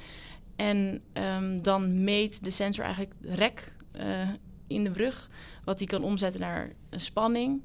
En 0.56 1.02
ehm, 1.12 1.62
dan 1.62 2.04
meet 2.04 2.44
de 2.44 2.50
sensor 2.50 2.84
eigenlijk 2.84 3.14
rek 3.20 3.72
eh, 3.92 4.28
in 4.66 4.84
de 4.84 4.90
brug, 4.90 5.30
wat 5.64 5.78
die 5.78 5.86
kan 5.86 6.02
omzetten 6.02 6.40
naar 6.40 6.72
een 6.90 7.00
spanning. 7.00 7.62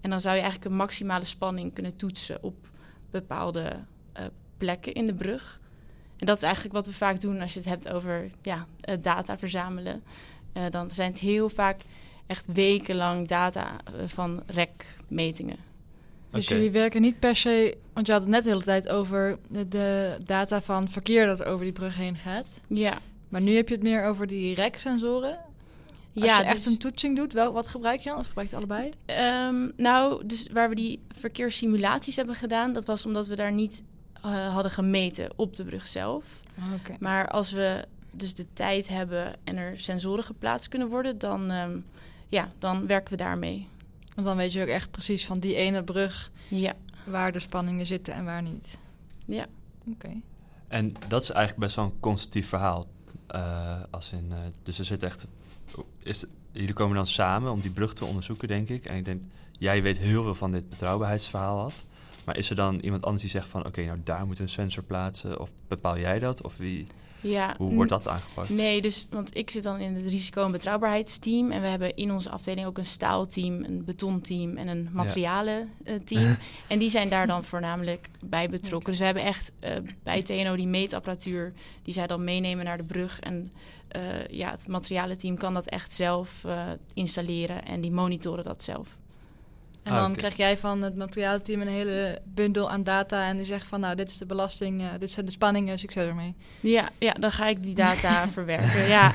En 0.00 0.10
dan 0.10 0.20
zou 0.20 0.34
je 0.34 0.40
eigenlijk 0.40 0.70
een 0.70 0.76
maximale 0.76 1.24
spanning 1.24 1.74
kunnen 1.74 1.96
toetsen 1.96 2.42
op 2.42 2.68
bepaalde 3.10 3.76
eh, 4.12 4.24
plekken 4.56 4.94
in 4.94 5.06
de 5.06 5.14
brug. 5.14 5.60
En 6.16 6.26
dat 6.26 6.36
is 6.36 6.42
eigenlijk 6.42 6.74
wat 6.74 6.86
we 6.86 6.92
vaak 6.92 7.20
doen 7.20 7.40
als 7.40 7.52
je 7.52 7.58
het 7.58 7.68
hebt 7.68 7.88
over 7.88 8.30
ja, 8.42 8.66
data 9.00 9.38
verzamelen. 9.38 10.02
Dan 10.70 10.90
zijn 10.90 11.10
het 11.10 11.20
heel 11.20 11.48
vaak 11.48 11.82
echt 12.26 12.46
wekenlang 12.46 13.28
data 13.28 13.76
van 14.06 14.42
rekmetingen. 14.46 15.71
Dus 16.32 16.48
jullie 16.48 16.70
werken 16.70 17.00
niet 17.00 17.18
per 17.18 17.36
se, 17.36 17.76
want 17.92 18.06
je 18.06 18.12
had 18.12 18.22
het 18.22 18.30
net 18.30 18.44
de 18.44 18.50
hele 18.50 18.62
tijd 18.62 18.88
over 18.88 19.38
de, 19.48 19.68
de 19.68 20.16
data 20.24 20.62
van 20.62 20.90
verkeer 20.90 21.26
dat 21.26 21.44
over 21.44 21.64
die 21.64 21.72
brug 21.72 21.96
heen 21.96 22.16
gaat. 22.16 22.60
Ja, 22.66 22.98
Maar 23.28 23.40
nu 23.40 23.56
heb 23.56 23.68
je 23.68 23.74
het 23.74 23.82
meer 23.82 24.04
over 24.04 24.26
die 24.26 24.54
reksensoren. 24.54 25.38
Als 26.14 26.24
ja 26.24 26.38
je 26.38 26.44
echt 26.44 26.56
dus- 26.56 26.66
een 26.66 26.78
toetsing 26.78 27.16
doet, 27.16 27.32
wel, 27.32 27.52
wat 27.52 27.66
gebruik 27.66 28.00
je 28.00 28.08
dan? 28.08 28.18
Of 28.18 28.26
gebruik 28.26 28.50
je 28.50 28.56
het 28.56 28.64
allebei? 28.64 28.92
Ehm, 29.04 29.70
nou, 29.76 30.26
dus 30.26 30.48
waar 30.52 30.68
we 30.68 30.74
die 30.74 31.00
verkeerssimulaties 31.08 32.16
hebben 32.16 32.34
gedaan, 32.34 32.72
dat 32.72 32.84
was 32.84 33.06
omdat 33.06 33.26
we 33.26 33.36
daar 33.36 33.52
niet 33.52 33.82
eh, 34.22 34.52
hadden 34.52 34.72
gemeten 34.72 35.30
op 35.36 35.56
de 35.56 35.64
brug 35.64 35.86
zelf. 35.86 36.24
Oké. 36.74 36.96
Maar 36.98 37.28
als 37.28 37.52
we 37.52 37.84
dus 38.10 38.34
de 38.34 38.46
tijd 38.52 38.88
hebben 38.88 39.34
en 39.44 39.56
er 39.56 39.80
sensoren 39.80 40.24
geplaatst 40.24 40.68
kunnen 40.68 40.88
worden, 40.88 41.18
dan, 41.18 41.50
ehm, 41.50 41.78
ja, 42.28 42.48
dan 42.58 42.86
werken 42.86 43.10
we 43.10 43.22
daarmee. 43.22 43.68
Want 44.14 44.26
dan 44.26 44.36
weet 44.36 44.52
je 44.52 44.62
ook 44.62 44.68
echt 44.68 44.90
precies 44.90 45.26
van 45.26 45.38
die 45.38 45.54
ene 45.54 45.82
brug 45.82 46.30
Ja, 46.48 46.72
waar 47.06 47.32
de 47.32 47.40
spanningen 47.40 47.86
zitten 47.86 48.14
en 48.14 48.24
waar 48.24 48.42
niet. 48.42 48.78
ja. 49.26 49.46
Oké. 49.92 50.10
En 50.68 50.92
dat 51.08 51.22
is 51.22 51.30
eigenlijk 51.30 51.64
best 51.66 51.76
wel 51.76 51.84
een 51.84 52.00
constructief 52.00 52.48
verhaal. 52.48 52.86
Eh, 53.26 53.80
als 53.90 54.12
in, 54.12 54.26
eh, 54.32 54.38
dus 54.62 54.78
er 54.78 54.84
zit 54.84 55.02
echt. 55.02 55.26
Is, 56.02 56.24
jullie 56.52 56.72
komen 56.72 56.96
dan 56.96 57.06
samen 57.06 57.52
om 57.52 57.60
die 57.60 57.70
brug 57.70 57.94
te 57.94 58.04
onderzoeken, 58.04 58.48
denk 58.48 58.68
ik. 58.68 58.84
En 58.84 58.96
ik 58.96 59.04
denk, 59.04 59.22
jij 59.58 59.82
weet 59.82 59.98
heel 59.98 60.22
veel 60.22 60.34
van 60.34 60.52
dit 60.52 60.68
betrouwbaarheidsverhaal 60.68 61.64
af. 61.64 61.84
Maar 62.24 62.36
is 62.36 62.50
er 62.50 62.56
dan 62.56 62.78
iemand 62.78 63.04
anders 63.04 63.22
die 63.22 63.30
zegt 63.30 63.48
van, 63.48 63.66
oké, 63.66 63.84
nou 63.84 63.98
daar 64.04 64.26
moeten 64.26 64.44
we 64.44 64.50
een 64.50 64.56
sensor 64.56 64.82
plaatsen? 64.82 65.40
Of 65.40 65.52
bepaal 65.68 65.98
jij 65.98 66.18
dat? 66.18 66.42
Of 66.42 66.56
wie, 66.56 66.86
ja. 67.22 67.54
hoe 67.58 67.74
wordt 67.74 67.90
dat 67.90 68.08
aangepakt? 68.08 68.48
Nee, 68.48 68.80
dus, 68.80 69.06
want 69.10 69.36
ik 69.36 69.50
zit 69.50 69.62
dan 69.62 69.78
in 69.78 69.94
het 69.94 70.04
risico- 70.04 70.44
en 70.44 70.52
betrouwbaarheidsteam. 70.52 71.50
En 71.50 71.60
we 71.60 71.66
hebben 71.66 71.96
in 71.96 72.12
onze 72.12 72.30
afdeling 72.30 72.66
ook 72.66 72.78
een 72.78 72.84
staalteam, 72.84 73.64
een 73.64 73.84
betonteam 73.84 74.56
en 74.56 74.68
een 74.68 74.88
materialenteam. 74.92 76.36
en 76.68 76.78
die 76.78 76.90
zijn 76.90 77.08
daar 77.08 77.26
dan 77.26 77.44
voornamelijk 77.44 78.08
bij 78.20 78.48
betrokken. 78.48 78.90
Dus 78.90 78.98
we 78.98 79.04
hebben 79.04 79.24
echt 79.24 79.52
eh, 79.60 79.70
bij 80.02 80.22
TNO 80.22 80.56
die 80.56 80.66
meetapparatuur, 80.66 81.52
die 81.82 81.94
zij 81.94 82.06
dan 82.06 82.24
meenemen 82.24 82.64
naar 82.64 82.76
de 82.76 82.86
brug. 82.86 83.20
En 83.20 83.52
eh, 83.88 84.26
ja, 84.26 84.50
het 84.50 84.68
materialenteam 84.68 85.36
kan 85.36 85.54
dat 85.54 85.66
echt 85.66 85.92
zelf 85.92 86.44
eh, 86.44 86.66
installeren 86.94 87.64
en 87.64 87.80
die 87.80 87.92
monitoren 87.92 88.44
dat 88.44 88.62
zelf. 88.62 89.00
En 89.82 89.92
Ah, 89.92 89.98
dan 89.98 90.14
krijg 90.14 90.36
jij 90.36 90.58
van 90.58 90.82
het 90.82 90.96
materialenteam 90.96 91.60
een 91.60 91.68
hele 91.68 92.22
bundel 92.24 92.70
aan 92.70 92.82
data. 92.82 93.26
En 93.28 93.36
die 93.36 93.46
zegt 93.46 93.68
van 93.68 93.80
nou, 93.80 93.96
dit 93.96 94.10
is 94.10 94.18
de 94.18 94.26
belasting, 94.26 94.80
eh, 94.80 94.88
dit 94.98 95.10
zijn 95.10 95.26
de 95.26 95.32
spanningen, 95.32 95.78
succes 95.78 96.08
ermee. 96.08 96.34
Ja, 96.60 96.88
ja, 96.98 97.12
dan 97.12 97.30
ga 97.30 97.46
ik 97.46 97.62
die 97.62 97.74
data 97.74 98.28
verwerken. 98.38 98.88
Ja, 98.88 99.12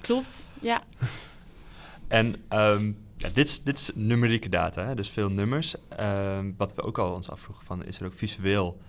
klopt. 0.00 0.48
Ja. 0.60 0.82
En 2.08 2.36
ehm, 2.48 2.92
ja, 3.16 3.28
dit, 3.28 3.48
is, 3.48 3.62
dit 3.62 3.78
is 3.78 3.90
numerieke 3.94 4.48
data, 4.48 4.84
hè? 4.84 4.94
dus 4.94 5.08
veel 5.08 5.30
nummers. 5.30 5.74
Ehm, 5.88 6.52
wat 6.56 6.74
we 6.74 6.82
ook 6.82 6.98
al 6.98 7.14
ons 7.14 7.30
afvroegen 7.30 7.66
van, 7.66 7.84
is 7.84 8.00
er 8.00 8.06
ook 8.06 8.14
visueel, 8.14 8.80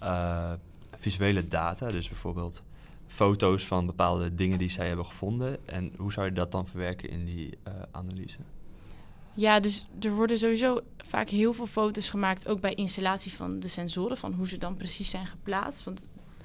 eh, 0.00 0.52
visuele 0.96 1.48
data? 1.48 1.90
Dus 1.90 2.08
bijvoorbeeld 2.08 2.62
foto's 3.06 3.66
van 3.66 3.86
bepaalde 3.86 4.34
dingen 4.34 4.58
die 4.58 4.68
zij 4.68 4.86
hebben 4.86 5.06
gevonden. 5.06 5.66
En 5.66 5.92
hoe 5.96 6.12
zou 6.12 6.26
je 6.26 6.32
dat 6.32 6.52
dan 6.52 6.66
verwerken 6.66 7.08
in 7.08 7.24
die 7.24 7.58
eh, 7.62 7.72
analyse? 7.90 8.38
Ja, 9.34 9.60
dus 9.60 9.86
er 10.00 10.14
worden 10.14 10.38
sowieso 10.38 10.80
vaak 10.96 11.28
heel 11.28 11.52
veel 11.52 11.66
foto's 11.66 12.10
gemaakt, 12.10 12.48
ook 12.48 12.60
bij 12.60 12.74
installatie 12.74 13.32
van 13.32 13.60
de 13.60 13.68
sensoren, 13.68 14.16
van 14.18 14.32
hoe 14.32 14.48
ze 14.48 14.58
dan 14.58 14.76
precies 14.76 15.10
zijn 15.10 15.26
geplaatst. 15.26 15.84
Want 15.84 16.02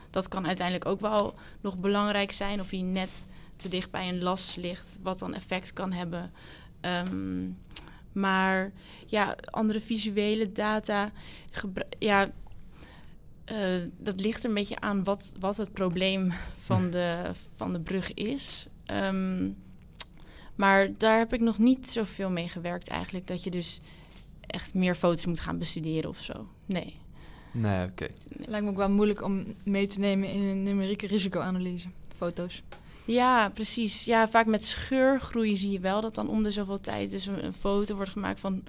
dat 0.10 0.28
kan 0.28 0.48
uiteindelijk 0.48 0.86
ook 0.90 1.00
wel 1.00 1.34
nog 1.62 1.78
belangrijk 1.78 2.32
zijn, 2.32 2.60
of 2.60 2.70
hij 2.70 2.82
net 2.82 3.10
te 3.56 3.68
dicht 3.68 3.92
bij 3.92 4.10
een 4.10 4.24
las 4.24 4.56
ligt, 4.56 5.00
wat 5.02 5.20
dan 5.20 5.34
effect 5.34 5.74
kan 5.74 5.92
hebben. 5.92 6.32
Ehm, 6.82 7.48
Maar 8.12 8.72
ja, 9.06 9.36
andere 9.44 9.82
visuele 9.82 10.52
data, 10.52 11.12
ja, 12.00 12.32
eh, 13.46 13.58
dat 13.98 14.20
ligt 14.20 14.44
er 14.44 14.50
een 14.50 14.56
beetje 14.56 14.80
aan 14.80 15.04
wat, 15.04 15.34
wat 15.40 15.58
het 15.58 15.74
probleem 15.74 16.32
van 16.62 16.90
de, 16.90 17.32
van 17.56 17.74
de 17.74 17.80
brug 17.80 18.14
is. 18.14 18.68
Ehm, 18.86 19.50
maar 20.60 20.98
daar 20.98 21.18
heb 21.18 21.34
ik 21.34 21.40
nog 21.40 21.58
niet 21.58 21.90
zoveel 21.90 22.30
mee 22.30 22.48
gewerkt 22.48 22.88
eigenlijk. 22.88 23.28
Dat 23.28 23.44
je 23.44 23.52
dus 23.52 23.82
echt 24.42 24.74
meer 24.74 24.96
foto's 24.96 25.26
moet 25.26 25.40
gaan 25.40 25.58
bestuderen 25.58 26.10
of 26.10 26.20
zo. 26.20 26.48
Nee. 26.66 26.96
Nee, 27.52 27.86
oké. 27.86 28.08
Lijkt 28.28 28.66
me 28.66 28.72
ook 28.72 28.78
wel 28.78 28.90
moeilijk 28.90 29.24
om 29.24 29.56
mee 29.64 29.88
te 29.88 30.00
nemen 30.00 30.30
in 30.30 30.42
een 30.42 30.64
numerieke 30.64 31.08
risicoanalyse. 31.08 31.88
Foto's. 32.18 32.64
Ja, 33.06 33.50
precies. 33.50 34.06
Ja, 34.06 34.30
vaak 34.30 34.46
met 34.46 34.64
scheurgroei 34.64 35.56
zie 35.56 35.72
je 35.72 35.80
wel 35.80 36.02
dat 36.02 36.16
dan 36.16 36.30
om 36.30 36.44
de 36.44 36.52
zoveel 36.52 36.80
tijd 36.80 37.12
dus 37.12 37.26
een, 37.26 37.46
een 37.46 37.54
foto 37.54 37.96
wordt 37.96 38.12
gemaakt 38.12 38.40
van 38.40 38.64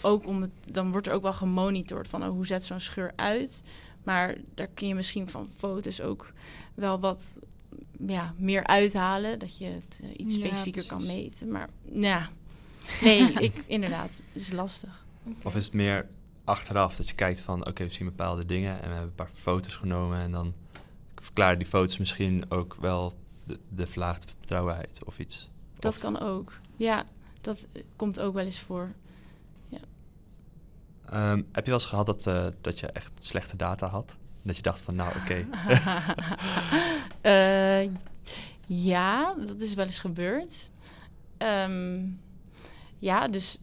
ook 0.00 0.26
om 0.26 0.40
het, 0.40 0.50
dan 0.70 0.90
wordt 0.90 1.06
er 1.06 1.12
ook 1.12 1.22
wel 1.22 1.32
gemonitord 1.32 2.08
van 2.08 2.22
oh, 2.22 2.28
hoe 2.28 2.46
zet 2.46 2.64
zo'n 2.64 2.80
scheur 2.80 3.12
uit. 3.16 3.62
Maar 4.02 4.36
daar 4.54 4.68
kun 4.74 4.88
je 4.88 4.94
misschien 4.94 5.28
van 5.28 5.48
foto's 5.56 6.00
ook 6.00 6.32
wel 6.74 7.00
wat 7.00 7.38
ja, 8.06 8.34
meer 8.36 8.66
uithalen, 8.66 9.38
dat 9.38 9.58
je 9.58 9.64
het 9.66 10.00
eh, 10.02 10.08
iets 10.16 10.36
Ja, 10.36 10.44
specifieker 10.44 10.86
kan 10.86 11.06
meten. 11.06 11.50
Maar 11.50 11.68
ja, 11.92 12.28
nee, 13.02 13.32
ik 13.46 13.62
inderdaad, 13.66 14.22
het 14.32 14.42
is 14.42 14.52
lastig. 14.52 15.04
Of 15.42 15.56
is 15.56 15.64
het 15.64 15.74
meer 15.74 16.08
achteraf 16.44 16.96
dat 16.96 17.08
je 17.08 17.14
kijkt 17.14 17.40
van, 17.40 17.66
oké, 17.66 17.84
we 17.84 17.90
zien 17.90 18.06
bepaalde 18.06 18.44
dingen 18.44 18.72
en 18.74 18.80
we 18.80 18.86
hebben 18.94 19.02
een 19.08 19.14
paar 19.14 19.30
foto's 19.34 19.76
genomen 19.76 20.18
en 20.18 20.32
dan 20.32 20.54
verklaren 21.16 21.58
die 21.58 21.66
foto's 21.68 21.98
misschien 21.98 22.44
ook 22.50 22.76
wel 22.80 23.14
de, 23.44 23.58
de 23.68 23.86
verlaagde 23.86 24.26
betrouwbaarheid 24.40 25.00
of 25.04 25.18
iets. 25.18 25.48
Dat 25.78 25.92
Of- 25.94 26.00
kan 26.00 26.18
ook. 26.20 26.52
Ja, 26.76 27.04
dat 27.40 27.68
eh, 27.72 27.82
komt 27.96 28.20
ook 28.20 28.34
wel 28.34 28.44
eens 28.44 28.60
voor. 28.60 28.92
Ehm, 31.06 31.36
heb 31.52 31.64
je 31.64 31.70
wel 31.70 31.80
eens 31.80 31.88
gehad 31.88 32.06
dat, 32.06 32.26
eh, 32.26 32.46
dat 32.60 32.80
je 32.80 32.86
echt 32.86 33.12
slechte 33.18 33.56
data 33.56 33.86
had? 33.86 34.16
Dat 34.42 34.56
je 34.56 34.62
dacht 34.62 34.82
van, 34.82 34.94
nou 34.96 35.12
oké, 35.22 35.46
Eh, 37.20 37.82
ja, 38.66 39.34
dat 39.46 39.60
is 39.60 39.74
wel 39.74 39.84
eens 39.84 39.98
gebeurd. 39.98 40.70
Ehm, 41.38 42.00
ja, 42.98 43.28
dus 43.28 43.58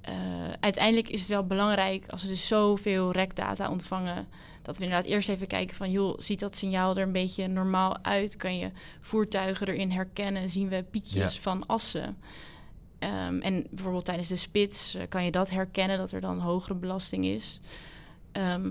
eh, 0.00 0.14
uiteindelijk 0.60 1.08
is 1.08 1.20
het 1.20 1.28
wel 1.28 1.46
belangrijk 1.46 2.04
als 2.08 2.22
we 2.22 2.28
dus 2.28 2.46
zoveel 2.46 3.12
rekdata 3.12 3.70
ontvangen, 3.70 4.26
dat 4.62 4.78
we 4.78 4.84
inderdaad 4.84 5.08
eerst 5.08 5.28
even 5.28 5.46
kijken 5.46 5.76
van, 5.76 5.90
joh, 5.90 6.18
ziet 6.18 6.40
dat 6.40 6.56
signaal 6.56 6.96
er 6.96 7.02
een 7.02 7.12
beetje 7.12 7.46
normaal 7.48 8.04
uit? 8.04 8.36
Kan 8.36 8.58
je 8.58 8.70
voertuigen 9.00 9.68
erin 9.68 9.90
herkennen? 9.90 10.50
Zien 10.50 10.68
we 10.68 10.84
piekjes 10.90 11.34
Ja. 11.34 11.40
van 11.40 11.66
assen? 11.66 12.16
Ehm, 12.98 13.40
en 13.40 13.66
bijvoorbeeld 13.70 14.04
tijdens 14.04 14.28
de 14.28 14.36
spits 14.36 14.94
eh, 14.94 15.02
kan 15.08 15.24
je 15.24 15.30
dat 15.30 15.50
herkennen, 15.50 15.98
dat 15.98 16.12
er 16.12 16.20
dan 16.20 16.38
hogere 16.38 16.74
belasting 16.74 17.24
is. 17.24 17.60
Ehm, 18.32 18.70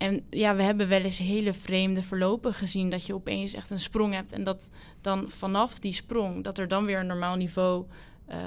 en 0.00 0.26
ja, 0.30 0.56
we 0.56 0.62
hebben 0.62 0.88
wel 0.88 1.00
eens 1.00 1.18
hele 1.18 1.54
vreemde 1.54 2.02
verlopen 2.02 2.54
gezien. 2.54 2.90
Dat 2.90 3.06
je 3.06 3.14
opeens 3.14 3.54
echt 3.54 3.70
een 3.70 3.78
sprong 3.78 4.14
hebt. 4.14 4.32
En 4.32 4.44
dat 4.44 4.70
dan 5.00 5.30
vanaf 5.30 5.78
die 5.78 5.92
sprong, 5.92 6.44
dat 6.44 6.58
er 6.58 6.68
dan 6.68 6.84
weer 6.84 6.98
een 6.98 7.06
normaal 7.06 7.36
niveau 7.36 7.86
eh, 8.26 8.38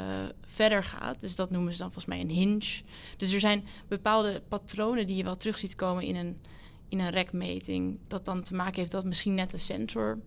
verder 0.46 0.84
gaat. 0.84 1.22
Dus 1.22 1.36
dat 1.36 1.50
noemen 1.50 1.72
ze 1.72 1.78
dan 1.78 1.92
volgens 1.92 2.16
mij 2.16 2.20
een 2.24 2.30
hinge. 2.30 2.82
Dus 3.18 3.34
er 3.34 3.40
zijn 3.40 3.66
bepaalde 3.88 4.42
patronen 4.48 5.08
die 5.08 5.16
je 5.16 5.24
wel 5.24 5.38
terug 5.38 5.58
ziet 5.58 5.76
komen 5.76 6.04
in 6.04 6.16
een, 6.16 6.42
in 6.90 7.00
een 7.00 7.10
rekmeting. 7.10 7.98
Dat 8.08 8.26
dan 8.26 8.44
te 8.44 8.56
maken 8.56 8.80
heeft 8.80 8.92
dat 8.92 9.06
misschien 9.06 9.34
net 9.34 9.54
een 9.54 9.60
sensor 9.60 10.20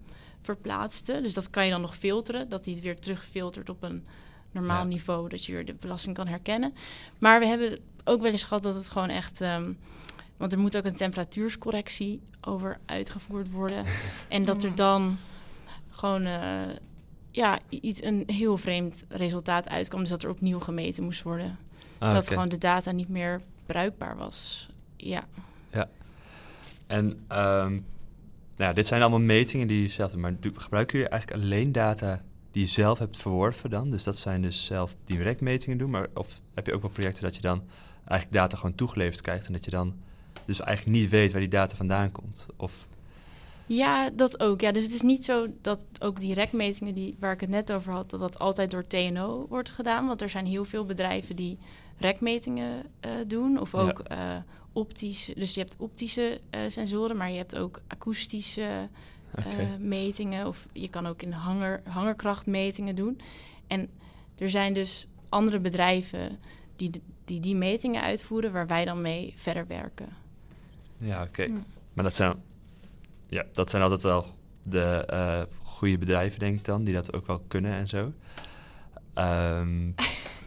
verplaatste. 0.42 1.20
Dus 1.22 1.34
dat 1.34 1.50
kan 1.50 1.64
je 1.64 1.70
dan 1.70 1.80
nog 1.80 1.96
filteren. 1.96 2.48
Dat 2.48 2.64
die 2.64 2.74
het 2.74 2.84
weer 2.84 2.98
terugfiltert 2.98 3.68
op 3.68 3.82
een 3.82 4.04
normaal 4.50 4.82
Ja. 4.82 4.88
niveau. 4.88 5.28
Dat 5.28 5.44
je 5.44 5.52
weer 5.52 5.64
de 5.64 5.74
belasting 5.74 6.14
kan 6.14 6.26
herkennen. 6.26 6.74
Maar 7.18 7.40
we 7.40 7.46
hebben 7.46 7.78
ook 8.04 8.20
wel 8.22 8.30
eens 8.30 8.44
gehad 8.44 8.62
dat 8.62 8.74
het 8.74 8.88
gewoon 8.88 9.08
echt... 9.08 9.40
ehm, 9.40 9.72
want 10.36 10.52
er 10.52 10.58
moet 10.58 10.76
ook 10.76 10.84
een 10.84 10.94
temperatuurscorrectie 10.94 12.20
over 12.40 12.78
uitgevoerd 12.86 13.50
worden. 13.50 13.84
en 14.28 14.42
dat 14.42 14.62
er 14.62 14.74
dan 14.74 15.16
gewoon 15.88 16.24
eh, 16.24 16.40
ja, 17.30 17.58
iets, 17.68 18.02
een 18.02 18.22
heel 18.26 18.56
vreemd 18.56 19.04
resultaat 19.08 19.68
uitkwam. 19.68 20.00
Dus 20.00 20.10
dat 20.10 20.22
er 20.22 20.30
opnieuw 20.30 20.58
gemeten 20.58 21.04
moest 21.04 21.22
worden. 21.22 21.58
Ah, 21.98 22.12
dat 22.12 22.28
gewoon 22.28 22.48
de 22.48 22.58
data 22.58 22.90
niet 22.90 23.08
meer 23.08 23.40
bruikbaar 23.66 24.16
was. 24.16 24.68
Ja. 24.96 25.24
En 26.86 27.24
ehm, 27.28 27.70
nou 28.56 28.68
ja, 28.68 28.72
dit 28.72 28.86
zijn 28.86 29.00
allemaal 29.00 29.20
metingen 29.20 29.66
die 29.66 29.82
je 29.82 29.88
zelf 29.88 30.10
doet. 30.10 30.20
Maar 30.20 30.34
gebruiken 30.54 30.98
jullie 30.98 31.12
eigenlijk 31.12 31.42
alleen 31.42 31.72
data 31.72 32.22
die 32.50 32.62
je 32.62 32.70
zelf 32.70 32.98
hebt 32.98 33.16
verworven 33.16 33.70
dan? 33.70 33.90
Dus 33.90 34.04
dat 34.04 34.18
zijn 34.18 34.42
dus 34.42 34.64
zelf 34.64 34.94
direct 35.04 35.40
metingen 35.40 35.78
doen. 35.78 35.90
Maar 35.90 36.06
of 36.14 36.40
heb 36.54 36.66
je 36.66 36.74
ook 36.74 36.82
wel 36.82 36.90
projecten 36.90 37.22
dat 37.22 37.36
je 37.36 37.42
dan 37.42 37.62
eigenlijk 38.04 38.32
data 38.32 38.56
gewoon 38.56 38.74
toegeleverd 38.74 39.20
krijgt... 39.20 39.46
en 39.46 39.52
dat 39.52 39.64
je 39.64 39.70
dan 39.70 39.94
dus 40.44 40.60
eigenlijk 40.60 40.98
niet 40.98 41.10
weet 41.10 41.32
waar 41.32 41.40
die 41.40 41.50
data 41.50 41.76
vandaan 41.76 42.12
komt? 42.12 42.46
Of, 42.56 42.84
Ja, 43.66 44.10
dat 44.10 44.40
ook. 44.40 44.60
Ja, 44.60 44.72
dus 44.72 44.82
het 44.82 44.94
is 44.94 45.02
niet 45.02 45.24
zo 45.24 45.46
dat 45.60 45.84
ook 45.98 46.20
die 46.20 46.34
rekmetingen 46.34 46.94
die, 46.94 47.16
waar 47.20 47.32
ik 47.32 47.40
het 47.40 47.50
net 47.50 47.72
over 47.72 47.92
had, 47.92 48.10
dat 48.10 48.20
dat 48.20 48.38
altijd 48.38 48.70
door 48.70 48.86
TNO 48.86 49.46
wordt 49.48 49.70
gedaan. 49.70 50.06
Want 50.06 50.22
er 50.22 50.28
zijn 50.30 50.46
heel 50.46 50.64
veel 50.64 50.84
bedrijven 50.84 51.36
die 51.36 51.58
rekmetingen 51.98 52.82
eh, 53.00 53.10
doen. 53.26 53.60
Of 53.60 53.72
Ja. 53.72 53.78
ook 53.78 53.98
eh 53.98 54.36
optische. 54.72 55.34
Dus 55.34 55.54
je 55.54 55.60
hebt 55.60 55.76
optische 55.78 56.40
eh, 56.50 56.60
sensoren, 56.68 57.16
maar 57.16 57.30
je 57.30 57.36
hebt 57.36 57.56
ook 57.58 57.80
akoestische 57.86 58.88
metingen. 59.78 60.46
Of 60.46 60.66
je 60.72 60.88
kan 60.88 61.06
ook 61.06 61.22
in 61.22 61.32
hanger, 61.32 61.82
hangerkrachtmetingen 61.84 62.94
doen. 62.96 63.20
En 63.66 63.88
er 64.38 64.50
zijn 64.50 64.72
dus 64.72 65.06
andere 65.28 65.58
bedrijven 65.58 66.38
die 66.76 66.90
die, 67.26 67.40
die 67.40 67.56
metingen 67.56 68.02
uitvoeren, 68.02 68.52
waar 68.52 68.66
wij 68.66 68.84
dan 68.84 69.00
mee 69.00 69.32
verder 69.36 69.66
werken. 69.66 70.08
Ja, 70.98 71.22
oké. 71.22 71.44
Hm. 71.44 71.52
Maar 71.92 72.04
dat 72.04 72.16
zijn, 72.16 72.34
ja, 73.28 73.44
dat 73.52 73.70
zijn 73.70 73.82
altijd 73.82 74.02
wel 74.02 74.26
de 74.62 75.04
eh, 75.06 75.42
goede 75.62 75.98
bedrijven, 75.98 76.38
denk 76.38 76.58
ik 76.58 76.64
dan, 76.64 76.84
die 76.84 76.94
dat 76.94 77.12
ook 77.12 77.26
wel 77.26 77.44
kunnen 77.48 77.72
en 77.72 77.88
zo. 77.88 78.12
Ehm, 79.14 79.86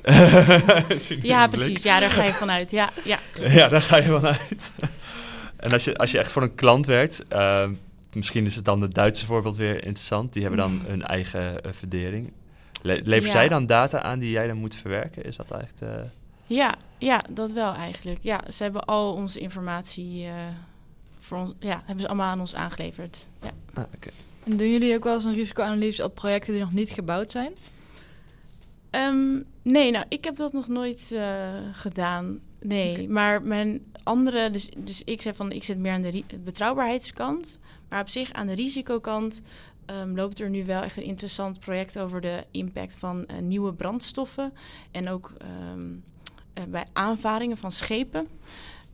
je 0.04 1.20
Ja, 1.22 1.48
precies. 1.58 1.84
Ja, 1.84 2.00
daar 2.00 2.10
ga 2.10 2.24
je 2.24 2.34
vanuit. 2.34 2.72
Ja, 2.72 2.90
ja. 3.04 3.20
Ja, 3.34 3.68
daar 3.68 3.82
ga 3.82 3.98
je 3.98 4.04
vanuit. 4.04 4.72
en 5.58 5.72
als 5.72 5.84
je, 5.84 5.98
als 5.98 6.12
je 6.12 6.18
echt 6.18 6.32
voor 6.32 6.42
een 6.42 6.56
klant 6.56 6.86
werkt, 6.86 7.28
ehm, 7.28 7.74
misschien 8.14 8.46
is 8.46 8.56
het 8.56 8.66
dan 8.66 8.82
het 8.82 8.94
Duitse 8.94 9.26
voorbeeld 9.26 9.58
weer 9.58 9.76
interessant. 9.76 10.34
Die 10.34 10.42
hebben 10.42 10.60
dan 10.60 10.82
hun 10.86 11.04
eigen 11.04 11.64
eh, 11.64 11.72
verdering. 11.74 12.32
Le 12.82 13.02
lever 13.04 13.26
Ja. 13.26 13.32
zij 13.32 13.50
dan 13.50 13.66
data 13.66 14.02
aan 14.02 14.20
die 14.20 14.32
jij 14.32 14.48
dan 14.48 14.58
moet 14.58 14.76
verwerken? 14.76 15.24
Is 15.24 15.36
dat 15.36 15.52
eigenlijk 15.52 15.80
de... 15.80 16.04
Ja, 16.56 16.76
ja, 17.00 17.24
dat 17.30 17.52
wel 17.52 17.74
eigenlijk. 17.74 18.20
Ja, 18.22 18.42
ze 18.52 18.64
hebben 18.64 18.86
al 18.86 19.14
onze 19.14 19.40
informatie 19.40 20.26
eh, 20.26 20.34
voor 21.20 21.38
ons, 21.38 21.54
ja, 21.60 21.82
hebben 21.86 22.00
ze 22.00 22.08
allemaal 22.08 22.30
aan 22.30 22.40
ons 22.40 22.56
aangeleverd. 22.56 23.28
Ja. 23.42 23.52
Ah, 23.74 23.84
oké. 23.96 24.10
En 24.44 24.58
doen 24.58 24.72
jullie 24.72 24.96
ook 24.96 25.04
wel 25.04 25.14
eens 25.14 25.24
een 25.24 25.34
risicoanalyse 25.34 26.04
op 26.04 26.16
projecten 26.16 26.54
die 26.54 26.62
nog 26.62 26.74
niet 26.74 26.90
gebouwd 26.90 27.32
zijn? 27.32 27.54
Ehm, 28.90 29.40
nee, 29.62 29.92
nou, 29.92 30.06
ik 30.10 30.24
heb 30.24 30.36
dat 30.36 30.54
nog 30.54 30.68
nooit 30.68 31.12
eh, 31.12 31.50
gedaan. 31.72 32.40
Nee, 32.62 33.10
maar 33.10 33.44
mijn 33.44 33.82
andere, 34.04 34.50
dus, 34.50 34.70
dus 34.78 35.04
ik 35.04 35.22
zeg 35.22 35.36
van, 35.36 35.52
ik 35.52 35.64
zit 35.64 35.78
meer 35.78 35.92
aan 35.92 36.02
de 36.02 36.24
betrouwbaarheidskant. 36.44 37.60
Maar 37.90 38.02
op 38.02 38.10
zich 38.10 38.32
aan 38.32 38.48
de 38.48 38.54
risicokant 38.54 39.42
ehm, 39.86 40.16
loopt 40.16 40.40
er 40.40 40.50
nu 40.50 40.66
wel 40.66 40.82
echt 40.82 40.98
een 40.98 41.04
interessant 41.04 41.60
project 41.60 42.00
over 42.00 42.22
de 42.22 42.46
impact 42.52 42.96
van 42.96 43.26
eh, 43.26 43.38
nieuwe 43.38 43.74
brandstoffen. 43.74 44.54
En 44.92 45.10
ook 45.10 45.34
ehm, 45.38 45.80
eh, 45.80 45.88
bij 46.68 46.86
aanvaringen 46.94 47.58
van 47.58 47.72
schepen. 47.72 48.28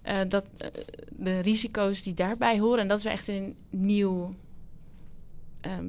Eh, 0.02 0.20
dat, 0.28 0.46
eh, 0.58 0.68
de 1.10 1.40
risico's 1.40 2.02
die 2.04 2.14
daarbij 2.14 2.60
horen. 2.60 2.80
En 2.80 2.88
dat 2.88 2.98
is 3.00 3.06
echt 3.06 3.28
een 3.28 3.56
nieuw, 3.70 4.30
ehm, 5.62 5.88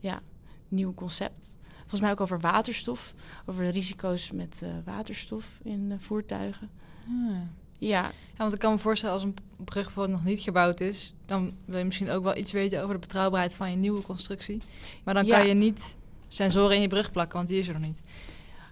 ja, 0.00 0.20
nieuw 0.68 0.94
concept. 0.94 1.56
Volgens 1.78 2.00
mij 2.00 2.10
ook 2.10 2.20
over 2.20 2.40
waterstof. 2.40 3.14
Over 3.46 3.64
de 3.64 3.70
risico's 3.70 4.30
met 4.30 4.60
eh, 4.62 4.70
waterstof 4.84 5.60
in 5.62 5.90
eh, 5.92 5.96
voertuigen. 6.00 6.70
Ja. 7.08 7.46
Ja, 7.78 8.02
Ja, 8.02 8.38
want 8.38 8.52
ik 8.52 8.58
kan 8.58 8.72
me 8.72 8.78
voorstellen 8.78 9.14
als 9.14 9.24
een 9.24 9.34
brug 9.64 9.84
bijvoorbeeld 9.84 10.16
nog 10.16 10.26
niet 10.26 10.40
gebouwd 10.40 10.80
is, 10.80 11.14
dan 11.26 11.54
wil 11.64 11.78
je 11.78 11.84
misschien 11.84 12.10
ook 12.10 12.24
wel 12.24 12.36
iets 12.36 12.52
weten 12.52 12.82
over 12.82 12.94
de 12.94 13.00
betrouwbaarheid 13.00 13.54
van 13.54 13.70
je 13.70 13.76
nieuwe 13.76 14.02
constructie. 14.02 14.62
Maar 15.04 15.14
dan 15.14 15.24
Ja. 15.26 15.36
kan 15.38 15.48
je 15.48 15.54
niet 15.54 15.96
sensoren 16.28 16.76
in 16.76 16.82
je 16.82 16.88
brug 16.88 17.10
plakken, 17.12 17.36
want 17.36 17.48
die 17.48 17.58
is 17.58 17.66
er 17.68 17.72
nog 17.72 17.82
niet. 17.82 18.00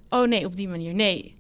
Oh 0.09 0.29
nee, 0.29 0.45
op 0.47 0.57
die 0.57 0.69
manier. 0.69 0.95
Nee. 0.95 1.35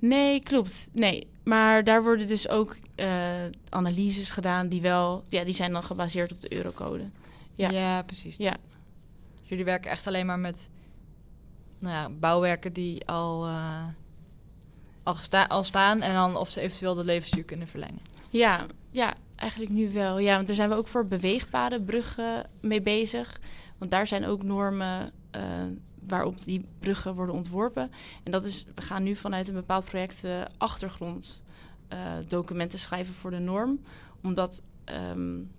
Nee, 0.00 0.42
klopt. 0.42 0.88
Nee. 0.92 1.28
Maar 1.44 1.84
daar 1.84 2.02
worden 2.02 2.26
dus 2.26 2.48
ook 2.48 2.76
eh, 2.94 3.44
analyses 3.68 4.30
gedaan 4.30 4.68
die 4.68 4.80
wel... 4.80 5.22
Ja, 5.28 5.44
die 5.44 5.54
zijn 5.54 5.72
dan 5.72 5.82
gebaseerd 5.82 6.32
op 6.32 6.40
de 6.40 6.52
eurocode. 6.56 7.04
Ja. 7.54 7.70
Ja, 7.70 8.02
precies. 8.02 8.36
Ja. 8.36 8.56
Jullie 9.42 9.64
werken 9.64 9.90
echt 9.90 10.06
alleen 10.06 10.26
maar 10.26 10.38
met 10.38 10.68
nou 11.78 11.94
ja, 11.94 12.10
bouwwerken 12.10 12.72
die 12.72 13.06
al, 13.06 13.46
eh, 13.46 13.86
al, 15.48 15.64
staan 15.64 16.00
en 16.00 16.12
dan 16.12 16.36
of 16.36 16.50
ze 16.50 16.60
eventueel 16.60 16.94
de 16.94 17.04
levensduur 17.04 17.44
kunnen 17.44 17.68
verlengen. 17.68 18.00
Ja, 18.30 18.66
ja, 18.90 19.14
eigenlijk 19.36 19.72
nu 19.72 19.90
wel. 19.90 20.18
Ja, 20.18 20.34
want 20.34 20.46
daar 20.46 20.56
zijn 20.56 20.68
we 20.68 20.74
ook 20.74 20.88
voor 20.88 21.06
beweegbare 21.06 21.80
bruggen 21.80 22.46
mee 22.60 22.82
bezig. 22.82 23.40
Want 23.78 23.90
daar 23.90 24.06
zijn 24.06 24.26
ook 24.26 24.42
normen 24.42 25.12
eh, 25.30 25.42
waarop 26.10 26.44
die 26.44 26.64
bruggen 26.78 27.14
worden 27.14 27.34
ontworpen. 27.34 27.90
En 28.22 28.32
dat 28.32 28.44
is, 28.44 28.64
we 28.74 28.82
gaan 28.82 29.02
nu 29.02 29.16
vanuit 29.16 29.48
een 29.48 29.54
bepaald 29.54 29.84
project 29.84 30.24
uh, 30.24 30.42
achtergrond 30.58 31.42
documenten 32.28 32.78
schrijven 32.78 33.14
voor 33.14 33.30
de 33.30 33.38
norm. 33.38 33.80
Omdat 34.22 34.62
um, 34.84 35.50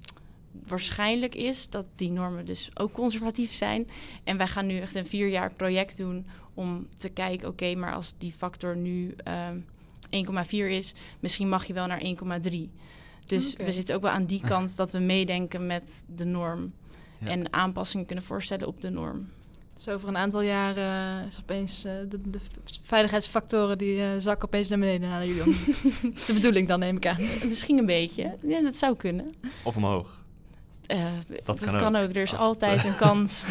waarschijnlijk 0.67 1.35
is 1.35 1.69
dat 1.69 1.85
die 1.95 2.11
normen 2.11 2.45
dus 2.45 2.69
ook 2.73 2.91
conservatief 2.91 3.51
zijn. 3.51 3.89
En 4.23 4.37
wij 4.37 4.47
gaan 4.47 4.65
nu 4.65 4.79
echt 4.79 4.95
een 4.95 5.05
vier 5.05 5.27
jaar 5.27 5.53
project 5.53 5.97
doen 5.97 6.25
om 6.53 6.87
te 6.97 7.09
kijken, 7.09 7.47
oké, 7.47 7.75
maar 7.75 7.93
als 7.93 8.13
die 8.17 8.31
factor 8.31 8.77
nu 8.77 9.15
um, 9.49 9.65
1,4 10.45 10.49
is, 10.51 10.93
misschien 11.19 11.49
mag 11.49 11.65
je 11.65 11.73
wel 11.73 11.87
naar 11.87 12.01
1,3. 12.49 12.55
Dus 13.25 13.55
we 13.55 13.71
zitten 13.71 13.95
ook 13.95 14.01
wel 14.01 14.11
aan 14.11 14.25
die 14.25 14.41
kant 14.41 14.75
dat 14.75 14.91
we 14.91 14.99
meedenken 14.99 15.67
met 15.67 16.05
de 16.07 16.25
norm. 16.25 16.73
En 17.19 17.53
aanpassingen 17.53 18.05
kunnen 18.05 18.25
voorstellen 18.25 18.67
op 18.67 18.81
de 18.81 18.89
norm. 18.89 19.29
Dus 19.75 19.87
over 19.87 20.07
een 20.07 20.17
aantal 20.17 20.41
jaren 20.41 21.27
is 21.27 21.37
opeens 21.41 21.85
uh, 21.85 21.91
de, 22.09 22.29
de, 22.29 22.39
veiligheidsfactoren 22.83 23.77
die 23.77 23.97
uh, 23.97 24.05
zakken 24.17 24.47
opeens 24.47 24.69
naar 24.69 24.79
beneden 24.79 25.09
naar 25.09 25.25
jullie. 25.25 25.43
dat 26.01 26.13
is 26.15 26.25
de 26.25 26.33
bedoeling 26.33 26.67
dan, 26.67 26.79
neem 26.79 26.95
ik 26.95 27.07
aan. 27.07 27.17
Misschien 27.47 27.77
een 27.77 27.85
beetje. 27.85 28.35
Ja, 28.41 28.61
dat 28.61 28.75
zou 28.75 28.95
kunnen. 28.95 29.33
Of 29.63 29.75
omhoog. 29.75 30.19
Uh, 30.87 31.03
dat, 31.45 31.59
dat, 31.59 31.75
kan, 31.75 31.95
ook. 31.95 32.09
Er 32.09 32.21
is 32.21 32.35
altijd 32.35 32.83
een 32.83 32.95
kans. 32.95 33.45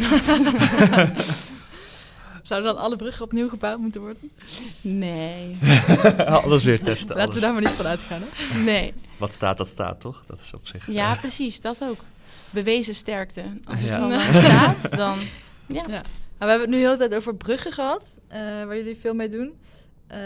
Zouden 2.42 2.74
dan 2.74 2.82
alle 2.82 2.96
bruggen 2.96 3.24
opnieuw 3.24 3.48
gebouwd 3.48 3.78
moeten 3.78 4.00
worden? 4.00 4.30
Nee. 4.80 5.58
alles 6.26 6.64
weer 6.64 6.82
testen. 6.82 7.16
Laten 7.16 7.34
we 7.34 7.40
daar 7.40 7.52
maar 7.52 7.62
niet 7.62 7.70
van 7.70 7.86
uitgaan. 7.86 8.22
Hè? 8.22 8.58
Nee. 8.58 8.94
Wat 9.16 9.32
staat, 9.32 9.58
dat 9.58 9.68
staat 9.68 10.00
toch? 10.00 10.24
Dat 10.26 10.40
is 10.40 10.54
op 10.54 10.66
zich. 10.66 10.92
Ja, 10.92 11.14
precies. 11.14 11.60
Dat 11.60 11.82
ook. 11.82 12.04
Bewezen 12.50 12.94
sterkte. 12.94 13.42
Als 13.64 13.80
het 13.80 13.88
ja. 13.88 14.24
staat, 14.32 14.96
dan. 14.96 15.18
Ja. 15.72 15.82
ja. 15.88 16.02
we 16.38 16.46
hebben 16.46 16.60
het 16.60 16.68
nu 16.68 16.76
de 16.76 16.82
hele 16.82 16.96
tijd 16.96 17.14
over 17.14 17.34
bruggen 17.34 17.72
gehad, 17.72 18.20
uh, 18.28 18.36
waar 18.36 18.76
jullie 18.76 18.96
veel 18.96 19.14
mee 19.14 19.28
doen. 19.28 19.58
Uh, 20.12 20.18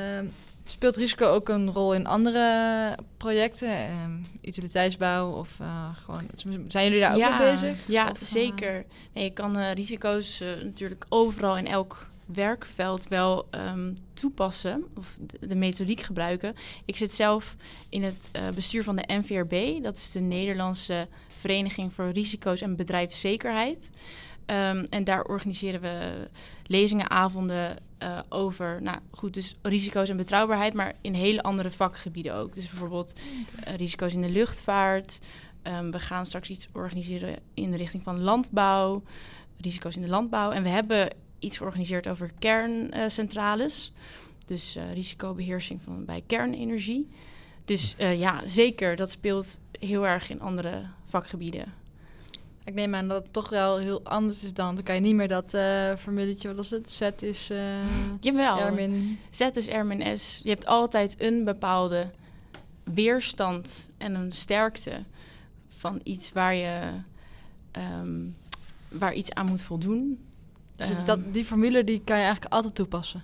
speelt 0.64 0.96
risico 0.96 1.26
ook 1.26 1.48
een 1.48 1.72
rol 1.72 1.94
in 1.94 2.06
andere 2.06 2.98
projecten? 3.16 3.68
Uh, 3.68 3.88
utiliteitsbouw 4.42 5.30
of 5.32 5.58
uh, 5.60 5.88
gewoon... 6.04 6.28
Zijn 6.68 6.84
jullie 6.84 7.00
daar 7.00 7.14
ook 7.14 7.38
mee 7.38 7.52
bezig? 7.52 7.76
Ja, 7.86 8.12
zeker. 8.20 8.84
Nee, 9.12 9.24
je 9.24 9.32
kan 9.32 9.58
risico's 9.58 10.42
natuurlijk 10.62 11.06
overal 11.08 11.56
in 11.56 11.66
elk 11.66 12.06
werkveld 12.24 13.08
wel 13.08 13.48
um, 13.50 13.96
toepassen 14.14 14.84
of 14.96 15.18
de, 15.20 15.46
de, 15.46 15.54
methodiek 15.54 16.00
gebruiken. 16.00 16.54
Ik 16.84 16.96
zit 16.96 17.14
zelf 17.14 17.56
in 17.88 18.02
het 18.02 18.30
bestuur 18.54 18.84
van 18.84 18.96
de 18.96 19.04
NVRB. 19.06 19.82
Dat 19.82 19.96
is 19.96 20.10
de 20.10 20.20
Nederlandse 20.20 21.08
Vereniging 21.36 21.92
voor 21.92 22.10
Risico's 22.10 22.60
en 22.60 22.76
Bedrijfszekerheid. 22.76 23.90
Um, 24.46 24.86
en 24.90 25.04
daar 25.04 25.24
organiseren 25.24 25.80
we 25.80 26.28
lezingen, 26.66 27.10
avonden 27.10 27.76
uh, 28.02 28.18
over, 28.28 28.82
nou 28.82 28.98
goed, 29.10 29.34
dus 29.34 29.56
risico's 29.62 30.08
en 30.08 30.16
betrouwbaarheid, 30.16 30.74
maar 30.74 30.94
in 31.00 31.14
hele 31.14 31.42
andere 31.42 31.70
vakgebieden 31.70 32.34
ook. 32.34 32.54
Dus 32.54 32.68
bijvoorbeeld 32.68 33.12
uh, 33.68 33.74
risico's 33.74 34.14
in 34.14 34.20
de 34.20 34.30
luchtvaart. 34.30 35.18
Um, 35.62 35.90
we 35.90 35.98
gaan 35.98 36.26
straks 36.26 36.50
iets 36.50 36.68
organiseren 36.72 37.38
in 37.54 37.70
de 37.70 37.76
richting 37.76 38.02
van 38.02 38.20
landbouw, 38.20 39.02
risico's 39.60 39.96
in 39.96 40.02
de 40.02 40.08
landbouw. 40.08 40.50
En 40.50 40.62
we 40.62 40.68
hebben 40.68 41.10
iets 41.38 41.56
georganiseerd 41.56 42.08
over 42.08 42.30
kerncentrales. 42.38 43.92
Dus 44.46 44.76
uh, 44.76 44.92
risicobeheersing 44.92 45.82
van, 45.82 46.04
bij 46.04 46.22
kernenergie. 46.26 47.08
Dus 47.64 47.94
ja, 47.98 48.42
zeker, 48.46 48.96
dat 48.96 49.10
speelt 49.10 49.58
heel 49.78 50.06
erg 50.06 50.30
in 50.30 50.40
andere 50.40 50.82
vakgebieden. 51.04 51.82
Ik 52.64 52.74
neem 52.74 52.94
aan 52.94 53.08
dat 53.08 53.22
het 53.22 53.32
toch 53.32 53.48
wel 53.48 53.78
heel 53.78 54.00
anders 54.04 54.42
is 54.42 54.52
dan. 54.52 54.74
Dan 54.74 54.84
kan 54.84 54.94
je 54.94 55.00
niet 55.00 55.14
meer 55.14 55.28
dat 55.28 55.54
uh, 55.54 55.94
formuletje, 55.96 56.48
wat 56.48 56.56
was 56.56 56.70
het? 56.70 56.90
Z 56.90 57.00
is 57.20 57.50
uh, 57.50 57.58
Jawel, 58.20 58.58
Ermin. 58.58 59.18
Z 59.30 59.40
is 59.40 59.68
Ermin 59.68 60.18
S. 60.18 60.40
Je 60.42 60.48
hebt 60.48 60.66
altijd 60.66 61.14
een 61.18 61.44
bepaalde 61.44 62.10
weerstand 62.84 63.88
en 63.98 64.14
een 64.14 64.32
sterkte 64.32 65.02
van 65.68 66.00
iets 66.02 66.32
waar 66.32 66.54
je 66.54 66.80
um, 68.02 68.36
waar 68.88 69.14
iets 69.14 69.32
aan 69.32 69.46
moet 69.46 69.62
voldoen. 69.62 70.18
Dus 70.76 70.90
dat, 71.04 71.18
ehm, 71.18 71.30
die 71.30 71.44
formule 71.44 71.84
die 71.84 72.00
kan 72.04 72.16
je 72.16 72.22
eigenlijk 72.22 72.54
altijd 72.54 72.74
toepassen. 72.74 73.22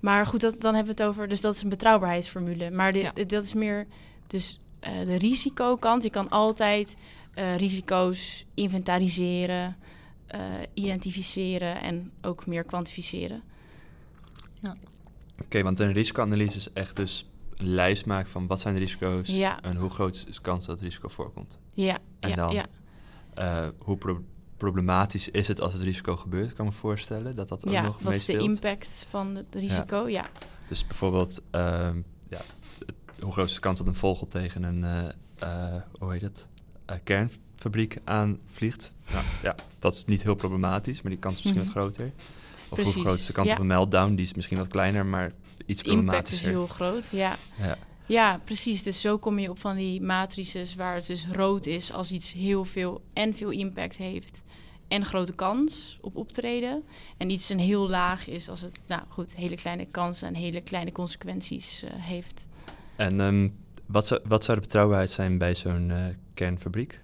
Maar 0.00 0.26
goed, 0.26 0.40
dat, 0.40 0.60
dan 0.60 0.74
hebben 0.74 0.96
we 0.96 1.02
het 1.02 1.10
over. 1.10 1.28
Dus 1.28 1.40
dat 1.40 1.54
is 1.54 1.62
een 1.62 1.68
betrouwbaarheidsformule. 1.68 2.70
Maar 2.70 2.92
die, 2.92 3.02
ja. 3.02 3.12
dat 3.26 3.44
is 3.44 3.54
meer. 3.54 3.86
Dus 4.26 4.60
uh, 4.80 5.06
de 5.06 5.18
risicokant. 5.18 6.02
Je 6.02 6.10
kan 6.10 6.28
altijd 6.28 6.96
uh, 7.38 7.56
risico's 7.56 8.46
inventariseren, 8.54 9.76
uh, 10.34 10.40
identificeren 10.74 11.80
en 11.80 12.12
ook 12.22 12.46
meer 12.46 12.64
kwantificeren. 12.64 13.42
Ja. 14.60 14.70
Oké, 15.32 15.42
okay, 15.44 15.62
want 15.62 15.80
een 15.80 15.92
risicoanalyse 15.92 16.56
is 16.56 16.72
echt 16.72 16.96
dus 16.96 17.30
een 17.56 17.68
lijst 17.68 18.06
maken 18.06 18.30
van 18.30 18.46
wat 18.46 18.60
zijn 18.60 18.74
de 18.74 18.80
risico's 18.80 19.28
ja. 19.28 19.60
en 19.62 19.76
hoe 19.76 19.90
groot 19.90 20.24
is 20.28 20.36
de 20.36 20.42
kans 20.42 20.66
dat 20.66 20.74
het 20.74 20.84
risico 20.84 21.08
voorkomt. 21.08 21.58
Ja, 21.72 21.98
en 22.20 22.28
ja, 22.28 22.34
dan 22.34 22.52
ja. 22.52 22.66
Uh, 23.38 23.68
hoe 23.78 23.96
pro 23.96 24.24
problematisch 24.56 25.30
is 25.30 25.48
het 25.48 25.60
als 25.60 25.72
het 25.72 25.82
risico 25.82 26.16
gebeurt, 26.16 26.52
kan 26.52 26.64
me 26.64 26.72
voorstellen 26.72 27.36
dat 27.36 27.48
dat 27.48 27.66
ook 27.66 27.72
ja, 27.72 27.82
nog 27.82 27.98
wat 27.98 28.12
is 28.12 28.24
de 28.24 28.36
impact 28.36 29.06
van 29.10 29.34
het 29.34 29.54
risico, 29.54 29.96
ja. 29.96 30.08
ja. 30.08 30.30
Dus 30.68 30.86
bijvoorbeeld, 30.86 31.42
uh, 31.52 31.90
ja, 32.28 32.40
hoe 33.20 33.32
groot 33.32 33.48
is 33.48 33.54
de 33.54 33.60
kans 33.60 33.78
dat 33.78 33.86
een 33.86 33.94
vogel 33.94 34.26
tegen 34.26 34.62
een, 34.62 35.12
uh, 35.42 35.82
hoe 35.98 36.12
heet 36.12 36.20
het, 36.22 36.48
uh, 36.90 36.96
kernfabriek 37.04 37.98
aanvliegt. 38.04 38.94
Nou, 39.12 39.24
ja, 39.42 39.54
dat 39.78 39.94
is 39.94 40.04
niet 40.04 40.22
heel 40.22 40.34
problematisch, 40.34 41.02
maar 41.02 41.10
die 41.10 41.20
kans 41.20 41.38
is 41.38 41.42
misschien 41.42 41.62
mm 41.62 41.72
-hmm. 41.72 41.84
wat 41.84 41.94
groter. 41.94 42.12
Of 42.68 42.74
Precies. 42.74 42.94
hoe 42.94 43.02
groot 43.02 43.18
is 43.18 43.26
de 43.26 43.32
kans 43.32 43.48
ja. 43.48 43.54
op 43.54 43.60
een 43.60 43.66
meltdown? 43.66 44.14
Die 44.14 44.24
is 44.24 44.34
misschien 44.34 44.58
wat 44.58 44.68
kleiner, 44.68 45.06
maar 45.06 45.32
iets 45.66 45.82
problematischer. 45.82 45.96
impact 45.96 46.30
is 46.30 46.40
heel 46.40 46.66
groot, 46.66 47.08
ja. 47.10 47.36
ja. 47.60 47.78
Ja, 48.06 48.40
precies. 48.44 48.82
Dus 48.82 49.00
zo 49.00 49.18
kom 49.18 49.38
je 49.38 49.50
op 49.50 49.58
van 49.58 49.76
die 49.76 50.02
matrices 50.02 50.74
waar 50.74 50.94
het 50.94 51.06
dus 51.06 51.26
rood 51.32 51.66
is 51.66 51.92
als 51.92 52.12
iets 52.12 52.32
heel 52.32 52.64
veel 52.64 53.02
en 53.12 53.34
veel 53.34 53.50
impact 53.50 53.96
heeft 53.96 54.44
en 54.88 55.04
grote 55.04 55.34
kans 55.34 55.98
op 56.00 56.16
optreden. 56.16 56.82
En 57.16 57.30
iets 57.30 57.48
een 57.48 57.58
heel 57.58 57.88
laag 57.88 58.28
is 58.28 58.48
als 58.48 58.60
het, 58.60 58.82
nou 58.86 59.02
goed, 59.08 59.36
hele 59.36 59.56
kleine 59.56 59.86
kansen 59.86 60.28
en 60.28 60.34
hele 60.34 60.62
kleine 60.62 60.92
consequenties 60.92 61.84
uh, 61.84 61.90
heeft. 61.94 62.48
En 62.96 63.20
um, 63.20 63.56
wat, 63.88 64.06
zou, 64.06 64.20
wat 64.24 64.44
zou 64.44 64.56
de 64.56 64.64
betrouwbaarheid 64.64 65.10
zijn 65.10 65.38
bij 65.38 65.54
zo'n 65.54 65.88
uh, 65.88 65.96
kernfabriek? 66.34 67.00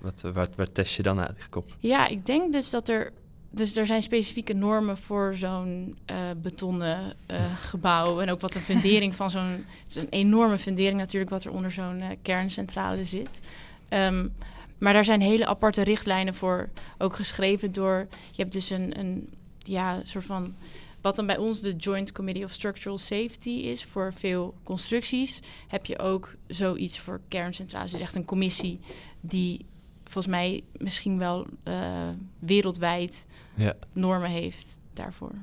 Wat, 0.00 0.20
waar, 0.32 0.48
waar 0.56 0.72
test 0.72 0.96
je 0.96 1.02
dan 1.02 1.18
eigenlijk 1.18 1.56
op? 1.56 1.74
Ja, 1.78 2.06
ik 2.06 2.26
denk 2.26 2.52
dus 2.52 2.70
dat 2.70 2.88
er 2.88 3.12
dus 3.50 3.76
er 3.76 3.86
zijn 3.86 4.02
specifieke 4.02 4.52
normen 4.52 4.96
voor 4.96 5.36
zo'n 5.36 5.98
uh, 6.10 6.16
betonnen 6.42 7.14
gebouw. 7.60 8.20
En 8.20 8.30
ook 8.30 8.40
wat 8.40 8.52
de 8.52 8.60
fundering 8.60 9.14
van 9.14 9.30
zo'n... 9.30 9.64
Het 9.82 9.88
is 9.88 9.94
een 9.94 10.08
enorme 10.08 10.58
fundering 10.58 10.98
natuurlijk 10.98 11.30
wat 11.30 11.44
er 11.44 11.52
onder 11.52 11.70
zo'n 11.70 12.02
kerncentrale 12.22 13.04
zit. 13.04 13.40
Um, 13.88 14.32
maar 14.78 14.92
daar 14.92 15.04
zijn 15.04 15.20
hele 15.20 15.46
aparte 15.46 15.82
richtlijnen 15.82 16.34
voor. 16.34 16.68
Ook 16.98 17.16
geschreven 17.16 17.72
door... 17.72 18.06
Je 18.30 18.42
hebt 18.42 18.52
dus 18.52 18.70
een, 18.70 18.98
een 18.98 19.28
ja, 19.58 20.00
soort 20.04 20.24
van... 20.24 20.54
Wat 21.00 21.16
dan 21.16 21.26
bij 21.26 21.36
ons 21.36 21.60
de 21.60 21.76
Joint 21.76 22.12
Committee 22.12 22.44
of 22.44 22.52
Structural 22.52 22.98
Safety 22.98 23.50
is 23.50 23.84
voor 23.84 24.12
veel 24.14 24.54
constructies, 24.62 25.40
heb 25.68 25.86
je 25.86 25.98
ook 25.98 26.34
zoiets 26.46 26.98
voor 26.98 27.20
kerncentrales. 27.28 27.90
Dus 27.90 28.00
echt 28.00 28.14
een 28.14 28.24
commissie 28.24 28.80
die 29.20 29.64
volgens 30.04 30.26
mij 30.26 30.62
misschien 30.78 31.18
wel 31.18 31.46
uh, 31.64 32.08
wereldwijd 32.38 33.26
ja. 33.56 33.74
normen 33.92 34.30
heeft 34.30 34.80
daarvoor. 34.92 35.34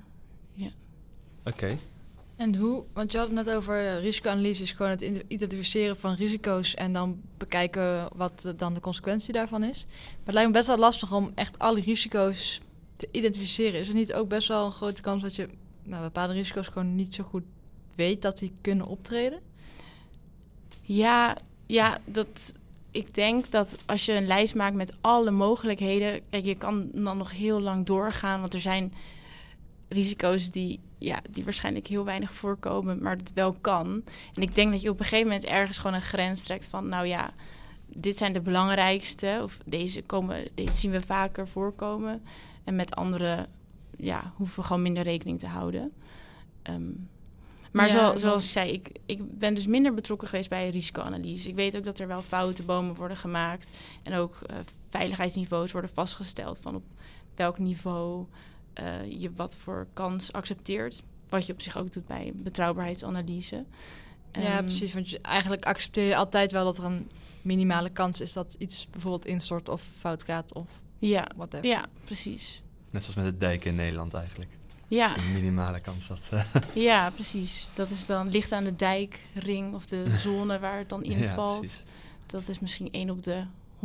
Ja. 0.53 0.69
Oké. 1.43 1.49
Okay. 1.49 1.77
En 2.35 2.55
hoe, 2.55 2.83
want 2.93 3.11
je 3.11 3.17
had 3.17 3.27
het 3.27 3.45
net 3.45 3.55
over 3.55 3.99
risicoanalyse, 3.99 4.61
is 4.61 4.71
gewoon 4.71 4.91
het 4.91 5.01
identificeren 5.27 5.97
van 5.97 6.13
risico's 6.13 6.75
en 6.75 6.93
dan 6.93 7.21
bekijken 7.37 8.07
wat 8.15 8.53
dan 8.57 8.73
de 8.73 8.79
consequentie 8.79 9.33
daarvan 9.33 9.63
is. 9.63 9.85
Maar 9.87 10.23
het 10.23 10.33
lijkt 10.33 10.49
me 10.49 10.55
best 10.55 10.67
wel 10.67 10.77
lastig 10.77 11.13
om 11.13 11.31
echt 11.35 11.59
alle 11.59 11.81
risico's 11.81 12.61
te 12.97 13.07
identificeren. 13.11 13.79
Is 13.79 13.87
er 13.87 13.93
niet 13.93 14.13
ook 14.13 14.27
best 14.27 14.47
wel 14.47 14.65
een 14.65 14.71
grote 14.71 15.01
kans 15.01 15.21
dat 15.21 15.35
je 15.35 15.49
nou, 15.83 16.03
bepaalde 16.03 16.33
risico's 16.33 16.67
gewoon 16.67 16.95
niet 16.95 17.15
zo 17.15 17.23
goed 17.23 17.43
weet 17.95 18.21
dat 18.21 18.37
die 18.37 18.53
kunnen 18.61 18.85
optreden? 18.85 19.39
Ja, 20.81 21.37
ja 21.65 21.99
dat, 22.05 22.53
ik 22.91 23.13
denk 23.13 23.51
dat 23.51 23.75
als 23.85 24.05
je 24.05 24.13
een 24.13 24.27
lijst 24.27 24.55
maakt 24.55 24.75
met 24.75 24.93
alle 25.01 25.31
mogelijkheden, 25.31 26.21
kijk, 26.29 26.45
je 26.45 26.55
kan 26.55 26.89
dan 26.93 27.17
nog 27.17 27.31
heel 27.31 27.61
lang 27.61 27.85
doorgaan, 27.85 28.39
want 28.39 28.53
er 28.53 28.61
zijn 28.61 28.93
risico's 29.87 30.51
die, 30.51 30.79
ja, 30.97 31.21
die 31.29 31.43
waarschijnlijk 31.43 31.87
heel 31.87 32.05
weinig 32.05 32.31
voorkomen, 32.31 33.01
maar 33.01 33.15
het 33.15 33.33
wel 33.33 33.53
kan. 33.61 34.03
En 34.33 34.41
ik 34.41 34.55
denk 34.55 34.71
dat 34.71 34.81
je 34.81 34.89
op 34.89 34.99
een 34.99 35.05
gegeven 35.05 35.27
moment 35.27 35.45
ergens 35.45 35.77
gewoon 35.77 35.95
een 35.95 36.01
grens 36.01 36.43
trekt 36.43 36.67
van, 36.67 36.89
nou 36.89 37.05
ja, 37.05 37.33
dit 37.85 38.17
zijn 38.17 38.33
de 38.33 38.41
belangrijkste, 38.41 39.39
of 39.43 39.57
deze 39.65 40.01
komen, 40.01 40.47
dit 40.53 40.75
zien 40.75 40.91
we 40.91 41.01
vaker 41.01 41.47
voorkomen. 41.47 42.23
En 42.67 42.75
met 42.75 42.95
andere, 42.95 43.47
ja, 43.97 44.33
hoeven 44.35 44.59
we 44.59 44.65
gewoon 44.65 44.81
minder 44.81 45.03
rekening 45.03 45.39
te 45.39 45.47
houden. 45.47 45.93
Um, 46.69 47.09
maar 47.71 47.89
zo, 47.89 48.17
zoals 48.17 48.43
ik 48.43 48.49
zei, 48.49 48.71
ik, 48.71 48.89
ik 49.05 49.37
ben 49.39 49.53
dus 49.53 49.67
minder 49.67 49.93
betrokken 49.93 50.27
geweest 50.27 50.49
bij 50.49 50.69
risicoanalyse. 50.69 51.49
Ik 51.49 51.55
weet 51.55 51.77
ook 51.77 51.83
dat 51.83 51.99
er 51.99 52.07
wel 52.07 52.21
foute 52.21 52.63
bomen 52.63 52.95
worden 52.95 53.17
gemaakt. 53.17 53.69
En 54.03 54.13
ook 54.13 54.39
uh, 54.51 54.57
veiligheidsniveaus 54.89 55.71
worden 55.71 55.89
vastgesteld 55.89 56.59
van 56.59 56.75
op 56.75 56.83
welk 57.35 57.57
niveau 57.57 58.25
eh, 58.73 59.21
je 59.21 59.31
wat 59.35 59.55
voor 59.55 59.87
kans 59.93 60.33
accepteert. 60.33 61.01
Wat 61.29 61.45
je 61.45 61.53
op 61.53 61.61
zich 61.61 61.77
ook 61.77 61.93
doet 61.93 62.07
bij 62.07 62.31
betrouwbaarheidsanalyse. 62.35 63.65
Ja, 64.31 64.41
Ehm, 64.41 64.63
precies. 64.63 64.93
Want 64.93 65.09
je, 65.09 65.19
eigenlijk 65.21 65.65
accepteer 65.65 66.07
je 66.07 66.15
altijd 66.15 66.51
wel 66.51 66.63
dat 66.63 66.77
er 66.77 66.83
een 66.83 67.11
minimale 67.41 67.89
kans 67.89 68.21
is 68.21 68.33
dat 68.33 68.55
iets 68.59 68.87
bijvoorbeeld 68.89 69.25
instort 69.25 69.69
of 69.69 69.89
fout 69.99 70.23
gaat 70.23 70.53
of 70.53 70.81
Ja, 70.99 71.27
whatever. 71.35 71.65
ja, 71.65 71.85
precies. 72.03 72.61
Net 72.91 73.01
zoals 73.01 73.15
met 73.17 73.25
het 73.25 73.39
dijken 73.39 73.69
in 73.69 73.75
Nederland 73.75 74.13
eigenlijk. 74.13 74.49
Ja, 74.87 75.17
Een 75.17 75.33
minimale 75.33 75.79
kans 75.79 76.07
dat... 76.07 76.19
eh, 76.31 76.43
ja, 76.89 77.09
precies. 77.09 77.69
Dat 77.73 77.89
is 77.89 78.05
dan 78.05 78.29
ligt 78.29 78.51
aan 78.51 78.63
de 78.63 78.75
dijkring 78.75 79.73
of 79.75 79.85
de 79.85 80.09
zone 80.25 80.59
waar 80.59 80.77
het 80.77 80.89
dan 80.89 81.03
ja, 81.03 81.11
invalt. 81.15 81.59
precies. 81.59 81.83
dat 82.25 82.47
is 82.47 82.59
misschien 82.59 82.91
1 82.91 83.09
op 83.09 83.23
de 83.23 83.43
100.000, 83.79 83.83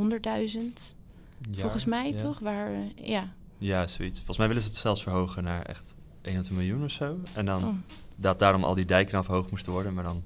Ja, 1.50 1.60
volgens 1.60 1.84
mij, 1.84 2.10
ja. 2.12 2.16
toch? 2.18 2.38
Waar, 2.38 2.72
eh, 2.72 2.80
ja. 3.08 3.28
Ja, 3.58 3.86
zoiets. 3.86 4.16
Volgens 4.16 4.38
mij 4.38 4.46
willen 4.48 4.62
ze 4.62 4.68
het 4.68 4.76
zelfs 4.76 5.02
verhogen 5.02 5.44
naar 5.44 5.62
echt 5.62 5.94
1 6.22 6.38
op 6.38 6.44
de 6.44 6.52
miljoen 6.52 6.84
of 6.84 6.90
zo. 6.90 7.18
En 7.34 7.44
dan 7.44 7.64
Oh. 7.64 7.74
dat 8.16 8.38
daarom 8.38 8.64
al 8.64 8.74
die 8.74 8.84
dijken 8.84 9.12
dan 9.12 9.24
verhoogd 9.24 9.50
moesten 9.50 9.72
worden. 9.72 9.94
Maar 9.94 10.04
dan 10.04 10.22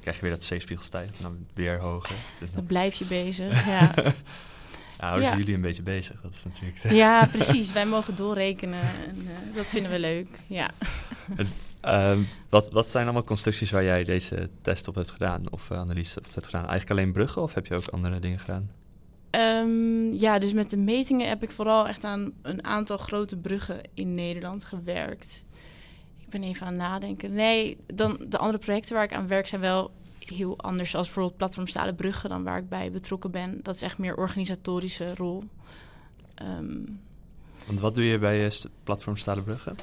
krijg 0.00 0.16
je 0.16 0.22
weer 0.22 0.30
dat 0.32 0.44
zeespiegel 0.44 0.84
stijgt 0.84 1.16
en 1.16 1.22
dan 1.22 1.46
weer 1.54 1.80
hoger. 1.80 2.08
Dus 2.10 2.38
Dan 2.38 2.48
dan 2.54 2.66
blijf 2.66 2.94
je 2.94 3.04
bezig. 3.04 3.64
Ja, 3.66 3.92
ja, 3.96 4.14
houden 4.96 5.24
ze 5.24 5.30
Ja. 5.30 5.36
jullie 5.38 5.54
een 5.54 5.60
beetje 5.60 5.82
bezig. 5.82 6.20
Dat 6.20 6.32
is 6.32 6.44
natuurlijk... 6.44 6.82
de- 6.82 6.94
ja 6.94 7.26
precies. 7.32 7.72
Wij 7.72 7.86
mogen 7.86 8.14
doorrekenen 8.16 8.80
en 8.80 9.16
eh, 9.16 9.56
dat 9.56 9.66
vinden 9.66 9.90
we 9.92 9.98
leuk. 9.98 10.28
Ja. 10.46 10.70
Ehm, 11.80 12.18
wat, 12.48 12.70
wat 12.70 12.86
zijn 12.86 13.04
allemaal 13.04 13.24
constructies 13.24 13.70
waar 13.70 13.84
jij 13.84 14.04
deze 14.04 14.50
test 14.62 14.88
op 14.88 14.94
hebt 14.94 15.10
gedaan? 15.10 15.42
Of 15.50 15.70
eh, 15.70 15.78
analyse 15.78 16.18
op 16.18 16.24
hebt 16.34 16.46
gedaan? 16.46 16.68
Eigenlijk 16.68 16.90
alleen 16.90 17.12
bruggen 17.12 17.42
of 17.42 17.54
heb 17.54 17.66
je 17.66 17.74
ook 17.74 17.86
andere 17.88 18.18
dingen 18.18 18.38
gedaan? 18.38 18.70
Ehm, 19.30 20.12
ja, 20.12 20.38
dus 20.38 20.52
met 20.52 20.70
de 20.70 20.76
metingen 20.76 21.28
heb 21.28 21.42
ik 21.42 21.50
vooral 21.50 21.88
echt 21.88 22.04
aan 22.04 22.32
een 22.42 22.64
aantal 22.64 22.96
grote 22.98 23.36
bruggen 23.36 23.80
in 23.94 24.14
Nederland 24.14 24.64
gewerkt. 24.64 25.44
Ik 26.20 26.28
ben 26.30 26.42
even 26.42 26.66
aan 26.66 26.72
het 26.72 26.82
nadenken. 26.82 27.32
Nee, 27.32 27.76
dan 27.94 28.24
de 28.28 28.38
andere 28.38 28.58
projecten 28.58 28.94
waar 28.94 29.04
ik 29.04 29.12
aan 29.14 29.28
werk 29.28 29.46
zijn 29.46 29.60
wel 29.60 29.90
heel 30.28 30.58
anders. 30.58 30.94
Als 30.94 31.06
bijvoorbeeld 31.06 31.36
Platform 31.36 31.66
Stalen 31.66 31.94
Bruggen, 31.94 32.28
dan 32.28 32.44
waar 32.44 32.58
ik 32.58 32.68
bij 32.68 32.90
betrokken 32.90 33.30
ben. 33.30 33.60
Dat 33.62 33.74
is 33.74 33.82
echt 33.82 33.98
meer 33.98 34.16
organisatorische 34.16 35.14
rol. 35.14 35.44
Ehm, 36.34 36.82
Want 37.66 37.80
wat 37.80 37.94
doe 37.94 38.04
je 38.04 38.18
bij 38.18 38.46
eh, 38.46 38.52
platform 38.82 39.16
Stalen 39.16 39.44
Bruggen? 39.44 39.76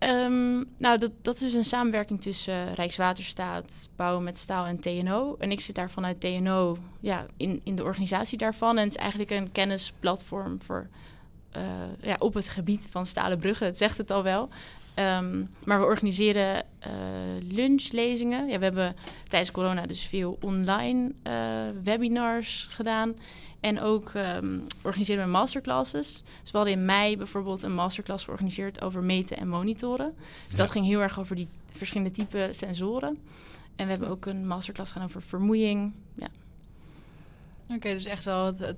Ehm, 0.00 0.64
nou, 0.76 0.98
dat, 0.98 1.10
dat 1.22 1.40
is 1.40 1.54
een 1.54 1.64
samenwerking 1.64 2.22
tussen 2.22 2.54
eh, 2.54 2.74
Rijkswaterstaat, 2.74 3.88
Bouwen 3.96 4.24
met 4.24 4.38
Staal 4.38 4.66
en 4.66 4.80
TNO. 4.80 5.36
En 5.38 5.50
ik 5.50 5.60
zit 5.60 5.74
daar 5.74 5.90
vanuit 5.90 6.20
TNO 6.20 6.76
ja, 7.00 7.26
in, 7.36 7.60
in 7.64 7.76
de 7.76 7.84
organisatie 7.84 8.38
daarvan. 8.38 8.78
En 8.78 8.84
het 8.84 8.92
is 8.92 9.00
eigenlijk 9.00 9.30
een 9.30 9.52
kennisplatform 9.52 10.62
voor, 10.62 10.88
eh, 11.50 11.62
ja, 12.00 12.16
op 12.18 12.34
het 12.34 12.48
gebied 12.48 12.88
van 12.90 13.06
stalen 13.06 13.38
bruggen. 13.38 13.66
Het 13.66 13.78
zegt 13.78 13.98
het 13.98 14.10
al 14.10 14.22
wel. 14.22 14.48
Ehm, 14.94 15.44
maar 15.64 15.80
we 15.80 15.84
organiseren 15.84 16.64
eh, 16.78 16.90
lunchlezingen. 17.48 18.48
Ja, 18.48 18.58
we 18.58 18.64
hebben 18.64 18.96
tijdens 19.28 19.50
corona 19.50 19.86
dus 19.86 20.06
veel 20.06 20.38
online 20.40 21.12
eh, 21.22 21.32
webinars 21.82 22.66
gedaan. 22.70 23.14
En 23.60 23.80
ook 23.80 24.10
ehm, 24.10 24.58
organiseren 24.82 25.24
we 25.24 25.30
masterclasses. 25.30 26.22
Dus 26.42 26.50
we 26.50 26.56
hadden 26.56 26.76
in 26.76 26.84
mei 26.84 27.16
bijvoorbeeld 27.16 27.62
een 27.62 27.74
masterclass 27.74 28.24
georganiseerd 28.24 28.82
over 28.82 29.02
meten 29.02 29.36
en 29.36 29.48
monitoren. 29.48 30.14
Dus 30.46 30.56
dat 30.56 30.70
ging 30.70 30.86
heel 30.86 31.00
erg 31.00 31.18
over 31.18 31.36
die 31.36 31.48
verschillende 31.70 32.10
type 32.10 32.48
sensoren. 32.50 33.18
En 33.76 33.84
we 33.84 33.90
hebben 33.90 34.08
ook 34.08 34.26
een 34.26 34.46
masterclass 34.46 34.92
gedaan 34.92 35.06
over 35.06 35.22
vermoeiing. 35.22 35.92
Ja, 36.14 36.28
Oké, 37.74 37.92
dus 37.92 38.04
echt 38.04 38.24
wel 38.24 38.46
het, 38.46 38.58
het 38.58 38.76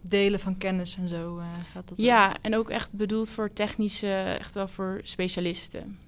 delen 0.00 0.40
van 0.40 0.58
kennis 0.58 0.96
en 0.96 1.08
zo 1.08 1.38
eh, 1.38 1.46
gaat 1.72 1.88
dat. 1.88 2.00
ja 2.00 2.36
en 2.42 2.56
ook 2.56 2.70
echt 2.70 2.92
bedoeld 2.92 3.30
voor 3.30 3.52
technische, 3.52 4.36
echt 4.38 4.54
wel 4.54 4.68
voor 4.68 5.00
specialisten. 5.02 5.98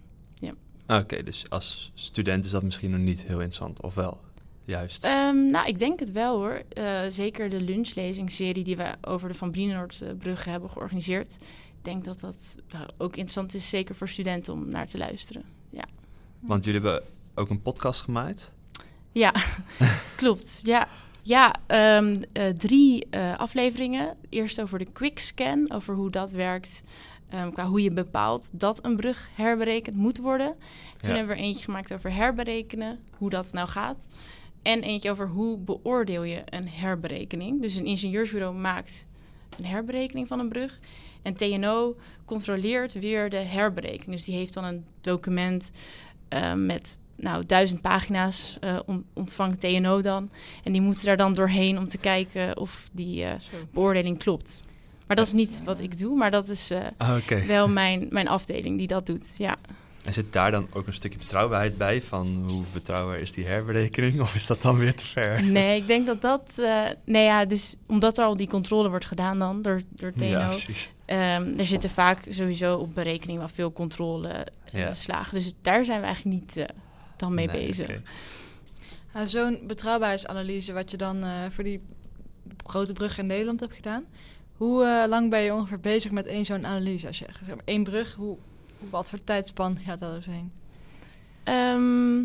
Oké, 0.99 1.23
dus 1.23 1.51
als 1.51 1.91
student 1.95 2.45
is 2.45 2.51
dat 2.51 2.63
misschien 2.63 2.91
nog 2.91 3.01
niet 3.01 3.23
heel 3.23 3.41
interessant, 3.41 3.83
of 3.83 3.95
wel? 3.95 4.21
Juist. 4.65 5.05
Ehm, 5.05 5.51
nou, 5.51 5.67
ik 5.67 5.79
denk 5.79 6.01
het 6.01 6.13
wel 6.13 6.37
hoor. 6.37 6.63
Eh, 6.69 7.01
zeker 7.09 7.51
de 7.51 7.61
lunchlezingserie 7.61 8.65
die 8.65 8.77
we 8.77 8.95
over 9.01 9.29
de 9.29 9.35
Van 9.35 9.51
Brienenoordbrug 9.51 10.45
hebben 10.45 10.71
georganiseerd. 10.71 11.39
Ik 11.79 11.85
denk 11.85 12.05
dat 12.05 12.21
dat 12.21 12.57
nou, 12.69 12.89
ook 12.99 13.11
interessant 13.11 13.55
is, 13.55 13.69
zeker 13.69 13.95
voor 13.95 14.09
studenten 14.09 14.53
om 14.53 14.69
naar 14.69 14.87
te 14.87 14.99
luisteren. 14.99 15.45
Want 16.41 16.65
jullie 16.65 16.81
hebben 16.81 17.03
ook 17.35 17.51
een 17.51 17.63
podcast 17.63 18.01
gemaakt. 18.01 18.53
Ja, 19.13 19.35
klopt. 20.17 20.61
Ja, 20.63 20.89
ja 21.23 21.55
ehm, 21.67 22.23
eh, 22.33 22.49
drie 22.49 23.07
eh, 23.11 23.39
afleveringen. 23.39 24.17
Eerst 24.29 24.61
over 24.61 24.79
de 24.79 24.85
quickscan, 24.93 25.71
over 25.73 25.95
hoe 25.95 26.11
dat 26.11 26.31
werkt. 26.33 26.83
ehm, 27.31 27.51
qua 27.53 27.65
hoe 27.67 27.83
je 27.83 27.93
bepaalt 27.93 28.61
dat 28.61 28.85
een 28.85 28.97
brug 28.97 29.29
herberekend 29.35 29.97
moet 29.97 30.19
worden. 30.19 30.55
Toen 30.99 31.11
Ja. 31.11 31.17
hebben 31.17 31.35
we 31.37 31.41
er 31.43 31.47
eentje 31.49 31.65
gemaakt 31.65 31.93
over 31.93 32.13
herberekenen, 32.15 32.99
hoe 33.19 33.31
dat 33.31 33.53
nou 33.53 33.69
gaat. 33.69 34.09
En 34.63 34.83
eentje 34.83 35.11
over 35.11 35.29
hoe 35.29 35.59
beoordeel 35.59 36.23
je 36.23 36.43
een 36.45 36.69
herberekening. 36.69 37.63
Dus 37.63 37.75
een 37.75 37.85
ingenieursbureau 37.85 38.55
maakt 38.57 39.07
een 39.59 39.65
herberekening 39.65 40.29
van 40.29 40.39
een 40.39 40.49
brug. 40.49 40.79
En 41.23 41.35
TNO 41.37 41.97
controleert 42.25 42.93
weer 42.93 43.31
de 43.31 43.37
herberekening. 43.37 44.11
Dus 44.17 44.25
die 44.25 44.35
heeft 44.37 44.55
dan 44.55 44.65
een 44.65 44.85
document 45.01 45.71
eh, 46.29 46.55
met 46.55 46.99
nou, 47.21 47.47
duizend 47.47 47.81
pagina's 47.81 48.57
eh, 48.61 48.79
on- 48.87 49.05
ontvangt 49.15 49.61
TNO 49.61 50.01
dan. 50.03 50.31
En 50.65 50.73
die 50.73 50.81
moeten 50.81 51.05
daar 51.07 51.17
dan 51.17 51.33
doorheen 51.35 51.79
om 51.79 51.89
te 51.89 51.99
kijken 51.99 52.57
of 52.57 52.89
die 52.93 53.25
eh, 53.25 53.31
Zo. 53.41 53.57
beoordeling 53.73 54.19
klopt. 54.19 54.63
Maar 55.07 55.17
dat 55.17 55.27
is 55.27 55.33
niet 55.33 55.63
wat 55.65 55.81
ik 55.81 55.99
doe, 55.99 56.17
maar 56.17 56.31
dat 56.31 56.49
is 56.49 56.71
eh, 56.71 56.79
Ah, 56.97 57.17
wel 57.47 57.69
mijn, 57.69 58.07
mijn 58.11 58.29
afdeling 58.29 58.79
die 58.79 58.87
dat 58.87 59.07
doet. 59.07 59.35
Ja. 59.39 59.57
En 60.05 60.13
zit 60.13 60.33
daar 60.33 60.51
dan 60.51 60.67
ook 60.73 60.87
een 60.87 60.95
stukje 60.95 61.19
betrouwbaarheid 61.19 61.77
bij? 61.79 62.03
Van 62.03 62.45
hoe 62.49 62.63
betrouwbaar 62.73 63.19
is 63.19 63.33
die 63.33 63.47
herberekening? 63.47 64.21
Of 64.21 64.35
is 64.35 64.47
dat 64.47 64.63
dan 64.63 64.79
weer 64.79 64.95
te 64.95 65.07
ver? 65.07 65.43
Nee, 65.43 65.81
ik 65.81 65.87
denk 65.87 66.07
dat 66.07 66.21
dat... 66.21 66.59
eh 66.63 66.83
nee 67.05 67.25
ja, 67.25 67.45
dus 67.45 67.77
omdat 67.87 68.19
er 68.19 68.25
al 68.25 68.37
die 68.37 68.49
controle 68.49 68.89
wordt 68.89 69.05
gedaan 69.05 69.39
dan 69.39 69.63
door, 69.63 69.83
door 69.91 70.13
TNO... 70.13 70.27
Ja, 70.27 70.47
precies. 70.49 70.91
ehm, 71.05 71.59
er 71.59 71.65
zitten 71.67 71.91
vaak 71.91 72.23
sowieso 72.29 72.77
op 72.77 72.95
berekening 72.95 73.39
wel 73.39 73.49
veel 73.49 73.73
controle 73.73 74.47
Ja. 74.73 74.95
slagen. 74.95 75.35
Dus 75.35 75.53
daar 75.63 75.85
zijn 75.85 76.01
we 76.01 76.07
eigenlijk 76.07 76.41
niet 76.41 76.57
eh, 76.57 76.65
dan 77.21 77.35
mee 77.35 77.47
Nee, 77.47 77.67
bezig. 77.67 78.01
Nou, 79.13 79.27
Zo'n 79.27 79.61
betrouwbaarheidsanalyse 79.67 80.73
wat 80.73 80.91
je 80.91 80.97
dan 80.97 81.23
eh, 81.25 81.31
voor 81.51 81.65
die 81.65 81.81
grote 82.67 82.93
brug 82.93 83.19
in 83.19 83.27
Nederland 83.27 83.61
hebt 83.61 83.75
gedaan. 83.75 84.05
Hoe 84.57 84.85
eh, 84.85 85.09
lang 85.09 85.31
ben 85.31 85.41
je 85.41 85.55
ongeveer 85.55 85.81
bezig 85.81 86.11
met 86.11 86.27
één 86.27 86.45
zo'n 86.45 86.67
analyse? 86.67 87.07
Als 87.07 87.19
je 87.19 87.25
zeg 87.25 87.47
maar, 87.57 87.65
één 87.65 87.85
brug, 87.85 88.15
hoe, 88.15 88.37
wat 88.91 89.09
voor 89.11 89.25
tijdspan 89.25 89.79
gaat 89.85 89.99
daar 90.01 90.17
overheen? 90.17 90.53
Ehm, 91.45 92.19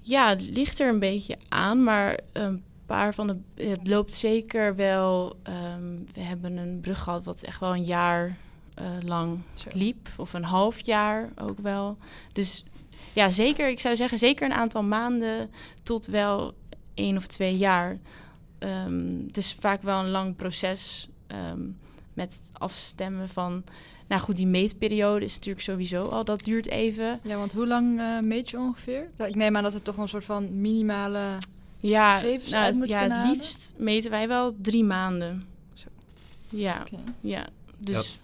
ja, 0.00 0.28
het 0.28 0.42
ligt 0.42 0.78
er 0.80 0.88
een 0.88 0.98
beetje 0.98 1.36
aan, 1.48 1.82
maar 1.82 2.18
een 2.32 2.62
paar 2.86 3.14
van 3.14 3.26
de. 3.26 3.64
Het 3.64 3.86
loopt 3.88 4.14
zeker 4.14 4.76
wel. 4.76 5.36
ehm, 5.42 5.96
we 6.12 6.20
hebben 6.20 6.56
een 6.56 6.80
brug 6.80 6.98
gehad 7.02 7.24
wat 7.24 7.42
echt 7.42 7.60
wel 7.60 7.74
een 7.74 7.84
jaar 7.84 8.36
eh, 8.74 8.84
lang 9.04 9.38
liep, 9.72 10.08
of 10.16 10.32
een 10.32 10.44
half 10.44 10.86
jaar 10.86 11.30
ook 11.36 11.58
wel. 11.58 11.96
Dus 12.32 12.64
ja, 13.12 13.28
zeker, 13.28 13.68
ik 13.68 13.80
zou 13.80 13.96
zeggen, 13.96 14.18
zeker 14.18 14.46
een 14.46 14.56
aantal 14.56 14.82
maanden 14.82 15.50
tot 15.82 16.06
wel 16.06 16.54
één 16.94 17.16
of 17.16 17.26
twee 17.26 17.56
jaar. 17.56 17.98
Ehm, 18.58 19.26
het 19.26 19.36
is 19.36 19.56
vaak 19.60 19.82
wel 19.82 19.98
een 19.98 20.10
lang 20.10 20.36
proces 20.36 21.08
ehm, 21.26 21.60
met 22.12 22.50
afstemmen 22.52 23.28
van. 23.28 23.64
Nou 24.08 24.20
goed, 24.20 24.36
die 24.36 24.46
meetperiode 24.46 25.24
is 25.24 25.34
natuurlijk 25.34 25.64
sowieso 25.64 26.04
al, 26.04 26.24
dat 26.24 26.44
duurt 26.44 26.68
even. 26.68 27.20
Ja, 27.22 27.36
want 27.36 27.52
hoe 27.52 27.66
lang 27.66 28.00
eh, 28.00 28.20
meet 28.20 28.50
je 28.50 28.58
ongeveer? 28.58 29.10
Ik 29.26 29.34
neem 29.34 29.56
aan 29.56 29.62
dat 29.62 29.72
het 29.72 29.84
toch 29.84 29.96
een 29.96 30.08
soort 30.08 30.24
van 30.24 30.60
minimale... 30.60 31.36
Ja, 31.80 32.18
gegevens 32.18 32.50
nou, 32.50 32.64
uit 32.64 32.74
moet 32.74 32.88
ja 32.88 33.02
het 33.02 33.12
halen? 33.12 33.32
liefst 33.32 33.74
meten 33.76 34.10
wij 34.10 34.28
wel 34.28 34.56
drie 34.60 34.84
maanden. 34.84 35.42
Zo. 35.74 35.88
Ja, 36.48 36.84
ja. 37.20 37.46
Dus 37.78 38.18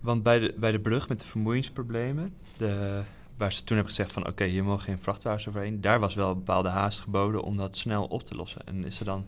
Want 0.00 0.22
bij 0.22 0.38
de, 0.38 0.54
bij 0.56 0.72
de 0.72 0.80
brug 0.80 1.08
met 1.08 1.20
de 1.20 1.26
vermoeiingsproblemen, 1.26 2.34
de, 2.56 3.02
waar 3.36 3.52
ze 3.52 3.64
toen 3.64 3.76
hebben 3.76 3.94
gezegd 3.94 4.12
van 4.12 4.26
oké, 4.26 4.44
hier 4.44 4.64
mogen 4.64 4.84
geen 4.84 5.00
vrachtwagens 5.00 5.48
overheen, 5.48 5.80
daar 5.80 6.00
was 6.00 6.14
wel 6.14 6.30
een 6.30 6.38
bepaalde 6.38 6.68
haast 6.68 7.00
geboden 7.00 7.42
om 7.42 7.56
dat 7.56 7.76
snel 7.76 8.04
op 8.04 8.22
te 8.22 8.34
lossen. 8.34 8.66
En 8.66 8.84
is 8.84 8.98
er 8.98 9.04
dan, 9.04 9.26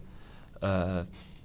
eh, 0.61 0.99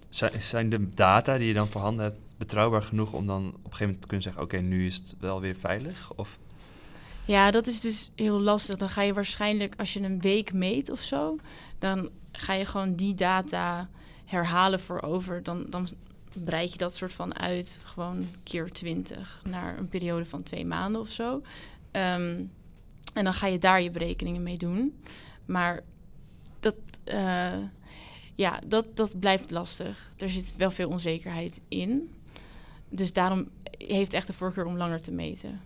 zijn, 0.10 0.42
zijn 0.42 0.70
de 0.70 0.90
data 0.90 1.38
die 1.38 1.48
je 1.48 1.54
dan 1.54 1.68
voorhanden 1.68 2.06
hebt 2.06 2.34
betrouwbaar 2.38 2.84
genoeg 2.84 3.14
om 3.14 3.26
dan 3.26 3.48
op 3.48 3.54
een 3.54 3.62
gegeven 3.64 3.86
moment 3.86 4.02
te 4.02 4.08
kunnen 4.08 4.26
zeggen 4.26 4.44
oké, 4.44 4.58
nu 4.58 4.86
is 4.86 4.96
het 4.96 5.16
wel 5.20 5.42
weer 5.42 5.56
veilig? 5.56 6.12
Of, 6.16 6.40
ja, 7.26 7.52
dat 7.52 7.68
is 7.68 7.82
dus 7.82 8.12
heel 8.16 8.40
lastig. 8.40 8.78
Dan 8.78 8.90
ga 8.90 9.02
je 9.02 9.14
waarschijnlijk, 9.14 9.74
als 9.78 9.94
je 9.94 10.02
een 10.02 10.22
week 10.22 10.54
meet 10.54 10.90
of 10.90 11.00
zo, 11.00 11.38
dan 11.78 12.10
ga 12.32 12.54
je 12.54 12.66
gewoon 12.66 12.96
die 12.96 13.16
data 13.16 13.90
herhalen 14.26 14.80
voor 14.80 15.02
over. 15.02 15.44
Dan, 15.44 15.66
dan 15.70 15.88
breid 16.44 16.72
je 16.72 16.78
dat 16.78 16.96
soort 16.96 17.14
van 17.14 17.40
uit, 17.40 17.82
gewoon 17.84 18.28
keer 18.44 18.72
20 18.72 19.42
naar 19.50 19.78
een 19.78 19.88
periode 19.88 20.26
van 20.26 20.44
twee 20.44 20.66
maanden 20.66 21.02
of 21.02 21.10
zo. 21.10 21.42
Ehm, 21.92 22.44
en 23.14 23.24
dan 23.24 23.34
ga 23.34 23.48
je 23.48 23.60
daar 23.60 23.82
je 23.82 23.92
berekeningen 23.92 24.44
mee 24.44 24.58
doen. 24.58 25.02
Maar 25.46 25.84
dat, 26.60 26.76
eh, 27.04 27.58
ja, 28.36 28.60
dat, 28.68 28.96
dat 28.96 29.20
blijft 29.20 29.52
lastig. 29.52 30.12
Er 30.18 30.30
zit 30.30 30.56
wel 30.56 30.72
veel 30.72 30.90
onzekerheid 30.90 31.62
in. 31.68 32.14
dus 32.90 33.14
daarom 33.14 33.50
heeft 33.78 34.14
echt 34.14 34.28
de 34.28 34.34
voorkeur 34.34 34.66
om 34.66 34.78
langer 34.78 35.02
te 35.02 35.12
meten. 35.12 35.62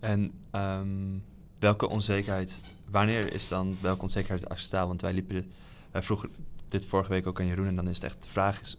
En 0.00 0.32
ehm, 0.50 1.18
welke 1.58 1.88
onzekerheid, 1.88 2.60
wanneer 2.90 3.32
is 3.32 3.48
dan 3.48 3.76
welke 3.80 4.02
onzekerheid 4.02 4.48
acceptabel? 4.48 4.88
Want 4.88 5.00
wij 5.00 5.12
liepen, 5.12 5.52
wij 5.90 6.02
vroegen 6.02 6.30
dit 6.68 6.86
vorige 6.86 7.10
week 7.10 7.26
ook 7.26 7.40
aan 7.40 7.46
Jeroen 7.46 7.66
en 7.66 7.76
dan 7.76 7.88
is 7.88 7.94
het 7.94 8.04
echt 8.04 8.22
de 8.22 8.28
vraag 8.28 8.60
is, 8.60 8.78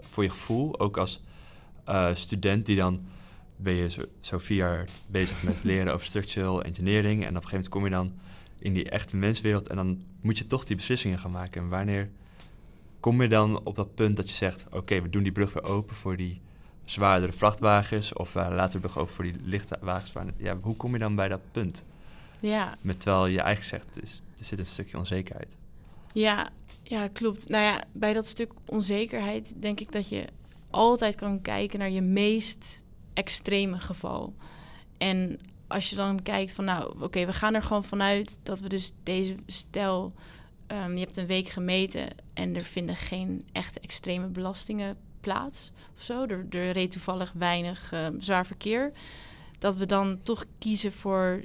voor 0.00 0.22
je 0.22 0.30
gevoel, 0.30 0.80
ook 0.80 0.96
als 0.96 1.20
eh, 1.84 2.14
student 2.14 2.66
die 2.66 2.76
dan 2.76 3.00
ben 3.62 3.74
je 3.74 3.90
zo, 3.90 4.02
zo 4.20 4.38
vier 4.38 4.56
jaar 4.56 4.88
bezig 5.06 5.42
met 5.42 5.64
leren 5.70 5.94
over 5.94 6.06
structural 6.06 6.62
engineering 6.62 7.24
en 7.24 7.28
op 7.28 7.42
een 7.42 7.48
gegeven 7.48 7.50
moment 7.50 7.68
kom 7.68 7.84
je 7.84 7.90
dan 7.90 8.12
in 8.58 8.72
die 8.72 8.90
echte 8.90 9.16
menswereld 9.16 9.68
en 9.68 9.76
dan 9.76 10.02
moet 10.20 10.38
je 10.38 10.46
toch 10.46 10.64
die 10.64 10.76
beslissingen 10.76 11.18
gaan 11.18 11.30
maken. 11.30 11.62
En 11.62 11.68
wanneer 11.68 12.10
kom 13.00 13.22
je 13.22 13.28
dan 13.28 13.64
op 13.64 13.76
dat 13.76 13.94
punt 13.94 14.16
dat 14.16 14.28
je 14.28 14.34
zegt, 14.34 14.66
oké, 14.70 15.02
we 15.02 15.08
doen 15.08 15.22
die 15.22 15.32
brug 15.32 15.52
weer 15.52 15.62
open 15.62 15.96
voor 15.96 16.16
die 16.16 16.40
zwaardere 16.84 17.32
vrachtwagens 17.32 18.12
of 18.12 18.34
uh, 18.34 18.48
laten 18.50 18.80
we 18.80 18.86
de 18.86 18.92
brug 18.92 18.98
open 18.98 19.14
voor 19.14 19.24
die 19.24 19.34
lichte 19.42 19.78
wagens. 19.80 20.12
Ja, 20.36 20.58
hoe 20.60 20.76
kom 20.76 20.92
je 20.92 20.98
dan 20.98 21.14
bij 21.14 21.28
dat 21.28 21.40
punt? 21.50 21.84
Ja. 22.40 22.76
Met 22.80 23.00
terwijl 23.00 23.26
je 23.26 23.40
eigenlijk 23.40 23.84
zegt, 23.84 24.02
is, 24.02 24.22
er 24.38 24.44
zit 24.44 24.58
een 24.58 24.66
stukje 24.66 24.98
onzekerheid. 24.98 25.56
Ja, 26.12 26.50
ja, 26.82 27.08
klopt. 27.08 27.48
Nou 27.48 27.64
ja, 27.64 27.84
bij 27.92 28.12
dat 28.12 28.26
stuk 28.26 28.52
onzekerheid 28.64 29.62
denk 29.62 29.80
ik 29.80 29.92
dat 29.92 30.08
je 30.08 30.24
altijd 30.70 31.14
kan 31.14 31.40
kijken 31.40 31.78
naar 31.78 31.90
je 31.90 32.02
meest 32.02 32.82
extreme 33.20 33.78
geval. 33.78 34.34
En 34.98 35.38
als 35.66 35.90
je 35.90 35.96
dan 35.96 36.22
kijkt 36.22 36.52
van, 36.52 36.64
nou, 36.64 37.02
oké, 37.02 37.26
we 37.26 37.32
gaan 37.32 37.54
er 37.54 37.62
gewoon 37.62 37.84
vanuit 37.84 38.38
dat 38.42 38.60
we 38.60 38.68
dus 38.68 38.92
deze 39.02 39.36
stel, 39.46 40.12
um, 40.66 40.94
je 40.94 41.00
hebt 41.00 41.16
een 41.16 41.26
week 41.26 41.48
gemeten 41.48 42.08
en 42.34 42.54
er 42.54 42.64
vinden 42.64 42.96
geen 42.96 43.46
echte 43.52 43.80
extreme 43.80 44.26
belastingen 44.26 44.96
plaats 45.20 45.70
of 45.96 46.02
zo. 46.02 46.26
Er, 46.26 46.46
er 46.50 46.70
reed 46.70 46.90
toevallig 46.90 47.32
weinig 47.32 47.92
um, 47.92 48.20
zwaar 48.20 48.46
verkeer. 48.46 48.92
Dat 49.58 49.76
we 49.76 49.86
dan 49.86 50.22
toch 50.22 50.44
kiezen 50.58 50.92
voor 50.92 51.42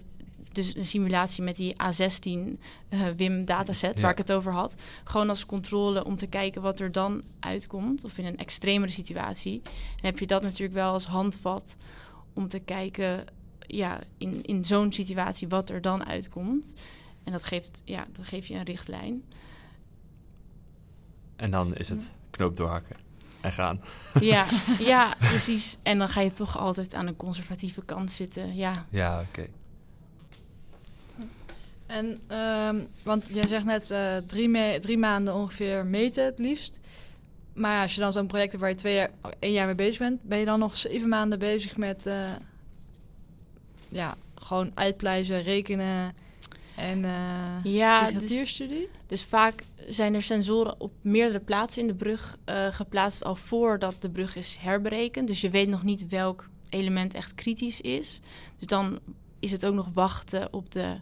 dus 0.55 0.75
een 0.75 0.85
simulatie 0.85 1.43
met 1.43 1.55
die 1.55 1.73
A16 1.73 2.29
uh, 2.29 3.07
WIM 3.17 3.45
dataset, 3.45 3.95
ja. 3.97 4.01
waar 4.01 4.11
ik 4.11 4.17
het 4.17 4.31
over 4.31 4.51
had. 4.51 4.75
Gewoon 5.03 5.29
als 5.29 5.45
controle 5.45 6.05
om 6.05 6.15
te 6.15 6.27
kijken 6.27 6.61
wat 6.61 6.79
er 6.79 6.91
dan 6.91 7.23
uitkomt. 7.39 8.03
Of 8.03 8.17
in 8.17 8.25
een 8.25 8.37
extremere 8.37 8.91
situatie. 8.91 9.61
En 9.63 10.05
heb 10.05 10.19
je 10.19 10.27
dat 10.27 10.41
natuurlijk 10.41 10.73
wel 10.73 10.91
als 10.91 11.05
handvat 11.05 11.77
om 12.33 12.47
te 12.47 12.59
kijken, 12.59 13.25
ja, 13.59 13.99
in, 14.17 14.43
in 14.43 14.65
zo'n 14.65 14.91
situatie 14.91 15.47
wat 15.47 15.69
er 15.69 15.81
dan 15.81 16.05
uitkomt. 16.05 16.73
En 17.23 17.31
dat 17.31 17.43
geeft, 17.43 17.81
ja, 17.85 18.05
dat 18.11 18.27
geeft 18.27 18.47
je 18.47 18.55
een 18.55 18.63
richtlijn. 18.63 19.23
En 21.35 21.51
dan 21.51 21.75
is 21.75 21.89
het 21.89 22.11
knoop 22.29 22.57
doorhakken 22.57 22.95
en 23.41 23.51
gaan. 23.51 23.81
Ja, 24.19 24.45
ja, 24.79 25.15
precies. 25.19 25.77
En 25.83 25.97
dan 25.97 26.09
ga 26.09 26.21
je 26.21 26.31
toch 26.31 26.57
altijd 26.57 26.93
aan 26.93 27.05
de 27.05 27.15
conservatieve 27.15 27.81
kant 27.85 28.11
zitten. 28.11 28.55
Ja, 28.55 28.85
ja 28.89 29.19
oké. 29.19 29.27
Okay. 29.29 29.49
En, 31.85 32.19
um, 32.37 32.87
want 33.03 33.27
jij 33.31 33.47
zegt 33.47 33.65
net 33.65 33.91
uh, 33.91 34.17
drie, 34.17 34.49
me- 34.49 34.77
drie 34.79 34.97
maanden 34.97 35.35
ongeveer 35.35 35.85
meten 35.85 36.25
het 36.25 36.39
liefst. 36.39 36.79
Maar 37.53 37.71
ja, 37.71 37.81
als 37.81 37.95
je 37.95 38.01
dan 38.01 38.13
zo'n 38.13 38.27
project 38.27 38.49
hebt 38.51 38.61
waar 38.61 38.71
je 38.71 38.77
twee 38.77 38.95
jaar, 38.95 39.11
één 39.39 39.51
jaar 39.51 39.65
mee 39.65 39.75
bezig 39.75 39.97
bent, 39.97 40.23
ben 40.23 40.37
je 40.37 40.45
dan 40.45 40.59
nog 40.59 40.77
zeven 40.77 41.09
maanden 41.09 41.39
bezig 41.39 41.77
met 41.77 42.07
uh, 42.07 42.31
ja, 43.89 44.15
gewoon 44.35 44.71
uitpluizen, 44.73 45.41
rekenen 45.41 46.13
en 46.75 47.03
uh, 47.03 47.63
ja, 47.63 48.05
literatuurstudie? 48.05 48.79
Dus, 48.79 49.07
dus 49.07 49.23
vaak 49.23 49.63
zijn 49.87 50.13
er 50.13 50.23
sensoren 50.23 50.81
op 50.81 50.91
meerdere 51.01 51.39
plaatsen 51.39 51.81
in 51.81 51.87
de 51.87 51.93
brug 51.93 52.37
geplaatst 52.71 53.23
al 53.23 53.35
voordat 53.35 53.95
de 53.99 54.09
brug 54.09 54.35
is 54.35 54.57
herberekend. 54.59 55.27
Dus 55.27 55.41
je 55.41 55.49
weet 55.49 55.67
nog 55.67 55.83
niet 55.83 56.07
welk 56.07 56.49
element 56.69 57.13
echt 57.13 57.35
kritisch 57.35 57.81
is. 57.81 58.19
Dus 58.57 58.67
dan 58.67 58.99
is 59.39 59.51
het 59.51 59.65
ook 59.65 59.73
nog 59.73 59.89
wachten 59.93 60.53
op 60.53 60.71
de 60.71 60.95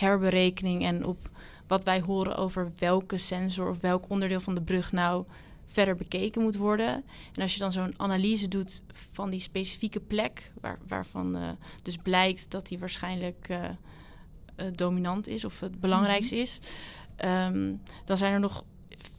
herberekening 0.00 0.84
en 0.84 1.04
op 1.04 1.30
wat 1.66 1.84
wij 1.84 2.00
horen 2.00 2.36
over 2.36 2.72
welke 2.78 3.16
sensor 3.16 3.70
of 3.70 3.80
welk 3.80 4.04
onderdeel 4.08 4.40
van 4.40 4.54
de 4.54 4.62
brug 4.62 4.92
nou 4.92 5.24
verder 5.66 5.96
bekeken 5.96 6.42
moet 6.42 6.56
worden. 6.56 7.04
En 7.34 7.42
als 7.42 7.52
je 7.52 7.58
dan 7.58 7.72
zo'n 7.72 7.94
analyse 7.96 8.48
doet 8.48 8.82
van 8.92 9.30
die 9.30 9.40
specifieke 9.40 10.00
plek, 10.00 10.52
waar, 10.60 10.78
waarvan 10.88 11.36
uh, 11.36 11.48
dus 11.82 11.96
blijkt 11.96 12.50
dat 12.50 12.68
die 12.68 12.78
waarschijnlijk 12.78 13.48
uh, 13.50 13.64
uh, 13.64 14.66
dominant 14.74 15.28
is 15.28 15.44
of 15.44 15.60
het 15.60 15.80
belangrijkste 15.80 16.34
mm 16.34 16.40
-hmm. 16.40 16.48
is, 16.48 16.60
um, 17.24 17.80
dan 18.04 18.16
zijn 18.16 18.32
er 18.32 18.40
nog 18.40 18.64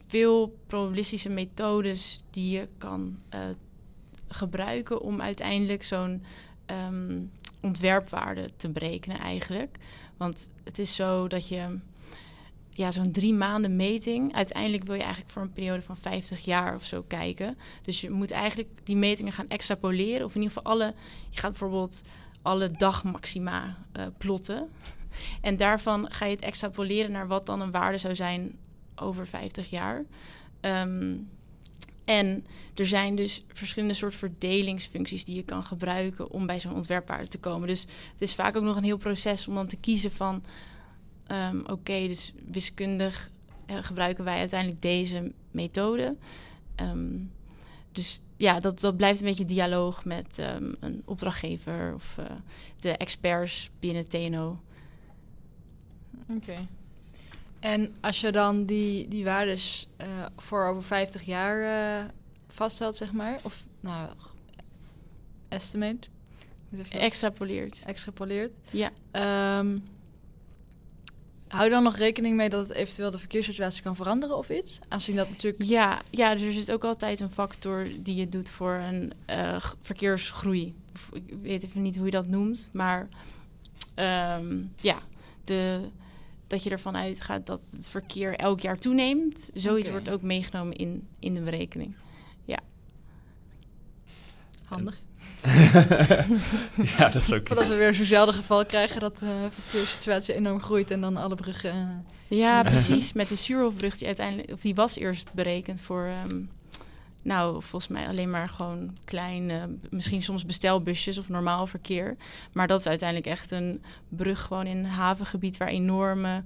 veel 0.06 0.58
probabilistische 0.66 1.28
methodes 1.28 2.22
die 2.30 2.50
je 2.50 2.68
kan 2.78 3.18
gebruiken 4.28 5.00
om 5.00 5.20
uiteindelijk 5.20 5.84
zo'n 5.84 6.24
um, 6.66 7.30
ontwerpwaarde 7.60 8.50
te 8.56 8.68
berekenen 8.68 9.18
eigenlijk. 9.18 9.78
Want 10.16 10.48
het 10.64 10.78
is 10.78 10.94
zo 10.94 11.28
dat 11.28 11.48
je 11.48 11.78
ja, 12.70 12.90
zo'n 12.90 13.12
drie 13.12 13.34
maanden 13.34 13.76
meting. 13.76 14.34
Uiteindelijk 14.34 14.84
wil 14.84 14.94
je 14.94 15.00
eigenlijk 15.02 15.32
voor 15.32 15.42
een 15.42 15.52
periode 15.52 15.82
van 15.82 15.96
50 15.96 16.40
jaar 16.44 16.74
of 16.74 16.84
zo 16.84 17.02
kijken. 17.02 17.58
Dus 17.82 18.00
je 18.00 18.10
moet 18.10 18.30
eigenlijk 18.30 18.68
die 18.84 18.96
metingen 18.96 19.32
gaan 19.32 19.48
extrapoleren. 19.48 20.26
Of 20.26 20.34
in 20.34 20.40
ieder 20.42 20.56
geval 20.56 20.72
alle. 20.72 20.94
Je 21.30 21.40
gaat 21.40 21.50
bijvoorbeeld 21.50 22.02
alle 22.42 22.70
dagmaxima 22.70 23.76
uh, 23.96 24.06
plotten. 24.18 24.68
En 25.40 25.56
daarvan 25.56 26.12
ga 26.12 26.24
je 26.24 26.34
het 26.34 26.44
extrapoleren 26.44 27.10
naar 27.10 27.26
wat 27.26 27.46
dan 27.46 27.60
een 27.60 27.70
waarde 27.70 27.98
zou 27.98 28.14
zijn 28.14 28.58
over 28.94 29.26
50 29.26 29.70
jaar. 29.70 30.04
Um, 30.60 31.28
en 32.04 32.46
er 32.74 32.86
zijn 32.86 33.16
dus 33.16 33.42
verschillende 33.52 33.94
soort 33.94 34.14
verdelingsfuncties 34.14 35.24
die 35.24 35.34
je 35.34 35.44
kan 35.44 35.64
gebruiken 35.64 36.30
om 36.30 36.46
bij 36.46 36.60
zo'n 36.60 36.74
ontwerpwaarde 36.74 37.28
te 37.28 37.38
komen. 37.38 37.68
Dus 37.68 37.80
het 38.12 38.22
is 38.22 38.34
vaak 38.34 38.56
ook 38.56 38.62
nog 38.62 38.76
een 38.76 38.84
heel 38.84 38.96
proces 38.96 39.48
om 39.48 39.54
dan 39.54 39.66
te 39.66 39.76
kiezen 39.76 40.12
van 40.12 40.42
um, 41.26 41.62
oké, 41.66 42.06
dus 42.06 42.32
wiskundig 42.50 43.30
uh, 43.66 43.76
gebruiken 43.80 44.24
wij 44.24 44.38
uiteindelijk 44.38 44.82
deze 44.82 45.32
methode. 45.50 46.16
Um, 46.76 47.30
dus 47.92 48.20
ja, 48.36 48.60
dat, 48.60 48.80
dat 48.80 48.96
blijft 48.96 49.20
een 49.20 49.26
beetje 49.26 49.44
dialoog 49.44 50.04
met 50.04 50.38
um, 50.38 50.74
een 50.80 51.02
opdrachtgever 51.04 51.94
of 51.94 52.16
uh, 52.20 52.24
de 52.80 52.96
experts 52.96 53.70
binnen 53.80 54.08
TNO. 54.08 54.60
Oké. 56.28 56.66
En 57.62 57.94
als 58.00 58.20
je 58.20 58.32
dan 58.32 58.64
die, 58.64 59.08
die 59.08 59.24
waardes 59.24 59.88
uh, 60.00 60.06
voor 60.36 60.66
over 60.66 60.82
50 60.82 61.22
jaar 61.22 61.60
uh, 61.60 62.08
vaststelt, 62.48 62.96
zeg 62.96 63.12
maar, 63.12 63.38
of 63.42 63.62
nou, 63.80 64.08
estimate. 65.48 66.08
Extrapoleert. 66.88 67.80
Extrapoleert. 67.84 68.52
Ja. 68.70 68.90
Um, 69.58 69.84
hou 71.48 71.64
je 71.64 71.70
dan 71.70 71.82
nog 71.82 71.96
rekening 71.96 72.36
mee 72.36 72.48
dat 72.48 72.68
het 72.68 72.76
eventueel 72.76 73.10
de 73.10 73.18
verkeerssituatie 73.18 73.82
kan 73.82 73.96
veranderen 73.96 74.36
of 74.36 74.48
iets? 74.48 74.78
Aangezien 74.88 75.16
dat 75.16 75.28
natuurlijk... 75.28 75.62
Ja, 75.62 76.02
ja, 76.10 76.34
dus 76.34 76.42
er 76.42 76.52
zit 76.52 76.72
ook 76.72 76.84
altijd 76.84 77.20
een 77.20 77.30
factor 77.30 77.86
die 77.98 78.14
je 78.14 78.28
doet 78.28 78.48
voor 78.48 78.74
een 78.74 79.12
uh, 79.30 79.64
verkeersgroei. 79.80 80.74
Of, 80.94 81.10
ik 81.12 81.34
weet 81.42 81.64
even 81.64 81.82
niet 81.82 81.96
hoe 81.96 82.04
je 82.04 82.10
dat 82.10 82.26
noemt, 82.26 82.70
maar 82.72 83.08
um, 84.38 84.72
ja, 84.76 84.98
de 85.44 85.80
dat 86.52 86.62
je 86.62 86.70
ervan 86.70 86.96
uitgaat 86.96 87.46
dat 87.46 87.60
het 87.70 87.88
verkeer 87.88 88.34
elk 88.34 88.60
jaar 88.60 88.78
toeneemt. 88.78 89.50
Zoiets 89.54 89.88
okay. 89.88 90.00
wordt 90.00 90.10
ook 90.10 90.22
meegenomen 90.22 90.76
in, 90.76 91.08
in 91.18 91.34
de 91.34 91.40
berekening. 91.40 91.94
Ja. 92.44 92.58
Handig. 94.64 95.00
ja, 96.98 97.08
dat 97.08 97.22
is 97.22 97.32
ook. 97.32 97.46
Voordat 97.48 97.68
we 97.68 97.74
weer 97.74 97.94
zo'nzelfde 97.94 98.32
geval 98.32 98.66
krijgen 98.66 99.00
dat 99.00 99.18
de 99.18 99.24
uh, 99.24 99.50
verkeerssituatie 99.50 100.34
enorm 100.34 100.60
groeit 100.60 100.90
en 100.90 101.00
dan 101.00 101.16
alle 101.16 101.34
bruggen. 101.34 101.74
Uh... 102.28 102.38
Ja, 102.38 102.62
precies. 102.72 103.12
Met 103.12 103.28
de 103.28 103.36
Suurhofbrug 103.36 103.96
die 103.96 104.06
uiteindelijk, 104.06 104.52
of 104.52 104.60
die 104.60 104.74
was 104.74 104.96
eerst 104.96 105.32
berekend 105.32 105.80
voor. 105.80 106.10
Um, 106.30 106.50
nou, 107.22 107.62
volgens 107.62 107.88
mij 107.88 108.08
alleen 108.08 108.30
maar 108.30 108.48
gewoon 108.48 108.96
klein, 109.04 109.50
uh, 109.50 109.62
misschien 109.90 110.22
soms 110.22 110.46
bestelbusjes 110.46 111.18
of 111.18 111.28
normaal 111.28 111.66
verkeer. 111.66 112.16
Maar 112.52 112.66
dat 112.66 112.80
is 112.80 112.86
uiteindelijk 112.86 113.28
echt 113.28 113.50
een 113.50 113.82
brug 114.08 114.42
gewoon 114.42 114.66
in 114.66 114.76
een 114.76 114.84
havengebied 114.84 115.56
waar 115.56 115.68
enorme 115.68 116.42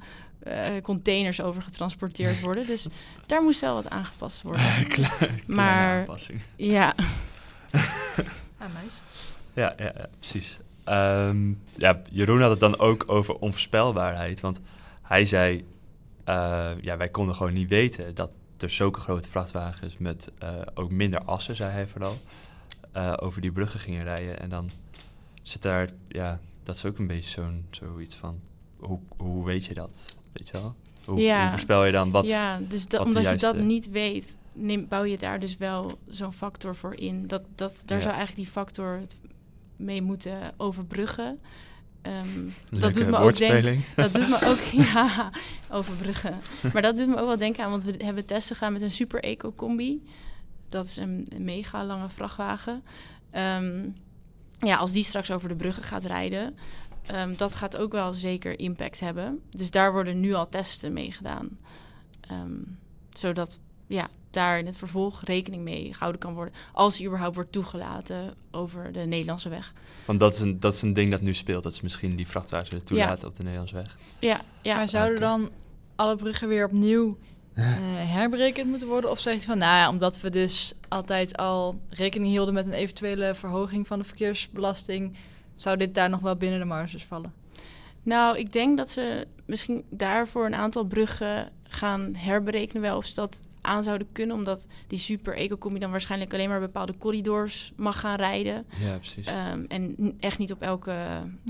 uh, 0.46 0.68
containers 0.82 1.40
over 1.40 1.62
getransporteerd 1.62 2.40
worden. 2.40 2.66
Dus 2.66 2.86
daar 3.26 3.42
moest 3.42 3.60
wel 3.60 3.74
wat 3.74 3.90
aangepast 3.90 4.42
worden. 4.42 4.64
Kleine 4.88 5.30
maar 5.46 5.98
aanpassing. 5.98 6.40
ja. 6.56 6.94
ah, 8.58 8.68
nice. 8.82 8.96
Ja, 9.52 9.74
ja, 9.76 9.92
ja 9.96 10.08
precies. 10.18 10.58
Um, 10.88 11.62
ja, 11.76 12.02
Jeroen 12.10 12.40
had 12.40 12.50
het 12.50 12.60
dan 12.60 12.78
ook 12.78 13.04
over 13.06 13.34
onvoorspelbaarheid. 13.34 14.40
Want 14.40 14.60
hij 15.02 15.24
zei, 15.24 15.64
uh, 16.28 16.70
ja, 16.80 16.96
wij 16.96 17.08
konden 17.08 17.34
gewoon 17.34 17.52
niet 17.52 17.68
weten 17.68 18.14
dat 18.14 18.30
er 18.58 18.70
zulke 18.70 19.00
grote 19.00 19.28
vrachtwagens 19.28 19.98
met 19.98 20.30
uh, 20.42 20.50
ook 20.74 20.90
minder 20.90 21.20
assen, 21.20 21.56
zei 21.56 21.72
hij 21.72 21.86
vooral, 21.86 22.16
uh, 22.96 23.12
over 23.16 23.40
die 23.40 23.52
bruggen 23.52 23.80
gingen 23.80 24.04
rijden. 24.04 24.40
En 24.40 24.48
dan 24.48 24.70
zit 25.42 25.62
daar, 25.62 25.88
ja, 26.08 26.40
dat 26.62 26.74
is 26.74 26.84
ook 26.84 26.98
een 26.98 27.06
beetje 27.06 27.30
zo'n 27.30 27.66
zoiets 27.70 28.14
van, 28.14 28.40
hoe, 28.76 28.98
hoe 29.16 29.44
weet 29.44 29.64
je 29.64 29.74
dat? 29.74 30.22
Weet 30.32 30.48
je 30.48 30.52
wel? 30.52 30.74
Hoe, 31.04 31.20
ja. 31.20 31.40
hoe 31.40 31.50
voorspel 31.50 31.84
je 31.84 31.92
dan 31.92 32.10
wat? 32.10 32.28
Ja, 32.28 32.60
dus 32.68 32.88
dat, 32.88 32.98
wat 32.98 33.06
omdat 33.06 33.22
juiste... 33.22 33.46
je 33.46 33.52
dat 33.52 33.62
niet 33.62 33.90
weet, 33.90 34.36
neem, 34.52 34.88
bouw 34.88 35.04
je 35.04 35.18
daar 35.18 35.40
dus 35.40 35.56
wel 35.56 35.98
zo'n 36.06 36.32
factor 36.32 36.76
voor 36.76 36.94
in. 36.94 37.26
Dat, 37.26 37.42
dat, 37.54 37.82
daar 37.86 37.98
Ja. 37.98 38.04
zou 38.04 38.16
eigenlijk 38.16 38.46
die 38.46 38.52
factor 38.52 39.00
mee 39.76 40.02
moeten 40.02 40.54
overbruggen. 40.56 41.40
Ehm, 42.06 42.48
dat 42.82 42.94
doet 42.94 43.06
me 43.06 43.16
ook 43.16 43.36
denken. 43.36 43.84
Dat 43.96 44.14
doet 44.14 44.28
me 44.28 44.38
ook, 44.44 44.60
ja, 44.60 45.30
overbruggen. 45.70 46.40
Maar 46.72 46.82
dat 46.82 46.96
doet 46.96 47.08
me 47.08 47.16
ook 47.16 47.26
wel 47.26 47.36
denken 47.36 47.64
aan, 47.64 47.70
want 47.70 47.84
we 47.84 47.94
hebben 48.04 48.24
testen 48.24 48.56
gedaan 48.56 48.72
met 48.72 48.82
een 48.82 48.90
super 48.90 49.22
eco-combi. 49.22 50.02
Dat 50.68 50.84
is 50.84 50.96
een, 50.96 51.26
een 51.34 51.44
mega 51.44 51.84
lange 51.84 52.08
vrachtwagen. 52.08 52.82
Ehm, 53.30 53.88
ja, 54.58 54.76
als 54.76 54.92
die 54.92 55.04
straks 55.04 55.30
over 55.30 55.48
de 55.48 55.54
bruggen 55.54 55.82
gaat 55.82 56.04
rijden, 56.04 56.56
ehm, 57.06 57.36
dat 57.36 57.54
gaat 57.54 57.76
ook 57.76 57.92
wel 57.92 58.12
zeker 58.12 58.58
impact 58.58 59.00
hebben. 59.00 59.40
Dus 59.50 59.70
daar 59.70 59.92
worden 59.92 60.20
nu 60.20 60.34
al 60.34 60.48
testen 60.48 60.92
mee 60.92 61.12
gedaan. 61.12 61.58
Zodat 63.12 63.58
ja, 63.86 64.08
daar 64.36 64.58
in 64.58 64.66
het 64.66 64.78
vervolg 64.78 65.22
rekening 65.24 65.62
mee 65.62 65.92
gehouden 65.92 66.20
kan 66.20 66.34
worden. 66.34 66.54
Als 66.72 66.96
die 66.96 67.06
überhaupt 67.06 67.34
wordt 67.34 67.52
toegelaten 67.52 68.34
over 68.50 68.92
de 68.92 69.00
Nederlandse 69.00 69.48
weg. 69.48 69.72
Want 70.04 70.20
dat 70.20 70.34
is, 70.34 70.40
een, 70.40 70.60
dat 70.60 70.74
is 70.74 70.82
een 70.82 70.94
ding 70.94 71.10
dat 71.10 71.20
nu 71.20 71.34
speelt. 71.34 71.62
Dat 71.62 71.72
is 71.72 71.80
misschien 71.80 72.16
die 72.16 72.26
vrachtwagens 72.26 72.70
willen 72.70 72.86
toelaten 72.86 73.28
op 73.28 73.36
de 73.36 73.42
Nederlandse 73.42 73.74
weg. 73.74 73.96
Ja, 74.18 74.40
ja. 74.62 74.76
maar 74.76 74.88
zouden 74.88 75.20
dan 75.20 75.50
alle 75.96 76.16
bruggen 76.16 76.48
weer 76.48 76.64
opnieuw 76.64 77.18
eh, 77.54 77.64
herberekend 78.12 78.68
moeten 78.68 78.88
worden? 78.88 79.10
Of 79.10 79.18
zeg 79.18 79.34
je 79.34 79.42
van, 79.42 79.58
nou 79.58 79.76
ja, 79.76 79.88
omdat 79.88 80.20
we 80.20 80.30
dus 80.30 80.74
altijd 80.88 81.36
al 81.36 81.80
rekening 81.90 82.30
hielden 82.30 82.54
met 82.54 82.66
een 82.66 82.72
eventuele 82.72 83.34
verhoging 83.34 83.86
van 83.86 83.98
de 83.98 84.04
verkeersbelasting, 84.04 85.16
zou 85.54 85.76
dit 85.76 85.94
daar 85.94 86.10
nog 86.10 86.20
wel 86.20 86.36
binnen 86.36 86.58
de 86.58 86.64
marges 86.64 87.04
vallen? 87.04 87.32
Nou, 88.02 88.38
ik 88.38 88.52
denk 88.52 88.76
dat 88.76 88.90
ze 88.90 89.26
misschien 89.46 89.84
daarvoor 89.90 90.46
een 90.46 90.54
aantal 90.54 90.84
bruggen 90.84 91.52
gaan 91.62 92.14
herberekenen 92.14 92.82
wel 92.82 92.96
of 92.96 93.06
ze 93.06 93.14
dat 93.14 93.42
aan 93.66 93.82
zouden 93.82 94.06
kunnen, 94.12 94.36
omdat 94.36 94.66
die 94.86 94.98
super 94.98 95.34
eco-combi 95.34 95.78
dan 95.78 95.90
waarschijnlijk 95.90 96.32
alleen 96.32 96.48
maar 96.48 96.60
bepaalde 96.60 96.94
corridors 96.98 97.72
mag 97.76 98.00
gaan 98.00 98.16
rijden 98.16 98.66
Ja, 98.78 98.96
precies. 98.96 99.26
Ehm, 99.26 99.64
en 99.68 100.14
echt 100.20 100.38
niet 100.38 100.52
op 100.52 100.62
elke, 100.62 100.92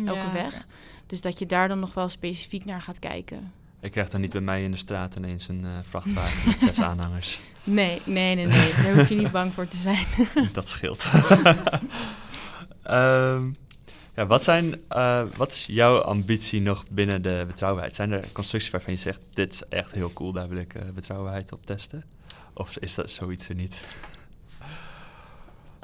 elke 0.04 0.18
Ja, 0.18 0.32
weg. 0.32 0.66
Dus 1.06 1.20
dat 1.20 1.38
je 1.38 1.46
daar 1.46 1.68
dan 1.68 1.78
nog 1.78 1.94
wel 1.94 2.08
specifiek 2.08 2.64
naar 2.64 2.82
gaat 2.82 2.98
kijken. 2.98 3.52
Ik 3.80 3.90
krijg 3.90 4.08
dan 4.08 4.20
niet 4.20 4.32
bij 4.32 4.40
mij 4.40 4.62
in 4.62 4.70
de 4.70 4.76
straat 4.76 5.16
ineens 5.16 5.48
een 5.48 5.64
eh, 5.64 5.70
vrachtwagen 5.88 6.48
met 6.48 6.60
zes 6.60 6.80
aanhangers. 6.90 7.38
Nee, 7.64 8.02
nee, 8.04 8.34
nee, 8.34 8.46
nee. 8.46 8.72
Daar 8.82 8.94
hoef 8.94 9.08
je 9.08 9.14
niet 9.14 9.32
bang 9.32 9.52
voor 9.52 9.68
te 9.68 9.76
zijn. 9.76 10.06
dat 10.52 10.68
scheelt. 10.68 11.04
Ehm, 12.82 13.50
ja, 14.16 14.26
wat, 14.26 14.44
zijn, 14.44 14.80
eh, 14.88 15.22
wat 15.36 15.52
is 15.52 15.66
jouw 15.66 15.98
ambitie 15.98 16.60
nog 16.60 16.84
binnen 16.90 17.22
de 17.22 17.44
betrouwbaarheid? 17.46 17.96
Zijn 17.96 18.12
er 18.12 18.32
constructies 18.32 18.70
waarvan 18.70 18.92
je 18.92 18.98
zegt, 18.98 19.20
dit 19.30 19.52
is 19.52 19.62
echt 19.68 19.92
heel 19.92 20.12
cool, 20.12 20.32
daar 20.32 20.48
wil 20.48 20.58
ik 20.58 20.74
eh, 20.74 20.82
betrouwbaarheid 20.94 21.52
op 21.52 21.66
testen? 21.66 22.04
Of 22.54 22.76
is 22.76 22.94
dat 22.94 23.10
zoiets 23.10 23.48
er 23.48 23.54
niet? 23.54 23.80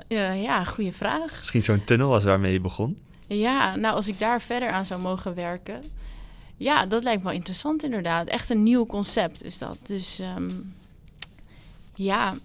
Ja, 0.09 0.33
ja, 0.33 0.64
goede 0.64 0.93
vraag. 0.93 1.37
Misschien 1.37 1.62
zo'n 1.62 1.85
tunnel 1.85 2.12
als 2.12 2.24
waarmee 2.24 2.53
je 2.53 2.61
begon? 2.61 2.99
Ja, 3.26 3.76
nou, 3.76 3.95
als 3.95 4.09
ik 4.09 4.18
daar 4.18 4.41
verder 4.41 4.70
aan 4.70 4.85
zou 4.85 5.01
mogen 5.01 5.35
werken. 5.35 5.83
Ja, 6.57 6.87
dat 6.87 7.03
lijkt 7.03 7.18
me 7.18 7.28
wel 7.28 7.37
interessant 7.37 7.83
inderdaad. 7.83 8.28
Echt 8.28 8.51
een 8.51 8.62
nieuw 8.62 8.87
concept 8.87 9.45
is 9.45 9.59
dat. 9.59 9.76
Dus 9.83 10.18
ehm, 10.18 10.51
ja, 11.95 12.37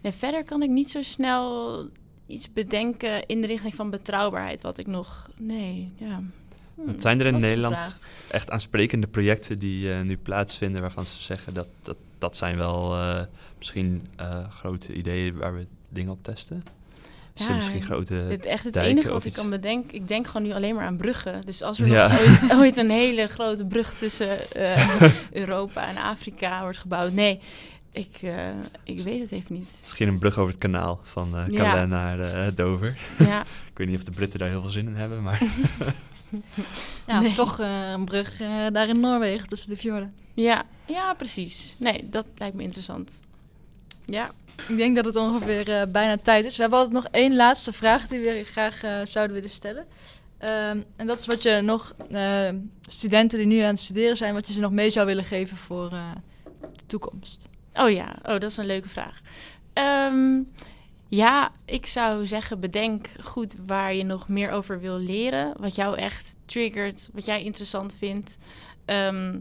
en 0.00 0.12
verder 0.12 0.44
kan 0.44 0.62
ik 0.62 0.70
niet 0.70 0.90
zo 0.90 1.02
snel 1.02 1.78
iets 2.26 2.52
bedenken 2.52 3.26
in 3.26 3.40
de 3.40 3.46
richting 3.46 3.74
van 3.74 3.90
betrouwbaarheid. 3.90 4.62
Wat 4.62 4.78
ik 4.78 4.86
nog. 4.86 5.28
Nee, 5.36 5.92
ja. 5.96 6.22
Hm, 6.74 6.98
zijn 7.00 7.20
er 7.20 7.26
in 7.26 7.38
Nederland 7.38 7.96
echt 8.30 8.50
aansprekende 8.50 9.06
projecten 9.06 9.58
die 9.58 9.92
eh, 9.92 10.00
nu 10.00 10.16
plaatsvinden 10.16 10.80
waarvan 10.80 11.06
ze 11.06 11.22
zeggen 11.22 11.54
dat 11.54 11.68
dat, 11.82 11.96
dat 12.18 12.36
zijn 12.36 12.56
wel 12.56 12.94
eh, 12.94 13.22
misschien 13.58 14.06
eh, 14.16 14.50
grote 14.50 14.94
ideeën 14.94 15.36
waar 15.36 15.54
we 15.54 15.66
dingen 15.88 16.12
op 16.12 16.22
testen? 16.22 16.64
Misschien 17.48 17.82
grote 17.82 18.14
Het, 18.14 18.44
echt 18.44 18.64
het 18.64 18.76
enige 18.76 19.12
wat 19.12 19.24
ik 19.24 19.32
kan 19.32 19.50
bedenken, 19.50 19.94
ik 19.94 20.08
denk 20.08 20.26
gewoon 20.26 20.42
nu 20.42 20.52
alleen 20.52 20.74
maar 20.74 20.86
aan 20.86 20.96
bruggen. 20.96 21.42
Dus 21.46 21.62
als 21.62 21.78
er 21.78 21.86
Ja. 21.86 22.18
ooit, 22.18 22.52
ooit 22.60 22.76
een 22.76 22.90
hele 22.90 23.26
grote 23.26 23.64
brug 23.64 23.94
tussen 23.94 24.38
Europa 25.32 25.88
en 25.88 25.96
Afrika 25.96 26.60
wordt 26.60 26.78
gebouwd. 26.78 27.12
Nee, 27.12 27.40
ik, 27.94 28.18
eh, 28.22 28.48
ik 28.84 29.00
weet 29.00 29.20
het 29.20 29.32
even 29.32 29.54
niet. 29.54 29.78
Misschien 29.80 30.08
een 30.08 30.18
brug 30.18 30.38
over 30.38 30.50
het 30.52 30.60
kanaal 30.60 31.00
van 31.02 31.36
eh 31.36 31.44
Ja. 31.48 31.56
Calais 31.56 31.88
naar 31.88 32.20
eh, 32.20 32.46
Dover. 32.54 32.98
Ja, 33.18 33.40
Ik 33.70 33.78
weet 33.78 33.86
niet 33.88 33.96
of 33.96 34.04
de 34.04 34.10
Britten 34.10 34.38
daar 34.38 34.48
heel 34.48 34.62
veel 34.62 34.70
zin 34.70 34.86
in 34.86 34.94
hebben, 34.94 35.22
maar 35.22 35.42
Ja, 37.06 37.20
Nee. 37.20 37.28
of 37.28 37.34
toch 37.34 37.60
eh, 37.60 37.90
een 37.90 38.04
brug 38.04 38.40
eh, 38.40 38.66
daar 38.72 38.88
in 38.88 39.00
Noorwegen 39.00 39.48
tussen 39.48 39.70
de 39.70 39.76
fjorden. 39.76 40.14
ja, 40.34 40.62
ja, 40.86 41.14
precies. 41.14 41.76
Nee, 41.78 42.08
dat 42.08 42.26
lijkt 42.36 42.56
me 42.56 42.62
interessant. 42.62 43.20
Ja, 44.04 44.30
Ik 44.68 44.76
denk 44.76 44.96
dat 44.96 45.04
het 45.04 45.16
ongeveer 45.16 45.68
eh, 45.70 45.86
bijna 45.92 46.16
tijd 46.16 46.44
is. 46.44 46.56
We 46.56 46.62
hebben 46.62 46.78
altijd 46.80 47.02
nog 47.02 47.12
één 47.12 47.36
laatste 47.36 47.72
vraag 47.72 48.06
die 48.06 48.18
we 48.20 48.44
graag 48.44 48.80
zouden 49.08 49.34
willen 49.34 49.50
stellen. 49.50 49.86
Ehm, 50.38 50.80
en 50.96 51.06
dat 51.06 51.18
is 51.20 51.26
wat 51.26 51.42
je 51.42 51.60
nog, 51.60 51.94
eh, 52.10 52.48
studenten 52.86 53.38
die 53.38 53.46
nu 53.46 53.58
aan 53.60 53.70
het 53.74 53.80
studeren 53.80 54.16
zijn, 54.16 54.34
wat 54.34 54.46
je 54.46 54.52
ze 54.52 54.60
nog 54.60 54.70
mee 54.72 54.90
zou 54.90 55.06
willen 55.06 55.24
geven 55.24 55.56
voor 55.56 55.92
eh, 55.92 56.10
de 56.60 56.86
toekomst. 56.86 57.48
Oh 57.74 57.90
ja, 57.90 58.16
oh, 58.22 58.38
dat 58.38 58.42
is 58.42 58.56
een 58.56 58.66
leuke 58.66 58.88
vraag. 58.88 59.20
Ehm, 59.72 60.42
ja, 61.08 61.50
ik 61.64 61.86
zou 61.86 62.26
zeggen, 62.26 62.60
bedenk 62.60 63.08
goed 63.20 63.56
waar 63.66 63.94
je 63.94 64.04
nog 64.04 64.28
meer 64.28 64.50
over 64.50 64.80
wil 64.80 64.98
leren. 64.98 65.54
Wat 65.60 65.74
jou 65.74 65.96
echt 65.96 66.36
triggert, 66.44 67.08
wat 67.12 67.24
jij 67.24 67.42
interessant 67.42 67.96
vindt. 67.98 68.38
Ehm, 68.84 69.38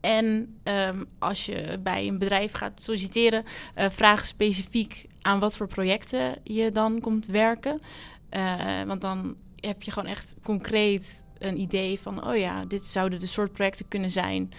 en 0.00 0.56
ehm, 0.62 1.04
als 1.18 1.46
je 1.46 1.78
bij 1.82 2.08
een 2.08 2.18
bedrijf 2.18 2.52
gaat 2.52 2.82
solliciteren, 2.82 3.44
eh, 3.74 3.90
vraag 3.90 4.26
specifiek 4.26 5.06
aan 5.20 5.38
wat 5.38 5.56
voor 5.56 5.66
projecten 5.66 6.34
je 6.44 6.72
dan 6.72 7.00
komt 7.00 7.26
werken. 7.26 7.80
Eh, 8.28 8.82
want 8.86 9.00
dan 9.00 9.36
heb 9.60 9.82
je 9.82 9.90
gewoon 9.90 10.08
echt 10.08 10.34
concreet 10.42 11.24
een 11.38 11.60
idee 11.60 12.00
van, 12.00 12.26
oh 12.28 12.36
ja, 12.36 12.64
dit 12.64 12.86
zouden 12.86 13.20
de 13.20 13.26
soort 13.26 13.52
projecten 13.52 13.88
kunnen 13.88 14.10
zijn 14.10 14.52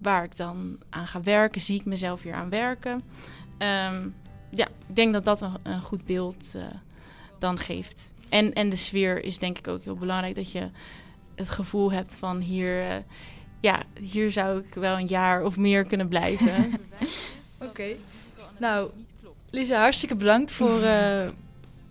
waar 0.00 0.24
ik 0.24 0.36
dan 0.36 0.78
aan 0.90 1.06
ga 1.06 1.22
werken. 1.22 1.60
Zie 1.60 1.78
ik 1.78 1.84
mezelf 1.84 2.22
hier 2.22 2.34
aan 2.34 2.50
werken? 2.50 3.02
Ehm, 3.58 4.08
ja, 4.50 4.66
ik 4.66 4.96
denk 4.96 5.12
dat 5.12 5.24
dat 5.24 5.40
een, 5.40 5.52
een 5.62 5.80
goed 5.80 6.04
beeld 6.04 6.54
eh, 6.56 6.62
dan 7.38 7.58
geeft. 7.58 8.12
En, 8.28 8.52
en 8.52 8.70
de 8.70 8.76
sfeer 8.76 9.24
is 9.24 9.38
denk 9.38 9.58
ik 9.58 9.68
ook 9.68 9.82
heel 9.82 9.96
belangrijk. 9.96 10.34
Dat 10.34 10.52
je 10.52 10.68
het 11.34 11.48
gevoel 11.48 11.92
hebt 11.92 12.16
van 12.16 12.40
hier, 12.40 12.90
eh, 12.90 12.96
ja, 13.60 13.82
hier 14.00 14.30
zou 14.30 14.60
ik 14.60 14.74
wel 14.74 14.98
een 14.98 15.06
jaar 15.06 15.44
of 15.44 15.56
meer 15.56 15.84
kunnen 15.84 16.08
blijven. 16.08 16.72
Oké. 17.68 17.94
Nou, 18.58 18.90
Lisa, 19.50 19.80
hartstikke 19.80 20.14
bedankt 20.14 20.52
voor, 20.52 20.82
eh, 20.82 21.28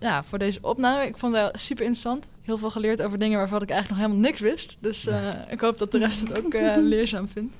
ja, 0.00 0.24
voor 0.24 0.38
deze 0.38 0.58
opname. 0.62 1.04
Ik 1.06 1.16
vond 1.16 1.34
het 1.34 1.42
wel 1.42 1.50
super 1.54 1.84
interessant. 1.84 2.28
Heel 2.42 2.58
veel 2.58 2.70
geleerd 2.70 3.02
over 3.02 3.18
dingen 3.18 3.38
waarvan 3.38 3.62
ik 3.62 3.70
eigenlijk 3.70 4.00
nog 4.00 4.08
helemaal 4.08 4.30
niks 4.30 4.40
wist. 4.40 4.76
Dus 4.80 5.06
eh, 5.06 5.28
ik 5.48 5.60
hoop 5.60 5.78
dat 5.78 5.92
de 5.92 5.98
rest 5.98 6.20
het 6.20 6.38
ook 6.38 6.54
eh, 6.54 6.76
leerzaam 6.94 7.28
vindt. 7.28 7.58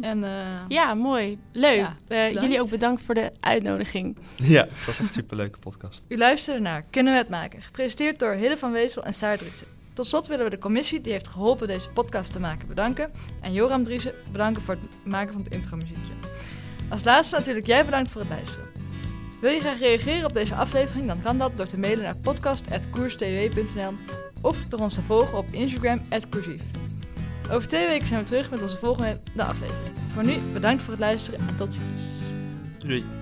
En 0.00 0.24
eh, 0.24 0.46
ja, 0.68 0.94
mooi. 0.94 1.38
Leuk. 1.52 1.76
Ja, 1.76 1.96
Eh, 2.08 2.32
jullie 2.32 2.60
ook 2.60 2.70
bedankt 2.70 3.02
voor 3.02 3.14
de 3.14 3.32
uitnodiging. 3.40 4.16
ja, 4.36 4.62
dat 4.62 4.70
was 4.86 4.88
echt 4.88 4.98
een 4.98 5.12
superleuke 5.12 5.58
podcast. 5.58 6.02
u 6.08 6.16
luisterde 6.18 6.60
naar 6.60 6.84
Kunnen 6.90 7.12
we 7.12 7.18
het 7.18 7.28
maken? 7.28 7.62
Gepresenteerd 7.62 8.18
door 8.18 8.32
Hille 8.32 8.56
van 8.56 8.72
Wezel 8.72 9.04
en 9.04 9.14
Saar 9.14 9.38
Driessen. 9.38 9.66
Tot 9.92 10.06
slot 10.06 10.26
willen 10.26 10.44
we 10.44 10.50
de 10.50 10.58
commissie 10.58 11.00
die 11.00 11.12
heeft 11.12 11.28
geholpen 11.28 11.66
deze 11.66 11.88
podcast 11.88 12.32
te 12.32 12.40
maken 12.40 12.68
bedanken. 12.68 13.10
En 13.40 13.52
Joram 13.52 13.84
Driessen 13.84 14.12
bedanken 14.32 14.62
voor 14.62 14.74
het 14.74 15.10
maken 15.12 15.32
van 15.32 15.42
het 15.42 15.52
intromuziekje. 15.52 16.12
Als 16.90 17.04
laatste 17.04 17.36
natuurlijk 17.36 17.66
jij 17.66 17.84
bedankt 17.84 18.10
voor 18.10 18.20
het 18.20 18.30
luisteren. 18.30 18.66
Wil 19.42 19.50
je 19.50 19.60
graag 19.60 19.78
reageren 19.78 20.24
op 20.24 20.32
deze 20.32 20.54
aflevering? 20.54 21.06
Dan 21.06 21.22
kan 21.22 21.38
dat 21.38 21.56
door 21.56 21.66
te 21.66 21.78
mailen 21.78 22.04
naar 22.04 22.16
podcast.koerstw.nl 22.16 23.94
of 24.40 24.64
door 24.68 24.80
ons 24.80 24.94
te 24.94 25.02
volgen 25.02 25.38
op 25.38 25.46
Instagram 25.50 26.00
@koersief. 26.30 26.62
Over 27.50 27.68
twee 27.68 27.86
weken 27.86 28.06
zijn 28.06 28.20
we 28.20 28.26
terug 28.26 28.50
met 28.50 28.62
onze 28.62 28.76
volgende 28.76 29.18
aflevering. 29.36 29.96
Voor 30.12 30.24
nu 30.24 30.38
bedankt 30.52 30.82
voor 30.82 30.92
het 30.92 31.00
luisteren 31.00 31.40
en 31.48 31.56
tot 31.56 31.74
ziens. 31.74 32.00
Doei. 32.78 33.21